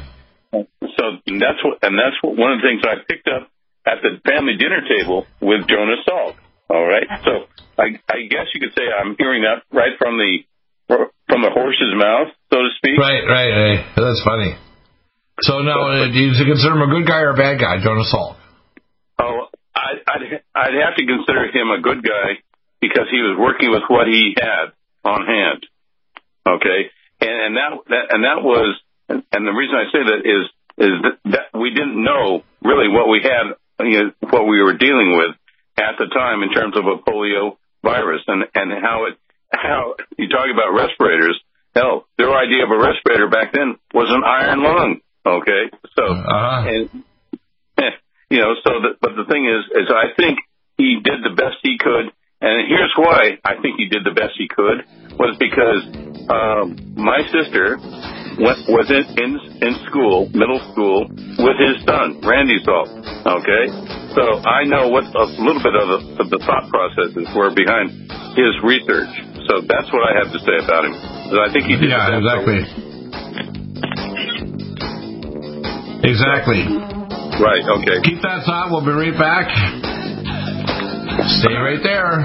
So 0.53 1.19
that's 1.27 1.63
what, 1.65 1.79
and 1.83 1.99
that's 1.99 2.17
what, 2.23 2.37
one 2.37 2.53
of 2.53 2.59
the 2.61 2.69
things 2.69 2.83
I 2.85 3.03
picked 3.07 3.29
up 3.29 3.51
at 3.87 3.99
the 4.03 4.21
family 4.29 4.57
dinner 4.57 4.81
table 4.89 5.27
with 5.41 5.67
Jonas 5.69 6.01
Salk. 6.09 6.37
All 6.71 6.87
right, 6.87 7.07
so 7.25 7.47
I, 7.79 7.99
I 8.09 8.27
guess 8.31 8.49
you 8.55 8.61
could 8.61 8.75
say 8.77 8.85
I'm 8.87 9.17
hearing 9.19 9.43
that 9.43 9.63
right 9.73 9.97
from 9.99 10.19
the 10.19 10.45
from 10.87 11.41
the 11.43 11.51
horse's 11.51 11.95
mouth, 11.97 12.29
so 12.53 12.63
to 12.63 12.71
speak. 12.77 12.99
Right, 12.99 13.25
right, 13.25 13.51
right. 13.51 13.81
That's 13.97 14.23
funny. 14.23 14.55
So 15.41 15.61
now, 15.61 15.83
uh, 15.83 16.13
do 16.13 16.19
you 16.19 16.33
consider 16.45 16.77
him 16.77 16.83
a 16.83 16.93
good 16.93 17.07
guy 17.09 17.21
or 17.21 17.31
a 17.31 17.37
bad 17.37 17.59
guy, 17.59 17.83
Jonas 17.83 18.13
Salk? 18.15 18.37
Oh, 19.19 19.49
I, 19.75 19.99
I'd 20.07 20.23
I'd 20.55 20.77
have 20.79 20.95
to 20.97 21.05
consider 21.07 21.51
him 21.51 21.71
a 21.75 21.81
good 21.81 22.05
guy 22.05 22.39
because 22.81 23.09
he 23.11 23.19
was 23.19 23.37
working 23.39 23.71
with 23.71 23.83
what 23.89 24.07
he 24.07 24.37
had 24.39 24.77
on 25.05 25.27
hand. 25.27 25.67
Okay, 26.47 26.93
and, 27.21 27.37
and 27.51 27.57
that, 27.57 27.71
that 27.89 28.05
and 28.15 28.25
that 28.25 28.45
was 28.45 28.79
and, 29.09 29.25
and 29.33 29.47
the 29.47 29.53
reason 29.53 29.75
I 29.75 29.91
say 29.91 30.03
that 30.05 30.23
is 30.23 30.45
is 30.77 30.95
that, 31.03 31.17
that 31.33 31.59
we 31.59 31.71
didn't 31.71 32.03
know 32.03 32.43
really 32.63 32.89
what 32.89 33.09
we 33.09 33.23
had, 33.23 33.55
you 33.87 33.99
know, 34.05 34.11
what 34.31 34.47
we 34.47 34.63
were 34.63 34.77
dealing 34.77 35.17
with 35.17 35.35
at 35.79 35.99
the 35.99 36.07
time 36.07 36.43
in 36.43 36.51
terms 36.53 36.77
of 36.77 36.85
a 36.87 36.99
polio 37.03 37.57
virus 37.85 38.23
and 38.27 38.43
and 38.55 38.73
how 38.83 39.07
it 39.07 39.15
how 39.53 39.95
you 40.19 40.29
talk 40.29 40.49
about 40.53 40.73
respirators. 40.75 41.39
Hell, 41.77 42.07
their 42.19 42.33
idea 42.35 42.65
of 42.65 42.71
a 42.71 42.79
respirator 42.79 43.29
back 43.29 43.53
then 43.53 43.77
was 43.93 44.09
an 44.09 44.23
iron 44.25 44.63
lung. 44.63 45.01
Okay, 45.27 45.71
so 45.97 46.05
Uh-huh. 46.05 46.69
and 46.69 47.05
you 48.31 48.41
know, 48.41 48.55
so 48.65 48.71
the, 48.83 48.91
but 49.01 49.13
the 49.17 49.25
thing 49.31 49.47
is, 49.47 49.63
is 49.71 49.91
I 49.91 50.15
think 50.17 50.39
he 50.77 50.99
did 51.05 51.23
the 51.23 51.35
best 51.37 51.59
he 51.63 51.77
could, 51.79 52.11
and 52.41 52.67
here's 52.67 52.93
why 52.97 53.39
I 53.45 53.61
think 53.63 53.77
he 53.77 53.87
did 53.87 54.03
the 54.05 54.11
best 54.11 54.35
he 54.37 54.49
could 54.49 54.83
was 55.19 55.37
because 55.39 55.87
um, 56.29 56.95
my 56.97 57.23
sister 57.31 57.79
was 58.39 58.87
in, 58.91 59.05
in 59.19 59.31
in 59.63 59.73
school, 59.89 60.29
middle 60.35 60.61
school, 60.73 61.07
with 61.09 61.59
his 61.59 61.79
son 61.87 62.21
Randy 62.23 62.59
Salk. 62.67 62.89
Okay, 63.25 63.65
so 64.15 64.23
I 64.43 64.65
know 64.65 64.89
what 64.89 65.05
a 65.15 65.27
little 65.39 65.63
bit 65.63 65.75
of 65.75 65.87
the, 65.89 65.99
of 66.23 66.27
the 66.31 66.41
thought 66.43 66.67
processes 66.71 67.27
were 67.35 67.55
behind 67.55 67.91
his 68.35 68.53
research. 68.63 69.11
So 69.47 69.61
that's 69.69 69.89
what 69.93 70.03
I 70.09 70.13
have 70.19 70.33
to 70.33 70.41
say 70.41 70.57
about 70.63 70.89
him. 70.89 70.95
I 70.97 71.53
think 71.53 71.69
he 71.69 71.77
did. 71.77 71.91
Yeah, 71.91 72.17
exactly. 72.17 72.65
Exactly. 76.05 76.63
Right. 77.41 77.65
Okay. 77.81 78.01
Keep 78.05 78.23
that 78.23 78.45
thought. 78.47 78.71
We'll 78.71 78.85
be 78.85 78.93
right 78.93 79.17
back. 79.19 79.49
Stay 81.41 81.55
right 81.55 81.83
there. 81.83 82.25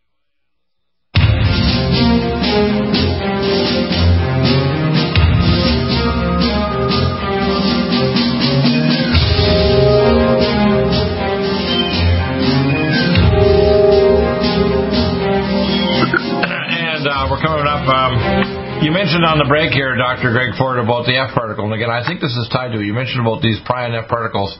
break 19.51 19.75
here, 19.75 19.99
Dr. 19.99 20.31
Greg 20.31 20.55
Ford, 20.55 20.79
about 20.79 21.03
the 21.03 21.19
F 21.19 21.35
particle. 21.35 21.67
And 21.67 21.75
again, 21.75 21.91
I 21.91 22.07
think 22.07 22.23
this 22.23 22.31
is 22.31 22.47
tied 22.55 22.71
to 22.71 22.79
it. 22.79 22.87
You 22.87 22.95
mentioned 22.95 23.19
about 23.19 23.43
these 23.43 23.59
prion 23.67 23.91
F 23.91 24.07
particles. 24.07 24.55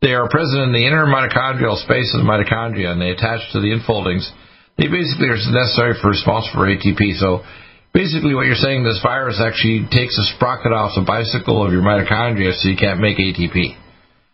They 0.00 0.16
are 0.16 0.24
present 0.32 0.64
in 0.64 0.72
the 0.72 0.80
inner 0.80 1.04
mitochondrial 1.04 1.76
space 1.84 2.08
of 2.16 2.24
the 2.24 2.28
mitochondria, 2.28 2.96
and 2.96 2.98
they 2.98 3.12
attach 3.12 3.44
to 3.52 3.60
the 3.60 3.76
infoldings. 3.76 4.24
They 4.80 4.88
basically 4.88 5.28
are 5.28 5.36
necessary 5.36 6.00
for 6.00 6.16
response 6.16 6.48
for 6.48 6.64
ATP. 6.64 7.20
So 7.20 7.44
basically, 7.92 8.32
what 8.32 8.48
you're 8.48 8.56
saying, 8.56 8.88
this 8.88 9.04
virus 9.04 9.36
actually 9.36 9.84
takes 9.92 10.16
a 10.16 10.24
sprocket 10.32 10.72
off 10.72 10.96
the 10.96 11.04
bicycle 11.04 11.60
of 11.60 11.68
your 11.68 11.84
mitochondria, 11.84 12.56
so 12.56 12.72
you 12.72 12.80
can't 12.80 13.04
make 13.04 13.20
ATP. 13.20 13.76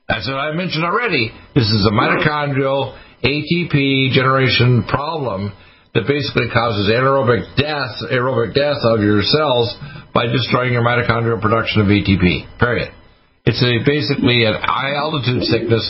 That's 0.07 0.30
what 0.30 0.38
I 0.38 0.55
mentioned 0.55 0.86
already. 0.86 1.34
This 1.59 1.66
is 1.66 1.82
a 1.82 1.90
mitochondrial 1.90 2.94
ATP 3.26 4.14
generation 4.14 4.86
problem 4.86 5.51
that 5.99 6.07
basically 6.07 6.46
causes 6.55 6.86
anaerobic 6.86 7.42
death, 7.59 7.90
aerobic 8.14 8.55
death 8.55 8.78
of 8.86 9.03
your 9.03 9.18
cells 9.18 9.74
by 10.14 10.30
destroying 10.30 10.70
your 10.70 10.86
mitochondrial 10.86 11.42
production 11.42 11.82
of 11.82 11.90
ATP. 11.90 12.46
Period. 12.62 12.94
It's 13.42 13.59
a, 13.59 13.82
basically 13.82 14.46
an 14.46 14.55
high 14.62 14.94
altitude 14.94 15.42
sickness 15.51 15.82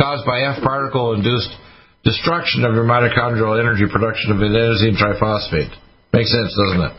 caused 0.00 0.24
by 0.24 0.48
F 0.56 0.64
particle 0.64 1.12
induced 1.12 1.52
destruction 2.08 2.64
of 2.64 2.72
your 2.72 2.88
mitochondrial 2.88 3.60
energy 3.60 3.84
production 3.84 4.32
of 4.32 4.40
adenosine 4.40 4.96
triphosphate. 4.96 5.76
Makes 6.16 6.32
sense, 6.32 6.56
doesn't 6.56 6.80
it? 6.80 6.94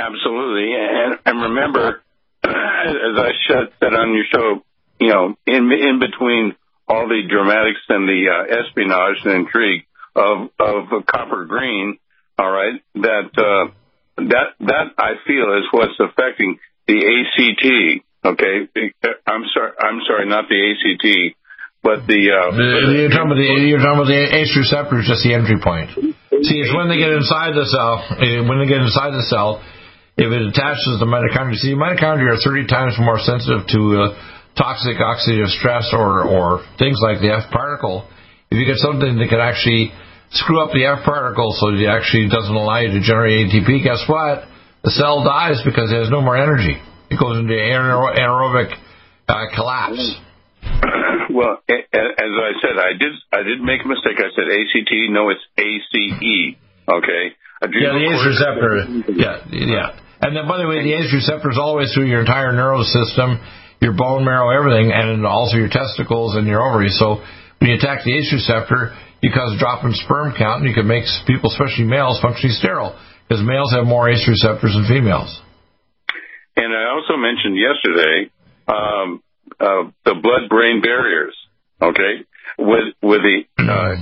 Absolutely. 0.00 0.72
And, 0.72 1.20
and 1.28 1.36
remember, 1.44 2.00
as 2.40 3.14
I 3.20 3.30
said 3.44 3.92
on 3.92 4.16
your 4.16 4.24
show, 4.32 4.64
you 4.98 5.12
know, 5.12 5.36
in 5.46 5.68
in 5.68 6.00
between 6.00 6.56
all 6.88 7.06
the 7.06 7.20
dramatics 7.28 7.84
and 7.88 8.08
the 8.08 8.20
uh, 8.32 8.64
espionage 8.64 9.20
and 9.24 9.46
intrigue 9.46 9.84
of 10.16 10.50
of 10.58 11.06
copper 11.06 11.44
green, 11.46 11.98
all 12.38 12.50
right, 12.50 12.80
that 12.94 13.30
uh, 13.36 13.70
that 14.16 14.46
that 14.60 14.86
I 14.98 15.12
feel 15.26 15.56
is 15.58 15.66
what's 15.70 15.98
affecting 15.98 16.58
the 16.86 16.98
ACT. 16.98 18.04
Okay, 18.22 18.68
I'm 19.26 19.44
sorry, 19.54 19.72
I'm 19.80 20.00
sorry, 20.06 20.28
not 20.28 20.44
the 20.48 20.60
ACT, 20.60 21.36
but 21.82 22.06
the. 22.06 22.20
Uh, 22.28 22.52
The- 22.52 23.00
you're, 23.00 23.08
talking 23.08 23.32
about 23.32 23.40
the, 23.40 23.48
you're 23.64 23.80
talking 23.80 23.96
about 24.04 24.12
the 24.12 24.20
ACE 24.36 24.52
receptor 24.56 25.00
is 25.00 25.08
just 25.08 25.24
the 25.24 25.32
entry 25.32 25.56
point. 25.62 25.88
See, 26.44 26.58
it's 26.60 26.72
when 26.76 26.88
they 26.88 26.96
get 27.00 27.12
inside 27.12 27.56
the 27.56 27.64
cell, 27.64 28.04
eh, 28.20 28.44
when 28.44 28.60
they 28.60 28.68
get 28.68 28.80
inside 28.84 29.12
the 29.16 29.24
cell, 29.28 29.60
if 30.20 30.28
it 30.28 30.42
attaches 30.52 30.84
to 30.92 31.00
the 31.00 31.08
mitochondria. 31.08 31.56
See, 31.56 31.72
mitochondria 31.72 32.36
are 32.36 32.40
30 32.44 32.68
times 32.68 32.96
more 33.00 33.16
sensitive 33.20 33.64
to 33.72 33.80
uh, 33.96 34.04
toxic 34.56 35.00
oxidative 35.00 35.48
stress 35.56 35.88
or, 35.96 36.28
or 36.28 36.60
things 36.76 37.00
like 37.00 37.20
the 37.24 37.32
F 37.32 37.48
particle. 37.52 38.04
If 38.52 38.58
you 38.60 38.66
get 38.68 38.76
something 38.84 39.16
that 39.16 39.28
can 39.28 39.40
actually 39.40 39.92
screw 40.32 40.60
up 40.62 40.72
the 40.72 40.86
F 40.86 41.04
particle 41.04 41.52
so 41.58 41.74
it 41.74 41.86
actually 41.86 42.28
doesn't 42.28 42.54
allow 42.54 42.78
you 42.78 42.92
to 42.94 43.00
generate 43.00 43.50
ATP, 43.50 43.82
guess 43.82 44.02
what? 44.06 44.46
The 44.84 44.90
cell 44.90 45.24
dies 45.24 45.60
because 45.64 45.92
it 45.92 45.98
has 45.98 46.10
no 46.10 46.20
more 46.20 46.36
energy. 46.36 46.78
It 47.10 47.18
goes 47.18 47.38
into 47.38 47.52
anaer- 47.52 48.16
anaerobic 48.16 48.72
uh, 49.28 49.46
collapse. 49.54 50.00
well, 51.34 51.58
as 51.68 52.32
I 52.32 52.52
said, 52.62 52.78
I 52.78 52.92
did 52.96 53.12
I 53.32 53.42
did 53.42 53.60
make 53.60 53.84
a 53.84 53.88
mistake. 53.88 54.16
I 54.18 54.30
said 54.32 54.46
ACT. 54.48 54.92
No, 55.10 55.30
it's 55.30 55.44
ACE. 55.58 56.56
Okay. 56.88 57.22
Yeah, 57.76 57.92
the 57.92 58.04
ACE 58.08 58.24
receptor. 58.24 58.72
Yeah, 59.12 59.36
yeah. 59.52 60.00
And 60.22 60.36
then, 60.36 60.48
by 60.48 60.58
the 60.58 60.68
way, 60.68 60.82
the 60.82 60.92
ACE 60.96 61.12
receptor 61.12 61.50
is 61.50 61.58
all 61.58 61.72
the 61.76 61.84
way 61.84 61.88
through 61.92 62.06
your 62.06 62.20
entire 62.20 62.52
nervous 62.52 62.92
system, 62.92 63.40
your 63.80 63.92
bone 63.92 64.24
marrow, 64.24 64.48
everything, 64.48 64.92
and 64.92 65.26
also 65.26 65.56
your 65.56 65.68
testicles 65.68 66.36
and 66.36 66.46
your 66.46 66.60
ovaries. 66.60 66.96
So 66.98 67.20
when 67.58 67.70
you 67.70 67.76
attack 67.76 68.04
the 68.04 68.16
ACE 68.16 68.32
receptor, 68.32 68.96
you 69.22 69.30
cause 69.32 69.54
a 69.54 69.58
drop 69.58 69.84
in 69.84 69.92
sperm 69.92 70.32
count, 70.36 70.62
and 70.62 70.68
you 70.68 70.74
can 70.74 70.86
make 70.86 71.04
people, 71.26 71.50
especially 71.50 71.84
males, 71.84 72.20
functionally 72.20 72.54
sterile 72.54 72.98
because 73.28 73.44
males 73.44 73.72
have 73.76 73.86
more 73.86 74.10
ACE 74.10 74.26
receptors 74.26 74.74
than 74.74 74.88
females. 74.88 75.30
And 76.56 76.74
I 76.74 76.90
also 76.90 77.16
mentioned 77.16 77.56
yesterday 77.56 78.30
um, 78.66 79.22
uh, 79.60 79.90
the 80.04 80.14
blood-brain 80.18 80.82
barriers. 80.82 81.36
Okay, 81.80 82.26
with 82.58 82.92
with 83.00 83.22
the 83.22 83.38
uh, 83.58 83.96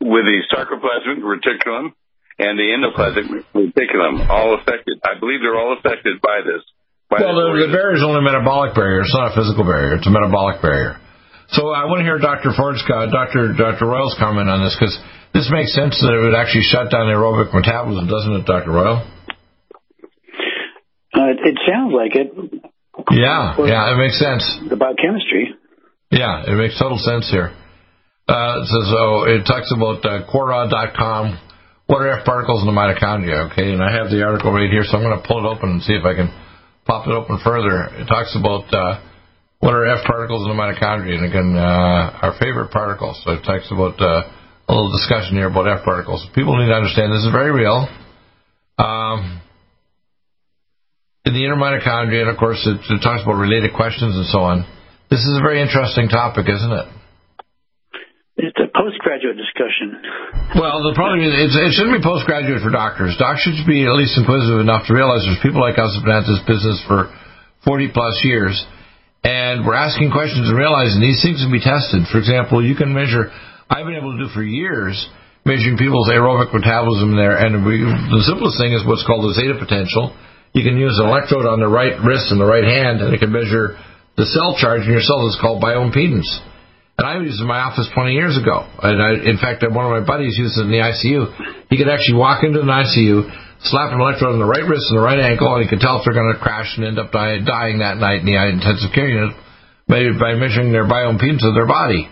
with 0.00 0.24
the 0.26 0.38
sarcoplasmic 0.52 1.22
reticulum 1.22 1.94
and 2.38 2.58
the 2.58 2.68
endoplasmic 2.74 3.44
reticulum 3.54 4.28
all 4.28 4.58
affected. 4.58 5.00
I 5.04 5.18
believe 5.18 5.40
they're 5.40 5.58
all 5.58 5.76
affected 5.78 6.20
by 6.20 6.40
this. 6.44 6.62
By 7.08 7.20
Well, 7.20 7.36
the, 7.36 7.66
the 7.66 7.72
barrier 7.72 7.96
is 7.96 8.04
only 8.04 8.18
a 8.18 8.26
metabolic 8.26 8.74
barrier. 8.74 9.00
It's 9.00 9.14
not 9.14 9.32
a 9.32 9.34
physical 9.36 9.64
barrier. 9.64 9.96
It's 9.96 10.06
a 10.06 10.10
metabolic 10.10 10.60
barrier. 10.60 10.98
So 11.52 11.68
I 11.68 11.84
want 11.84 12.00
to 12.00 12.06
hear 12.08 12.16
Dr. 12.16 12.56
Ford's, 12.56 12.80
uh, 12.88 13.12
Dr. 13.12 13.52
Dr. 13.52 13.84
Royal's 13.84 14.16
comment 14.16 14.48
on 14.48 14.64
this 14.64 14.72
because 14.72 14.96
this 15.36 15.52
makes 15.52 15.76
sense 15.76 16.00
that 16.00 16.08
it 16.08 16.20
would 16.24 16.32
actually 16.32 16.64
shut 16.64 16.88
down 16.88 17.12
aerobic 17.12 17.52
metabolism, 17.52 18.08
doesn't 18.08 18.32
it, 18.40 18.44
Dr. 18.48 18.72
Royal? 18.72 19.04
Uh, 21.12 21.36
it 21.44 21.56
sounds 21.68 21.92
like 21.92 22.16
it. 22.16 22.32
Yeah, 23.12 23.56
yeah, 23.68 23.92
it 23.92 23.98
makes 24.00 24.16
sense. 24.16 24.44
The 24.64 24.80
biochemistry. 24.80 25.52
Yeah, 26.08 26.48
it 26.48 26.56
makes 26.56 26.80
total 26.80 26.96
sense 26.96 27.28
here. 27.28 27.52
Uh, 28.28 28.64
so, 28.64 28.78
so 28.88 29.00
it 29.28 29.44
talks 29.44 29.68
about 29.76 30.00
uh, 30.08 30.24
Quora.com, 30.32 31.36
what 31.84 32.00
are 32.00 32.16
F 32.16 32.24
particles 32.24 32.64
in 32.64 32.66
the 32.66 32.72
mitochondria, 32.72 33.52
okay? 33.52 33.76
And 33.76 33.82
I 33.84 33.92
have 33.92 34.08
the 34.08 34.24
article 34.24 34.52
right 34.52 34.70
here, 34.70 34.84
so 34.88 34.96
I'm 34.96 35.04
going 35.04 35.20
to 35.20 35.26
pull 35.26 35.44
it 35.44 35.48
open 35.48 35.68
and 35.68 35.82
see 35.82 35.92
if 35.92 36.04
I 36.04 36.14
can 36.16 36.32
pop 36.86 37.06
it 37.06 37.12
open 37.12 37.40
further. 37.44 37.92
It 38.00 38.06
talks 38.08 38.32
about 38.32 38.72
uh, 38.72 39.04
what 39.62 39.78
are 39.78 39.86
F 39.86 40.02
particles 40.02 40.42
in 40.42 40.50
the 40.50 40.58
mitochondria, 40.58 41.22
and 41.22 41.26
again, 41.30 41.54
uh, 41.54 42.18
our 42.18 42.34
favorite 42.42 42.74
particles. 42.74 43.14
So 43.22 43.38
it 43.38 43.46
talks 43.46 43.70
about 43.70 43.94
uh, 44.02 44.26
a 44.66 44.70
little 44.74 44.90
discussion 44.90 45.38
here 45.38 45.46
about 45.46 45.70
F 45.70 45.86
particles. 45.86 46.26
People 46.34 46.58
need 46.58 46.66
to 46.66 46.74
understand 46.74 47.14
this 47.14 47.22
is 47.22 47.30
very 47.30 47.54
real. 47.54 47.86
Um, 48.82 49.38
in 51.22 51.38
the 51.38 51.46
inner 51.46 51.54
mitochondria, 51.54 52.26
and 52.26 52.30
of 52.34 52.42
course, 52.42 52.58
it, 52.66 52.74
it 52.74 53.00
talks 53.06 53.22
about 53.22 53.38
related 53.38 53.70
questions 53.70 54.18
and 54.18 54.26
so 54.34 54.42
on. 54.42 54.66
This 55.14 55.22
is 55.22 55.38
a 55.38 55.42
very 55.46 55.62
interesting 55.62 56.10
topic, 56.10 56.50
isn't 56.50 56.74
it? 56.74 56.86
It's 58.42 58.58
a 58.58 58.66
postgraduate 58.74 59.38
discussion. 59.38 59.94
Well, 60.58 60.82
the 60.82 60.98
problem 60.98 61.22
is 61.22 61.54
it 61.54 61.70
shouldn't 61.78 61.94
be 61.94 62.02
postgraduate 62.02 62.66
for 62.66 62.74
doctors. 62.74 63.14
Doctors 63.14 63.54
should 63.54 63.70
be 63.70 63.86
at 63.86 63.94
least 63.94 64.18
inquisitive 64.18 64.58
enough 64.58 64.90
to 64.90 64.92
realize 64.98 65.22
there's 65.22 65.38
people 65.38 65.62
like 65.62 65.78
us 65.78 65.94
who've 65.94 66.02
been 66.02 66.18
at 66.18 66.26
this 66.26 66.42
business 66.50 66.82
for 66.90 67.14
40 67.62 67.94
plus 67.94 68.18
years, 68.26 68.58
and 69.22 69.64
we're 69.64 69.78
asking 69.78 70.10
questions 70.10 70.50
and 70.50 70.58
realizing 70.58 70.98
these 70.98 71.22
things 71.22 71.38
can 71.38 71.54
be 71.54 71.62
tested. 71.62 72.10
For 72.10 72.18
example, 72.18 72.58
you 72.58 72.74
can 72.74 72.90
measure. 72.90 73.30
I've 73.70 73.86
been 73.86 73.94
able 73.94 74.18
to 74.18 74.26
do 74.26 74.28
for 74.34 74.42
years 74.42 74.98
measuring 75.44 75.78
people's 75.78 76.06
aerobic 76.10 76.54
metabolism 76.54 77.14
there, 77.18 77.34
and 77.34 77.66
we, 77.66 77.82
the 77.82 78.22
simplest 78.22 78.58
thing 78.62 78.74
is 78.74 78.86
what's 78.86 79.02
called 79.06 79.26
the 79.26 79.34
zeta 79.34 79.58
potential. 79.58 80.14
You 80.54 80.62
can 80.62 80.78
use 80.78 80.94
an 81.02 81.10
electrode 81.10 81.46
on 81.46 81.58
the 81.58 81.66
right 81.66 81.98
wrist 81.98 82.30
and 82.30 82.38
the 82.38 82.46
right 82.46 82.62
hand, 82.62 83.02
and 83.02 83.10
it 83.14 83.18
can 83.18 83.32
measure 83.32 83.78
the 84.14 84.26
cell 84.28 84.54
charge 84.60 84.86
in 84.86 84.92
your 84.92 85.02
cell. 85.02 85.26
It's 85.26 85.40
called 85.40 85.62
bioimpedance. 85.62 86.28
And 86.98 87.08
I 87.08 87.16
used 87.18 87.40
it 87.40 87.42
in 87.42 87.48
my 87.48 87.64
office 87.64 87.88
20 87.94 88.12
years 88.12 88.36
ago. 88.36 88.68
And 88.78 89.00
I, 89.00 89.16
in 89.24 89.40
fact, 89.40 89.64
one 89.64 89.88
of 89.88 89.90
my 89.96 90.04
buddies 90.04 90.36
used 90.36 90.60
it 90.60 90.68
in 90.68 90.70
the 90.70 90.84
ICU. 90.84 91.66
He 91.72 91.80
could 91.80 91.88
actually 91.88 92.20
walk 92.20 92.44
into 92.44 92.60
an 92.60 92.68
ICU, 92.68 93.26
slap 93.70 93.94
an 93.94 94.00
electrode 94.00 94.34
on 94.34 94.42
the 94.42 94.48
right 94.48 94.66
wrist 94.66 94.90
and 94.90 94.98
the 94.98 95.04
right 95.04 95.22
ankle, 95.22 95.54
and 95.54 95.62
he 95.62 95.68
could 95.70 95.78
tell 95.78 95.98
if 95.98 96.02
they're 96.02 96.16
going 96.16 96.34
to 96.34 96.42
crash 96.42 96.74
and 96.74 96.82
end 96.82 96.98
up 96.98 97.14
dying 97.14 97.78
that 97.78 98.02
night 98.02 98.22
in 98.22 98.26
the 98.26 98.34
intensive 98.34 98.90
care 98.90 99.06
unit 99.06 99.34
by, 99.86 100.02
by 100.18 100.34
measuring 100.34 100.74
their 100.74 100.86
bioimpedance 100.86 101.46
of 101.46 101.54
their 101.54 101.68
body. 101.68 102.10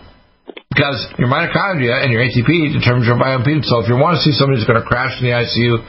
Because 0.71 1.03
your 1.19 1.27
mitochondria 1.27 1.99
and 2.03 2.11
your 2.15 2.23
ATP 2.23 2.71
determines 2.79 3.07
your 3.07 3.19
bioimpedance. 3.19 3.67
So 3.67 3.83
if 3.83 3.91
you 3.91 3.99
want 3.99 4.15
to 4.19 4.23
see 4.23 4.31
somebody 4.31 4.59
who's 4.59 4.67
going 4.67 4.79
to 4.79 4.87
crash 4.87 5.19
in 5.19 5.27
the 5.27 5.35
ICU, 5.35 5.83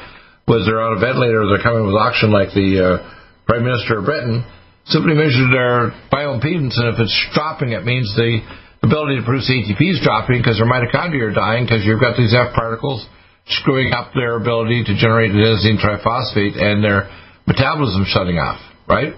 whether 0.51 0.67
they're 0.67 0.83
on 0.83 0.99
a 0.99 1.01
ventilator 1.01 1.47
or 1.47 1.55
they're 1.55 1.63
coming 1.63 1.87
with 1.87 1.95
oxygen 1.95 2.35
like 2.35 2.51
the 2.51 2.71
uh, 2.83 2.87
Prime 3.47 3.63
Minister 3.63 4.03
of 4.03 4.05
Britain, 4.05 4.43
simply 4.91 5.15
measure 5.15 5.47
their 5.47 5.95
bioimpedance, 6.11 6.75
and 6.75 6.91
if 6.91 6.99
it's 6.99 7.15
dropping, 7.31 7.71
it 7.71 7.87
means 7.87 8.11
the 8.19 8.43
ability 8.83 9.23
to 9.23 9.25
produce 9.25 9.47
ATP 9.47 9.79
is 9.79 10.03
dropping 10.03 10.43
because 10.43 10.59
their 10.59 10.67
mitochondria 10.67 11.31
are 11.31 11.35
dying 11.35 11.63
because 11.63 11.87
you've 11.87 12.03
got 12.03 12.19
these 12.19 12.35
F 12.35 12.51
particles 12.55 13.07
screwing 13.47 13.93
up 13.93 14.13
their 14.15 14.37
ability 14.37 14.85
to 14.85 14.95
generate 14.97 15.33
adenosine 15.33 15.79
triphosphate 15.79 16.61
and 16.61 16.83
their 16.83 17.11
metabolism 17.47 18.05
shutting 18.07 18.39
off, 18.39 18.61
right? 18.89 19.15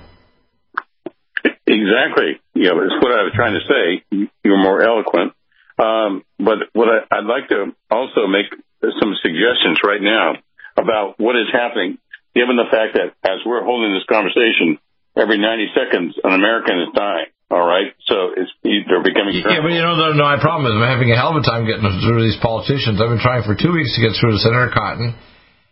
Exactly. 1.67 2.41
Yeah, 2.55 2.77
that's 2.77 3.01
what 3.01 3.13
I 3.13 3.25
was 3.25 3.33
trying 3.35 3.55
to 3.55 3.65
say. 3.67 4.29
You're 4.45 4.63
more 4.63 4.83
eloquent. 4.83 5.33
Um, 5.79 6.23
but 6.39 6.71
what 6.73 6.89
I, 6.89 7.19
I'd 7.19 7.27
like 7.27 7.49
to 7.49 7.75
also 7.91 8.27
make 8.29 8.47
some 8.81 9.13
suggestions 9.23 9.81
right 9.83 10.01
now 10.01 10.35
about 10.77 11.19
what 11.19 11.37
is 11.37 11.49
happening, 11.53 11.99
given 12.35 12.57
the 12.57 12.69
fact 12.71 12.95
that 12.95 13.15
as 13.25 13.41
we're 13.47 13.65
holding 13.65 13.93
this 13.93 14.07
conversation, 14.09 14.79
every 15.17 15.39
90 15.39 15.67
seconds 15.75 16.15
an 16.23 16.33
American 16.33 16.81
is 16.81 16.89
dying. 16.95 17.27
All 17.55 17.63
right, 17.63 17.95
so 18.11 18.35
it's 18.35 18.51
they're 18.67 19.07
becoming. 19.07 19.39
Yeah, 19.39 19.63
but 19.63 19.71
you 19.71 19.79
know, 19.79 19.95
the, 19.95 20.19
my 20.19 20.43
problem 20.43 20.67
is 20.67 20.75
I'm 20.75 20.91
having 20.91 21.15
a 21.15 21.15
hell 21.15 21.31
of 21.31 21.39
a 21.39 21.47
time 21.47 21.63
getting 21.71 21.87
through 22.03 22.27
these 22.27 22.35
politicians. 22.43 22.99
I've 22.99 23.15
been 23.15 23.23
trying 23.23 23.47
for 23.47 23.55
two 23.55 23.71
weeks 23.71 23.95
to 23.95 24.03
get 24.03 24.19
through 24.19 24.35
to 24.35 24.43
Senator 24.43 24.75
Cotton. 24.75 25.15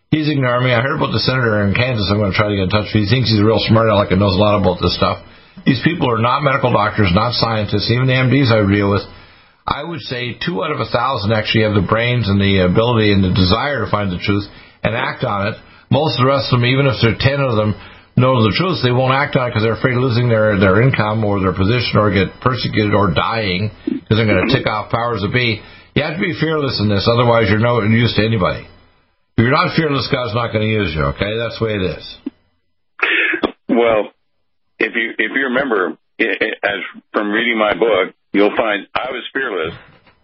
He's 0.07 0.31
ignoring 0.31 0.63
me. 0.63 0.71
I 0.71 0.79
heard 0.79 0.95
about 0.95 1.11
the 1.11 1.19
senator 1.19 1.59
in 1.67 1.75
Kansas. 1.75 2.07
I'm 2.07 2.23
going 2.23 2.31
to 2.31 2.39
try 2.39 2.47
to 2.47 2.55
get 2.55 2.71
in 2.71 2.73
touch 2.73 2.87
with. 2.95 3.03
He 3.03 3.11
thinks 3.11 3.27
he's 3.27 3.43
a 3.43 3.43
real 3.43 3.59
smart 3.67 3.91
aleck 3.91 4.15
and 4.15 4.23
knows 4.23 4.31
a 4.31 4.39
lot 4.39 4.63
about 4.63 4.79
this 4.79 4.95
stuff. 4.95 5.27
These 5.67 5.83
people 5.83 6.07
are 6.07 6.23
not 6.23 6.39
medical 6.39 6.71
doctors, 6.71 7.11
not 7.11 7.35
scientists. 7.35 7.91
Even 7.91 8.07
the 8.07 8.15
MDs 8.15 8.47
I 8.47 8.63
deal 8.63 8.87
with, 8.87 9.03
I 9.67 9.83
would 9.83 10.07
say 10.07 10.39
two 10.39 10.63
out 10.63 10.71
of 10.71 10.79
a 10.79 10.87
thousand 10.87 11.35
actually 11.35 11.67
have 11.67 11.75
the 11.75 11.83
brains 11.83 12.31
and 12.31 12.39
the 12.39 12.63
ability 12.63 13.11
and 13.11 13.27
the 13.27 13.35
desire 13.35 13.83
to 13.83 13.91
find 13.91 14.07
the 14.07 14.23
truth 14.23 14.47
and 14.87 14.95
act 14.95 15.27
on 15.27 15.51
it. 15.51 15.59
Most 15.91 16.15
of 16.15 16.23
the 16.23 16.31
rest 16.31 16.47
of 16.47 16.63
them, 16.63 16.67
even 16.71 16.87
if 16.87 16.95
there 17.03 17.11
are 17.11 17.19
ten 17.19 17.43
of 17.43 17.59
them, 17.59 17.75
know 18.15 18.45
the 18.45 18.53
truth, 18.53 18.81
they 18.85 18.93
won't 18.93 19.13
act 19.13 19.35
on 19.35 19.47
it 19.47 19.49
because 19.51 19.63
they're 19.63 19.77
afraid 19.77 19.97
of 19.97 20.03
losing 20.05 20.29
their, 20.29 20.59
their 20.59 20.81
income 20.81 21.25
or 21.25 21.41
their 21.41 21.53
position 21.53 21.97
or 21.97 22.13
get 22.13 22.29
persecuted 22.41 22.93
or 22.93 23.13
dying 23.13 23.73
because 23.85 24.17
they're 24.17 24.29
going 24.29 24.45
to 24.45 24.53
tick 24.53 24.67
off 24.69 24.93
powers 24.93 25.21
that 25.21 25.33
be. 25.33 25.61
You 25.93 26.01
have 26.01 26.17
to 26.17 26.23
be 26.23 26.33
fearless 26.39 26.81
in 26.81 26.89
this, 26.89 27.05
otherwise 27.05 27.49
you're 27.49 27.61
no 27.61 27.81
use 27.81 28.13
to 28.17 28.25
anybody. 28.25 28.65
If 29.37 29.41
you're 29.41 29.53
not 29.53 29.75
fearless, 29.75 30.09
God's 30.11 30.33
not 30.33 30.53
going 30.53 30.65
to 30.65 30.73
use 30.73 30.93
you. 30.93 31.03
Okay, 31.17 31.37
that's 31.37 31.57
the 31.57 31.65
way 31.65 31.73
it 31.77 31.85
is. 31.97 32.05
Well, 33.69 34.13
if 34.77 34.93
you 34.93 35.13
if 35.17 35.31
you 35.33 35.43
remember, 35.49 35.97
as 36.19 36.79
from 37.13 37.31
reading 37.31 37.57
my 37.57 37.73
book, 37.73 38.13
you'll 38.31 38.55
find 38.55 38.87
I 38.93 39.09
was 39.09 39.25
fearless, 39.33 39.73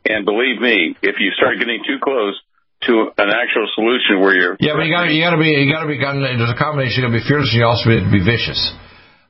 and 0.05 0.25
believe 0.25 0.61
me, 0.61 0.95
if 1.01 1.15
you 1.19 1.31
start 1.37 1.57
getting 1.57 1.81
too 1.85 1.97
close, 2.03 2.39
to 2.87 3.11
an 3.17 3.29
actual 3.29 3.67
solution 3.75 4.21
where 4.23 4.35
you're. 4.35 4.55
Yeah, 4.59 4.79
but 4.79 4.87
you 4.87 4.93
got 4.93 5.11
you 5.11 5.19
got 5.19 5.35
to 5.35 5.41
be 5.41 5.51
you 5.51 5.67
got 5.71 5.83
to 5.83 5.91
be 5.91 5.99
there's 5.99 6.53
a 6.53 6.59
combination. 6.59 7.03
You 7.03 7.09
got 7.09 7.13
to 7.15 7.19
be 7.19 7.27
fearless, 7.27 7.51
and 7.51 7.59
you 7.59 7.67
also 7.67 7.89
be, 7.91 7.99
be 8.07 8.23
vicious. 8.23 8.59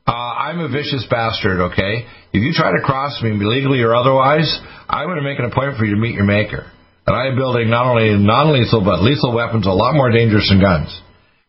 Uh, 0.06 0.14
I'm 0.14 0.60
a 0.60 0.70
vicious 0.70 1.06
bastard. 1.10 1.74
Okay, 1.74 2.06
if 2.34 2.42
you 2.42 2.54
try 2.54 2.70
to 2.70 2.82
cross 2.86 3.18
me, 3.22 3.34
legally 3.34 3.82
or 3.82 3.96
otherwise, 3.96 4.46
I'm 4.90 5.10
going 5.10 5.18
to 5.18 5.26
make 5.26 5.40
an 5.40 5.46
appointment 5.50 5.78
for 5.82 5.86
you 5.86 5.96
to 5.96 6.02
meet 6.02 6.14
your 6.14 6.30
maker. 6.30 6.70
And 7.10 7.18
I 7.18 7.26
am 7.26 7.36
building 7.36 7.74
not 7.74 7.90
only 7.90 8.14
non-lethal 8.22 8.86
but 8.86 9.02
lethal 9.02 9.34
weapons, 9.34 9.66
a 9.66 9.74
lot 9.74 9.98
more 9.98 10.12
dangerous 10.14 10.46
than 10.50 10.62
guns. 10.62 10.94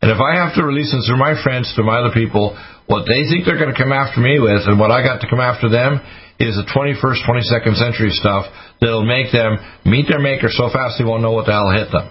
And 0.00 0.08
if 0.08 0.16
I 0.16 0.40
have 0.40 0.56
to 0.56 0.64
release 0.64 0.88
them 0.88 1.04
through 1.04 1.20
my 1.20 1.36
friends 1.44 1.68
to 1.76 1.84
my 1.84 2.00
other 2.00 2.16
people, 2.16 2.56
what 2.88 3.04
they 3.04 3.28
think 3.28 3.44
they're 3.44 3.60
going 3.60 3.72
to 3.72 3.76
come 3.76 3.92
after 3.92 4.24
me 4.24 4.40
with, 4.40 4.64
and 4.64 4.80
what 4.80 4.90
I 4.90 5.04
got 5.04 5.20
to 5.20 5.28
come 5.28 5.40
after 5.40 5.68
them, 5.68 6.00
is 6.40 6.56
the 6.56 6.64
21st, 6.72 7.20
22nd 7.28 7.76
century 7.76 8.10
stuff 8.10 8.48
that'll 8.80 9.04
make 9.04 9.30
them 9.30 9.60
meet 9.84 10.08
their 10.08 10.20
maker 10.20 10.48
so 10.48 10.72
fast 10.72 10.96
they 10.96 11.04
won't 11.04 11.20
know 11.20 11.32
what 11.36 11.44
the 11.44 11.52
hell 11.52 11.68
hit 11.68 11.92
them. 11.92 12.08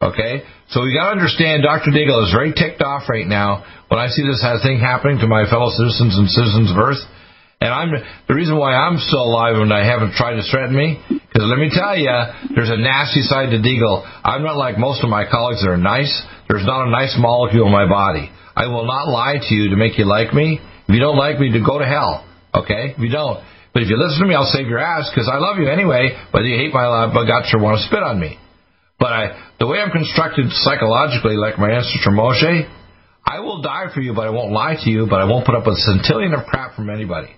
Okay? 0.00 0.46
So 0.70 0.82
we 0.82 0.94
gotta 0.94 1.10
understand 1.10 1.66
Dr. 1.66 1.90
Deagle 1.90 2.22
is 2.24 2.32
very 2.32 2.54
ticked 2.54 2.82
off 2.82 3.10
right 3.10 3.26
now 3.26 3.66
when 3.88 3.98
I 3.98 4.08
see 4.08 4.22
this 4.22 4.44
thing 4.62 4.78
happening 4.78 5.18
to 5.20 5.26
my 5.26 5.44
fellow 5.50 5.74
citizens 5.74 6.14
and 6.16 6.30
citizens 6.30 6.70
of 6.70 6.78
Earth. 6.78 7.02
And 7.60 7.72
I'm 7.72 7.90
the 8.28 8.34
reason 8.34 8.58
why 8.58 8.74
I'm 8.74 8.98
still 8.98 9.24
alive 9.24 9.56
and 9.56 9.72
I 9.72 9.86
haven't 9.86 10.14
tried 10.14 10.36
to 10.36 10.44
threaten 10.50 10.76
me, 10.76 11.00
because 11.08 11.48
let 11.48 11.58
me 11.58 11.70
tell 11.72 11.96
you, 11.96 12.12
there's 12.54 12.70
a 12.70 12.76
nasty 12.76 13.22
side 13.22 13.50
to 13.50 13.58
Deagle. 13.58 14.04
I'm 14.22 14.42
not 14.42 14.56
like 14.56 14.76
most 14.78 15.02
of 15.02 15.08
my 15.08 15.24
colleagues 15.24 15.62
that 15.62 15.70
are 15.70 15.80
nice. 15.80 16.12
There's 16.48 16.66
not 16.66 16.86
a 16.86 16.90
nice 16.90 17.16
molecule 17.18 17.66
in 17.66 17.72
my 17.72 17.88
body. 17.88 18.30
I 18.54 18.66
will 18.66 18.84
not 18.86 19.08
lie 19.08 19.36
to 19.40 19.54
you 19.54 19.70
to 19.70 19.76
make 19.76 19.98
you 19.98 20.04
like 20.04 20.34
me. 20.34 20.60
If 20.86 20.92
you 20.92 21.00
don't 21.00 21.16
like 21.16 21.40
me, 21.40 21.52
to 21.52 21.60
go 21.64 21.78
to 21.78 21.86
hell. 21.86 22.26
Okay? 22.54 22.92
If 22.92 22.98
you 22.98 23.08
don't. 23.08 23.42
But 23.74 23.82
if 23.82 23.90
you 23.90 23.98
listen 23.98 24.22
to 24.22 24.28
me, 24.30 24.38
I'll 24.38 24.48
save 24.54 24.70
your 24.70 24.78
ass 24.78 25.10
because 25.10 25.26
I 25.26 25.42
love 25.42 25.58
you 25.58 25.68
anyway. 25.68 26.14
Whether 26.30 26.46
you 26.46 26.56
hate 26.56 26.72
my 26.72 27.10
guts 27.26 27.50
or 27.52 27.58
want 27.58 27.82
to 27.82 27.84
spit 27.84 28.06
on 28.06 28.22
me. 28.22 28.38
But 29.02 29.12
I, 29.12 29.22
the 29.58 29.66
way 29.66 29.82
I'm 29.82 29.90
constructed 29.90 30.46
psychologically, 30.62 31.34
like 31.34 31.58
my 31.58 31.74
ancestor 31.74 32.14
Moshe, 32.14 32.70
I 33.26 33.40
will 33.40 33.60
die 33.62 33.90
for 33.92 34.00
you, 34.00 34.14
but 34.14 34.28
I 34.28 34.30
won't 34.30 34.52
lie 34.52 34.78
to 34.78 34.88
you. 34.88 35.06
But 35.10 35.20
I 35.20 35.24
won't 35.24 35.44
put 35.44 35.56
up 35.58 35.66
a 35.66 35.74
centillion 35.74 36.38
of 36.38 36.46
crap 36.46 36.76
from 36.76 36.88
anybody. 36.88 37.34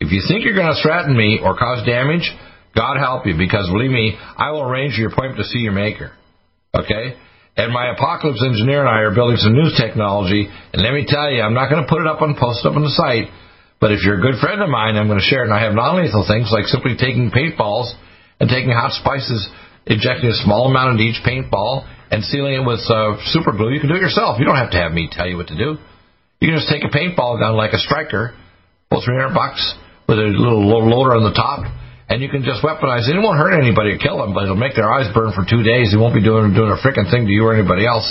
If 0.00 0.10
you 0.10 0.20
think 0.26 0.44
you're 0.44 0.58
going 0.58 0.74
to 0.74 0.82
threaten 0.82 1.16
me 1.16 1.38
or 1.40 1.56
cause 1.56 1.86
damage, 1.86 2.28
God 2.74 2.98
help 2.98 3.24
you, 3.24 3.38
because 3.38 3.70
believe 3.70 3.94
me, 3.94 4.18
I 4.18 4.50
will 4.50 4.62
arrange 4.62 4.98
your 4.98 5.08
appointment 5.08 5.38
to 5.38 5.44
see 5.44 5.60
your 5.60 5.72
maker. 5.72 6.12
Okay? 6.74 7.16
And 7.56 7.72
my 7.72 7.94
apocalypse 7.94 8.44
engineer 8.44 8.80
and 8.80 8.88
I 8.90 9.00
are 9.08 9.14
building 9.14 9.38
some 9.38 9.54
new 9.54 9.70
technology, 9.72 10.44
and 10.44 10.82
let 10.82 10.92
me 10.92 11.06
tell 11.08 11.30
you, 11.30 11.40
I'm 11.40 11.54
not 11.54 11.70
going 11.70 11.80
to 11.80 11.88
put 11.88 12.02
it 12.02 12.06
up 12.06 12.20
on 12.20 12.36
post 12.38 12.66
up 12.66 12.76
on 12.76 12.82
the 12.82 12.92
site. 12.92 13.32
But 13.80 13.92
if 13.92 14.00
you're 14.04 14.18
a 14.18 14.24
good 14.24 14.40
friend 14.40 14.62
of 14.62 14.68
mine, 14.68 14.96
I'm 14.96 15.06
going 15.06 15.20
to 15.20 15.24
share 15.24 15.44
it. 15.44 15.52
And 15.52 15.54
I 15.54 15.62
have 15.64 15.74
non-lethal 15.74 16.24
things 16.24 16.48
like 16.48 16.64
simply 16.66 16.96
taking 16.96 17.30
paintballs 17.30 17.92
and 18.40 18.48
taking 18.48 18.72
hot 18.72 18.92
spices, 18.96 19.48
injecting 19.84 20.32
a 20.32 20.38
small 20.44 20.68
amount 20.68 20.96
into 20.96 21.04
each 21.04 21.20
paintball, 21.20 21.84
and 22.10 22.24
sealing 22.24 22.54
it 22.54 22.64
with 22.64 22.80
uh, 22.88 23.20
super 23.32 23.52
glue. 23.52 23.72
You 23.72 23.80
can 23.80 23.88
do 23.88 23.96
it 23.96 24.04
yourself. 24.04 24.38
You 24.38 24.46
don't 24.46 24.56
have 24.56 24.72
to 24.72 24.80
have 24.80 24.92
me 24.92 25.08
tell 25.10 25.28
you 25.28 25.36
what 25.36 25.48
to 25.48 25.58
do. 25.58 25.76
You 26.40 26.48
can 26.48 26.56
just 26.56 26.68
take 26.68 26.84
a 26.84 26.92
paintball 26.92 27.40
gun 27.40 27.56
like 27.56 27.72
a 27.72 27.80
striker, 27.80 28.36
pull 28.90 29.02
300 29.04 29.34
bucks 29.34 29.60
with 30.08 30.18
a 30.18 30.28
little 30.30 30.64
loader 30.68 31.16
on 31.16 31.24
the 31.24 31.34
top, 31.34 31.66
and 32.08 32.22
you 32.22 32.28
can 32.28 32.44
just 32.44 32.62
weaponize 32.62 33.08
it. 33.08 33.16
It 33.16 33.22
won't 33.24 33.40
hurt 33.40 33.58
anybody 33.58 33.96
or 33.96 33.98
kill 33.98 34.22
them, 34.22 34.32
but 34.32 34.44
it'll 34.44 34.60
make 34.60 34.76
their 34.76 34.88
eyes 34.88 35.10
burn 35.12 35.32
for 35.34 35.42
two 35.42 35.64
days. 35.64 35.90
They 35.90 35.98
won't 35.98 36.14
be 36.14 36.22
doing 36.22 36.54
doing 36.54 36.70
a 36.70 36.78
freaking 36.78 37.10
thing 37.10 37.26
to 37.26 37.32
you 37.32 37.44
or 37.44 37.56
anybody 37.56 37.84
else. 37.84 38.06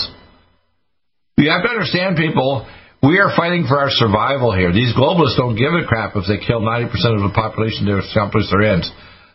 You 1.37 1.49
have 1.51 1.63
to 1.63 1.69
understand, 1.69 2.17
people. 2.17 2.67
We 3.03 3.19
are 3.19 3.35
fighting 3.35 3.65
for 3.67 3.79
our 3.79 3.91
survival 3.91 4.55
here. 4.55 4.71
These 4.71 4.95
globalists 4.95 5.37
don't 5.37 5.55
give 5.55 5.73
a 5.73 5.85
crap 5.85 6.15
if 6.15 6.25
they 6.27 6.39
kill 6.39 6.61
90% 6.61 6.89
of 7.15 7.23
the 7.27 7.33
population 7.35 7.85
to 7.85 7.99
accomplish 7.99 8.49
their 8.49 8.63
ends. 8.63 8.89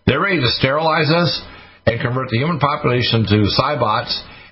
They're 0.07 0.21
ready 0.21 0.41
to 0.41 0.51
sterilize 0.59 1.13
us 1.13 1.31
and 1.87 2.01
convert 2.01 2.31
the 2.31 2.39
human 2.39 2.59
population 2.59 3.27
to 3.29 3.47
cybots 3.53 4.11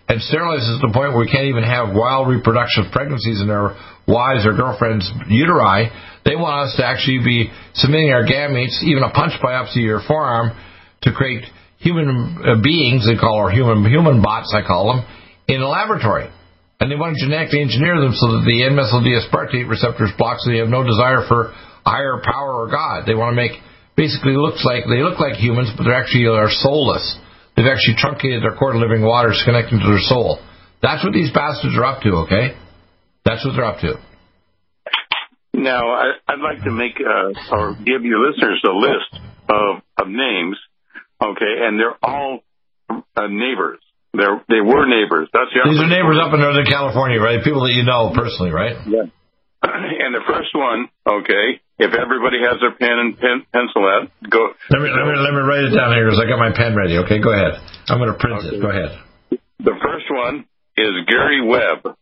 and 0.08 0.22
sterilize 0.22 0.64
us 0.64 0.80
to 0.80 0.86
the 0.86 0.94
point 0.94 1.12
where 1.12 1.24
we 1.24 1.30
can't 1.30 1.48
even 1.48 1.64
have 1.64 1.92
wild 1.92 2.28
reproduction 2.28 2.86
of 2.86 2.92
pregnancies 2.92 3.40
in 3.40 3.50
our 3.50 3.76
wives 4.06 4.46
or 4.46 4.54
girlfriends' 4.54 5.10
uteri. 5.28 5.90
They 6.24 6.36
want 6.36 6.68
us 6.68 6.76
to 6.76 6.84
actually 6.86 7.20
be 7.24 7.50
submitting 7.74 8.12
our 8.12 8.24
gametes, 8.24 8.82
even 8.84 9.02
a 9.02 9.10
punch 9.10 9.32
biopsy 9.42 9.84
of 9.84 9.88
your 9.88 10.02
forearm, 10.06 10.56
to 11.02 11.12
create 11.12 11.44
human 11.78 12.38
uh, 12.38 12.60
beings, 12.62 13.06
they 13.06 13.18
call 13.18 13.38
our 13.38 13.50
human 13.50 13.84
human 13.84 14.22
bots, 14.22 14.54
I 14.54 14.66
call 14.66 14.94
them, 14.94 15.06
in 15.46 15.60
a 15.60 15.68
laboratory. 15.68 16.30
And 16.80 16.90
they 16.90 16.94
want 16.94 17.18
to 17.18 17.26
genetically 17.26 17.60
engineer 17.60 17.98
them 17.98 18.14
so 18.14 18.38
that 18.38 18.46
the 18.46 18.62
N-methyl 18.62 19.02
D-aspartate 19.02 19.66
receptors 19.66 20.14
block 20.14 20.38
so 20.38 20.50
they 20.50 20.62
have 20.62 20.70
no 20.70 20.86
desire 20.86 21.26
for 21.26 21.50
higher 21.82 22.22
power 22.22 22.62
or 22.62 22.70
God. 22.70 23.02
They 23.02 23.18
want 23.18 23.34
to 23.34 23.38
make 23.38 23.58
basically 23.98 24.38
looks 24.38 24.62
like 24.62 24.86
they 24.86 25.02
look 25.02 25.18
like 25.18 25.34
humans, 25.34 25.74
but 25.74 25.82
they're 25.82 25.98
actually 25.98 26.30
are 26.30 26.46
soulless. 26.50 27.18
They've 27.58 27.66
actually 27.66 27.98
truncated 27.98 28.46
their 28.46 28.54
core 28.54 28.78
living 28.78 29.02
waters 29.02 29.42
connecting 29.44 29.82
to 29.82 29.88
their 29.90 30.04
soul. 30.06 30.38
That's 30.80 31.02
what 31.02 31.12
these 31.12 31.34
bastards 31.34 31.74
are 31.74 31.84
up 31.84 32.02
to, 32.02 32.22
okay? 32.22 32.54
That's 33.24 33.44
what 33.44 33.58
they're 33.58 33.66
up 33.66 33.80
to. 33.82 33.98
Now, 35.52 35.90
I, 35.90 36.14
would 36.30 36.40
like 36.40 36.62
to 36.62 36.70
make 36.70 36.94
uh, 37.02 37.34
or 37.50 37.74
give 37.74 38.04
your 38.04 38.30
listeners 38.30 38.62
a 38.62 38.70
list 38.70 39.26
of, 39.50 39.82
of 39.98 40.06
names, 40.06 40.56
okay, 41.20 41.54
and 41.66 41.80
they're 41.80 41.98
all 42.00 42.40
uh, 42.88 43.26
neighbors. 43.26 43.80
They're, 44.18 44.42
they 44.50 44.58
were 44.58 44.82
neighbors. 44.90 45.30
That's 45.30 45.54
the 45.54 45.62
These 45.62 45.78
are 45.78 45.86
neighbors 45.86 46.18
up 46.18 46.34
in 46.34 46.42
Northern 46.42 46.66
California, 46.66 47.22
right? 47.22 47.38
People 47.38 47.62
that 47.70 47.74
you 47.78 47.86
know 47.86 48.10
personally, 48.10 48.50
right? 48.50 48.74
Yeah. 48.82 49.06
And 49.98 50.14
the 50.14 50.24
first 50.24 50.54
one, 50.56 50.88
okay, 51.04 51.60
if 51.76 51.92
everybody 51.92 52.40
has 52.40 52.56
their 52.64 52.72
pen 52.72 52.96
and 52.96 53.12
pen, 53.18 53.44
pencil 53.52 53.84
out, 53.84 54.08
go. 54.24 54.56
Let 54.72 54.80
me, 54.80 54.88
let 54.88 55.04
me, 55.04 55.14
let 55.20 55.32
me 55.36 55.42
write 55.44 55.68
it 55.68 55.74
down 55.76 55.92
here 55.92 56.08
because 56.08 56.18
I 56.18 56.26
got 56.26 56.40
my 56.40 56.50
pen 56.56 56.74
ready. 56.74 56.96
Okay, 57.04 57.20
go 57.20 57.28
ahead. 57.28 57.60
I'm 57.92 58.00
going 58.00 58.08
to 58.08 58.16
print 58.16 58.40
okay. 58.40 58.56
it. 58.56 58.62
Go 58.62 58.70
ahead. 58.72 58.96
The 59.60 59.76
first 59.78 60.08
one 60.08 60.48
is 60.78 60.92
Gary 61.06 61.44
Webb. 61.44 61.92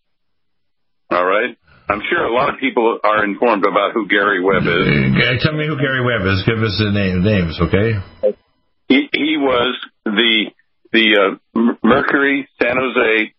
All 1.10 1.26
right. 1.26 1.58
I'm 1.88 2.02
sure 2.08 2.24
a 2.24 2.34
lot 2.34 2.52
of 2.52 2.60
people 2.60 2.98
are 3.02 3.24
informed 3.24 3.64
about 3.66 3.92
who 3.92 4.06
Gary 4.06 4.42
Webb 4.42 4.64
is. 4.64 5.42
Tell 5.42 5.54
me 5.54 5.66
who 5.66 5.76
Gary 5.76 6.04
Webb 6.04 6.26
is. 6.26 6.42
Give 6.46 6.62
us 6.62 6.76
the 6.78 6.92
name, 6.94 7.22
names, 7.22 7.58
okay? 7.60 7.98
He, 8.88 9.08
he 9.12 9.36
was 9.38 9.74
the 10.04 10.50
the 10.96 11.08
uh, 11.12 11.76
Mercury 11.84 12.48
San 12.56 12.76
Jose 12.80 13.32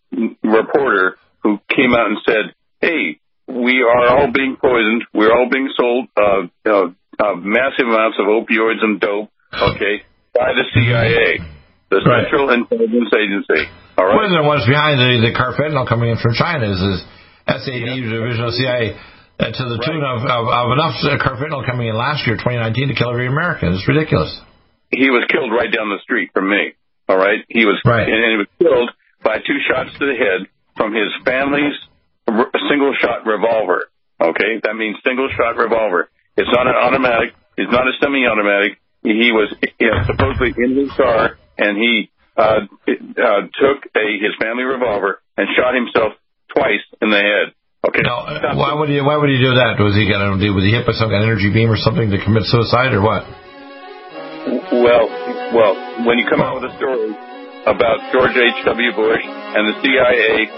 reporter 0.46 1.18
who 1.42 1.58
came 1.74 1.90
out 1.90 2.06
and 2.06 2.18
said, 2.22 2.54
"Hey, 2.80 3.18
we 3.50 3.82
are 3.82 4.14
all 4.14 4.30
being 4.30 4.54
poisoned. 4.54 5.02
We're 5.12 5.34
all 5.34 5.50
being 5.50 5.68
sold 5.74 6.06
uh, 6.14 6.46
uh, 6.62 6.94
uh, 7.18 7.34
massive 7.34 7.90
amounts 7.90 8.22
of 8.22 8.30
opioids 8.30 8.78
and 8.86 9.00
dope, 9.00 9.30
okay, 9.50 10.06
by 10.34 10.54
the 10.54 10.64
CIA, 10.70 11.42
the 11.90 11.98
right. 12.06 12.30
Central 12.30 12.54
Intelligence 12.54 13.10
Agency." 13.10 13.66
All 13.98 14.06
right. 14.06 14.14
One 14.14 14.30
of 14.30 14.38
the 14.38 14.46
ones 14.46 14.62
behind 14.62 15.02
the 15.02 15.26
the 15.26 15.34
carfentanil 15.34 15.88
coming 15.90 16.14
in 16.14 16.18
from 16.22 16.34
China 16.38 16.70
is. 16.70 16.78
is 16.78 17.02
SAD 17.48 17.80
yeah. 17.80 17.96
division 17.96 18.44
of 18.44 18.52
CIA 18.52 18.92
uh, 19.40 19.48
to 19.48 19.62
the 19.72 19.80
right. 19.80 19.88
tune 19.88 20.04
of, 20.04 20.20
of, 20.20 20.44
of 20.52 20.66
enough 20.76 21.00
carfentanil 21.16 21.64
coming 21.64 21.88
in 21.88 21.96
last 21.96 22.28
year, 22.28 22.36
2019, 22.36 22.88
to 22.88 22.94
kill 22.94 23.08
every 23.08 23.26
American. 23.26 23.72
It's 23.72 23.88
ridiculous. 23.88 24.36
He 24.92 25.08
was 25.08 25.24
killed 25.32 25.48
right 25.48 25.72
down 25.72 25.88
the 25.88 25.96
street 26.04 26.28
from 26.36 26.50
me. 26.50 26.76
All 27.08 27.16
right, 27.16 27.40
he 27.48 27.64
was 27.64 27.80
right. 27.84 28.06
and 28.06 28.20
he 28.30 28.36
was 28.36 28.48
killed 28.60 28.90
by 29.24 29.38
two 29.38 29.58
shots 29.64 29.90
to 29.98 30.04
the 30.04 30.14
head 30.14 30.46
from 30.76 30.92
his 30.92 31.08
family's 31.24 31.74
single 32.68 32.94
shot 33.00 33.24
revolver. 33.24 33.88
Okay, 34.20 34.60
that 34.62 34.74
means 34.74 34.96
single 35.04 35.28
shot 35.32 35.56
revolver. 35.56 36.10
It's 36.36 36.50
not 36.52 36.66
an 36.66 36.74
automatic. 36.76 37.34
It's 37.56 37.72
not 37.72 37.86
a 37.86 37.94
semi-automatic. 38.00 38.78
He 39.02 39.32
was 39.32 39.54
you 39.80 39.90
know, 39.90 40.04
supposedly 40.06 40.54
in 40.56 40.76
his 40.76 40.92
car, 40.92 41.38
and 41.56 41.78
he 41.78 42.10
uh, 42.36 42.66
uh, 42.86 43.42
took 43.56 43.78
a 43.96 44.06
his 44.20 44.34
family 44.38 44.64
revolver 44.64 45.22
and 45.36 45.46
shot 45.56 45.74
himself 45.74 46.12
twice 46.54 46.82
in 47.02 47.10
the 47.10 47.18
head. 47.18 47.54
Okay. 47.86 48.02
Now, 48.02 48.58
why 48.58 48.74
would 48.74 48.90
he? 48.90 49.00
Why 49.00 49.16
would 49.16 49.30
he 49.30 49.38
do 49.38 49.54
that? 49.54 49.78
Was 49.78 49.94
he 49.94 50.06
going 50.10 50.38
to 50.38 50.42
do? 50.42 50.50
Was 50.54 50.66
he 50.66 50.74
hit 50.74 50.84
by 50.84 50.92
some 50.98 51.10
kind 51.10 51.22
of 51.22 51.30
energy 51.30 51.50
beam 51.54 51.70
or 51.70 51.78
something 51.78 52.10
to 52.10 52.18
commit 52.22 52.42
suicide 52.50 52.90
or 52.90 53.02
what? 53.02 53.22
Well, 54.74 55.06
well, 55.54 55.74
when 56.04 56.18
you 56.18 56.26
come 56.28 56.40
out 56.40 56.60
with 56.60 56.70
a 56.70 56.74
story 56.76 57.12
about 57.66 57.98
George 58.12 58.36
H. 58.36 58.58
W. 58.64 58.90
Bush 58.96 59.24
and 59.24 59.62
the 59.68 59.76
CIA 59.82 60.48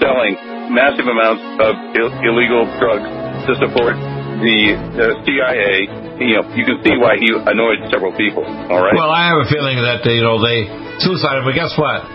selling 0.00 0.34
massive 0.74 1.06
amounts 1.06 1.42
of 1.62 1.72
Ill- 1.96 2.16
illegal 2.24 2.66
drugs 2.78 3.08
to 3.48 3.52
support 3.62 3.96
the, 4.42 4.76
the 4.94 5.08
CIA, 5.26 5.88
you 6.22 6.38
know, 6.38 6.44
you 6.54 6.64
can 6.66 6.78
see 6.84 6.94
why 6.98 7.18
he 7.18 7.26
annoyed 7.32 7.82
several 7.90 8.14
people. 8.14 8.44
All 8.46 8.78
right. 8.82 8.94
Well, 8.94 9.10
I 9.10 9.26
have 9.26 9.42
a 9.42 9.48
feeling 9.50 9.78
that 9.82 10.04
you 10.06 10.22
know 10.22 10.38
they 10.38 10.66
suicided, 11.02 11.42
but 11.42 11.54
guess 11.58 11.74
what? 11.78 12.06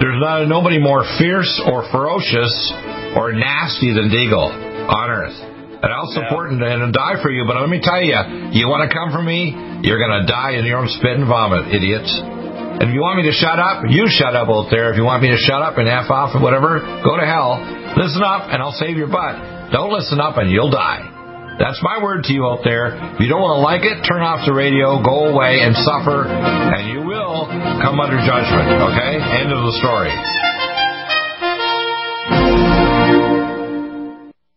There's 0.00 0.20
not 0.20 0.44
nobody 0.48 0.78
more 0.78 1.04
fierce 1.18 1.50
or 1.64 1.88
ferocious 1.90 2.52
or 3.16 3.32
nasty 3.32 3.92
than 3.92 4.12
Deagle 4.12 4.52
on 4.88 5.10
earth. 5.10 5.55
And 5.82 5.92
I'll 5.92 6.08
support 6.16 6.50
yeah. 6.50 6.72
and, 6.72 6.88
and 6.88 6.92
die 6.92 7.20
for 7.20 7.30
you, 7.30 7.44
but 7.44 7.60
let 7.60 7.68
me 7.68 7.80
tell 7.84 8.00
you, 8.00 8.16
you 8.56 8.64
want 8.66 8.88
to 8.88 8.90
come 8.90 9.12
for 9.12 9.20
me, 9.20 9.52
you're 9.84 10.00
going 10.00 10.24
to 10.24 10.24
die 10.24 10.56
in 10.56 10.64
your 10.64 10.80
own 10.80 10.88
spit 10.88 11.20
and 11.20 11.28
vomit, 11.28 11.68
idiots. 11.68 12.08
And 12.76 12.88
if 12.88 12.92
you 12.92 13.00
want 13.00 13.16
me 13.20 13.24
to 13.24 13.36
shut 13.36 13.56
up, 13.56 13.88
you 13.88 14.04
shut 14.08 14.36
up 14.36 14.52
out 14.52 14.68
there. 14.68 14.92
If 14.92 15.00
you 15.00 15.04
want 15.04 15.24
me 15.24 15.32
to 15.32 15.40
shut 15.40 15.64
up 15.64 15.80
and 15.80 15.88
F 15.88 16.12
off 16.12 16.36
or 16.36 16.44
whatever, 16.44 16.80
go 17.00 17.16
to 17.16 17.24
hell. 17.24 17.56
Listen 17.96 18.20
up 18.20 18.52
and 18.52 18.60
I'll 18.60 18.76
save 18.76 19.00
your 19.00 19.08
butt. 19.08 19.72
Don't 19.72 19.88
listen 19.88 20.20
up 20.20 20.36
and 20.36 20.52
you'll 20.52 20.70
die. 20.70 21.16
That's 21.56 21.80
my 21.80 22.04
word 22.04 22.24
to 22.28 22.32
you 22.36 22.44
out 22.44 22.60
there. 22.64 22.92
If 23.16 23.20
you 23.20 23.32
don't 23.32 23.40
want 23.40 23.56
to 23.56 23.64
like 23.64 23.80
it, 23.80 24.04
turn 24.04 24.20
off 24.20 24.44
the 24.44 24.52
radio, 24.52 25.00
go 25.00 25.32
away, 25.32 25.64
and 25.64 25.72
suffer, 25.72 26.28
and 26.28 26.92
you 26.92 27.00
will 27.00 27.48
come 27.80 27.96
under 27.96 28.20
judgment. 28.20 28.68
Okay? 28.92 29.12
End 29.40 29.48
of 29.48 29.64
the 29.64 29.72
story. 29.80 30.12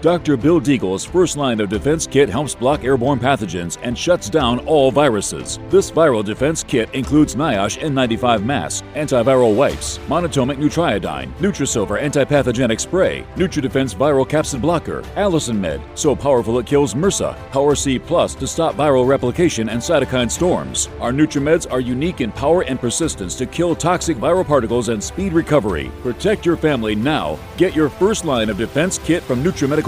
Dr. 0.00 0.36
Bill 0.36 0.60
Deagle's 0.60 1.04
first 1.04 1.36
line 1.36 1.58
of 1.58 1.68
defense 1.68 2.06
kit 2.06 2.28
helps 2.28 2.54
block 2.54 2.84
airborne 2.84 3.18
pathogens 3.18 3.78
and 3.82 3.98
shuts 3.98 4.30
down 4.30 4.60
all 4.60 4.92
viruses. 4.92 5.58
This 5.70 5.90
viral 5.90 6.24
defense 6.24 6.62
kit 6.62 6.88
includes 6.94 7.34
NIOSH 7.34 7.80
N95 7.80 8.44
mask, 8.44 8.84
antiviral 8.94 9.56
wipes, 9.56 9.98
monatomic 10.06 10.56
nutriodine, 10.56 11.32
Nutrisilver 11.38 12.00
antipathogenic 12.00 12.78
spray, 12.78 13.26
NutriDefense 13.34 13.96
viral 13.96 14.24
capsid 14.24 14.60
blocker, 14.60 15.02
Allicin 15.16 15.58
Med, 15.58 15.80
so 15.96 16.14
powerful 16.14 16.60
it 16.60 16.66
kills 16.66 16.94
MRSA, 16.94 17.36
Power 17.50 17.74
C 17.74 17.98
Plus 17.98 18.36
to 18.36 18.46
stop 18.46 18.76
viral 18.76 19.04
replication 19.04 19.68
and 19.68 19.80
cytokine 19.80 20.30
storms. 20.30 20.88
Our 21.00 21.10
NutriMeds 21.10 21.72
are 21.72 21.80
unique 21.80 22.20
in 22.20 22.30
power 22.30 22.62
and 22.62 22.78
persistence 22.78 23.34
to 23.34 23.46
kill 23.46 23.74
toxic 23.74 24.16
viral 24.16 24.46
particles 24.46 24.90
and 24.90 25.02
speed 25.02 25.32
recovery. 25.32 25.90
Protect 26.02 26.46
your 26.46 26.56
family 26.56 26.94
now. 26.94 27.36
Get 27.56 27.74
your 27.74 27.88
first 27.88 28.24
line 28.24 28.48
of 28.48 28.58
defense 28.58 28.98
kit 28.98 29.24
from 29.24 29.42
NutriMedical 29.42 29.87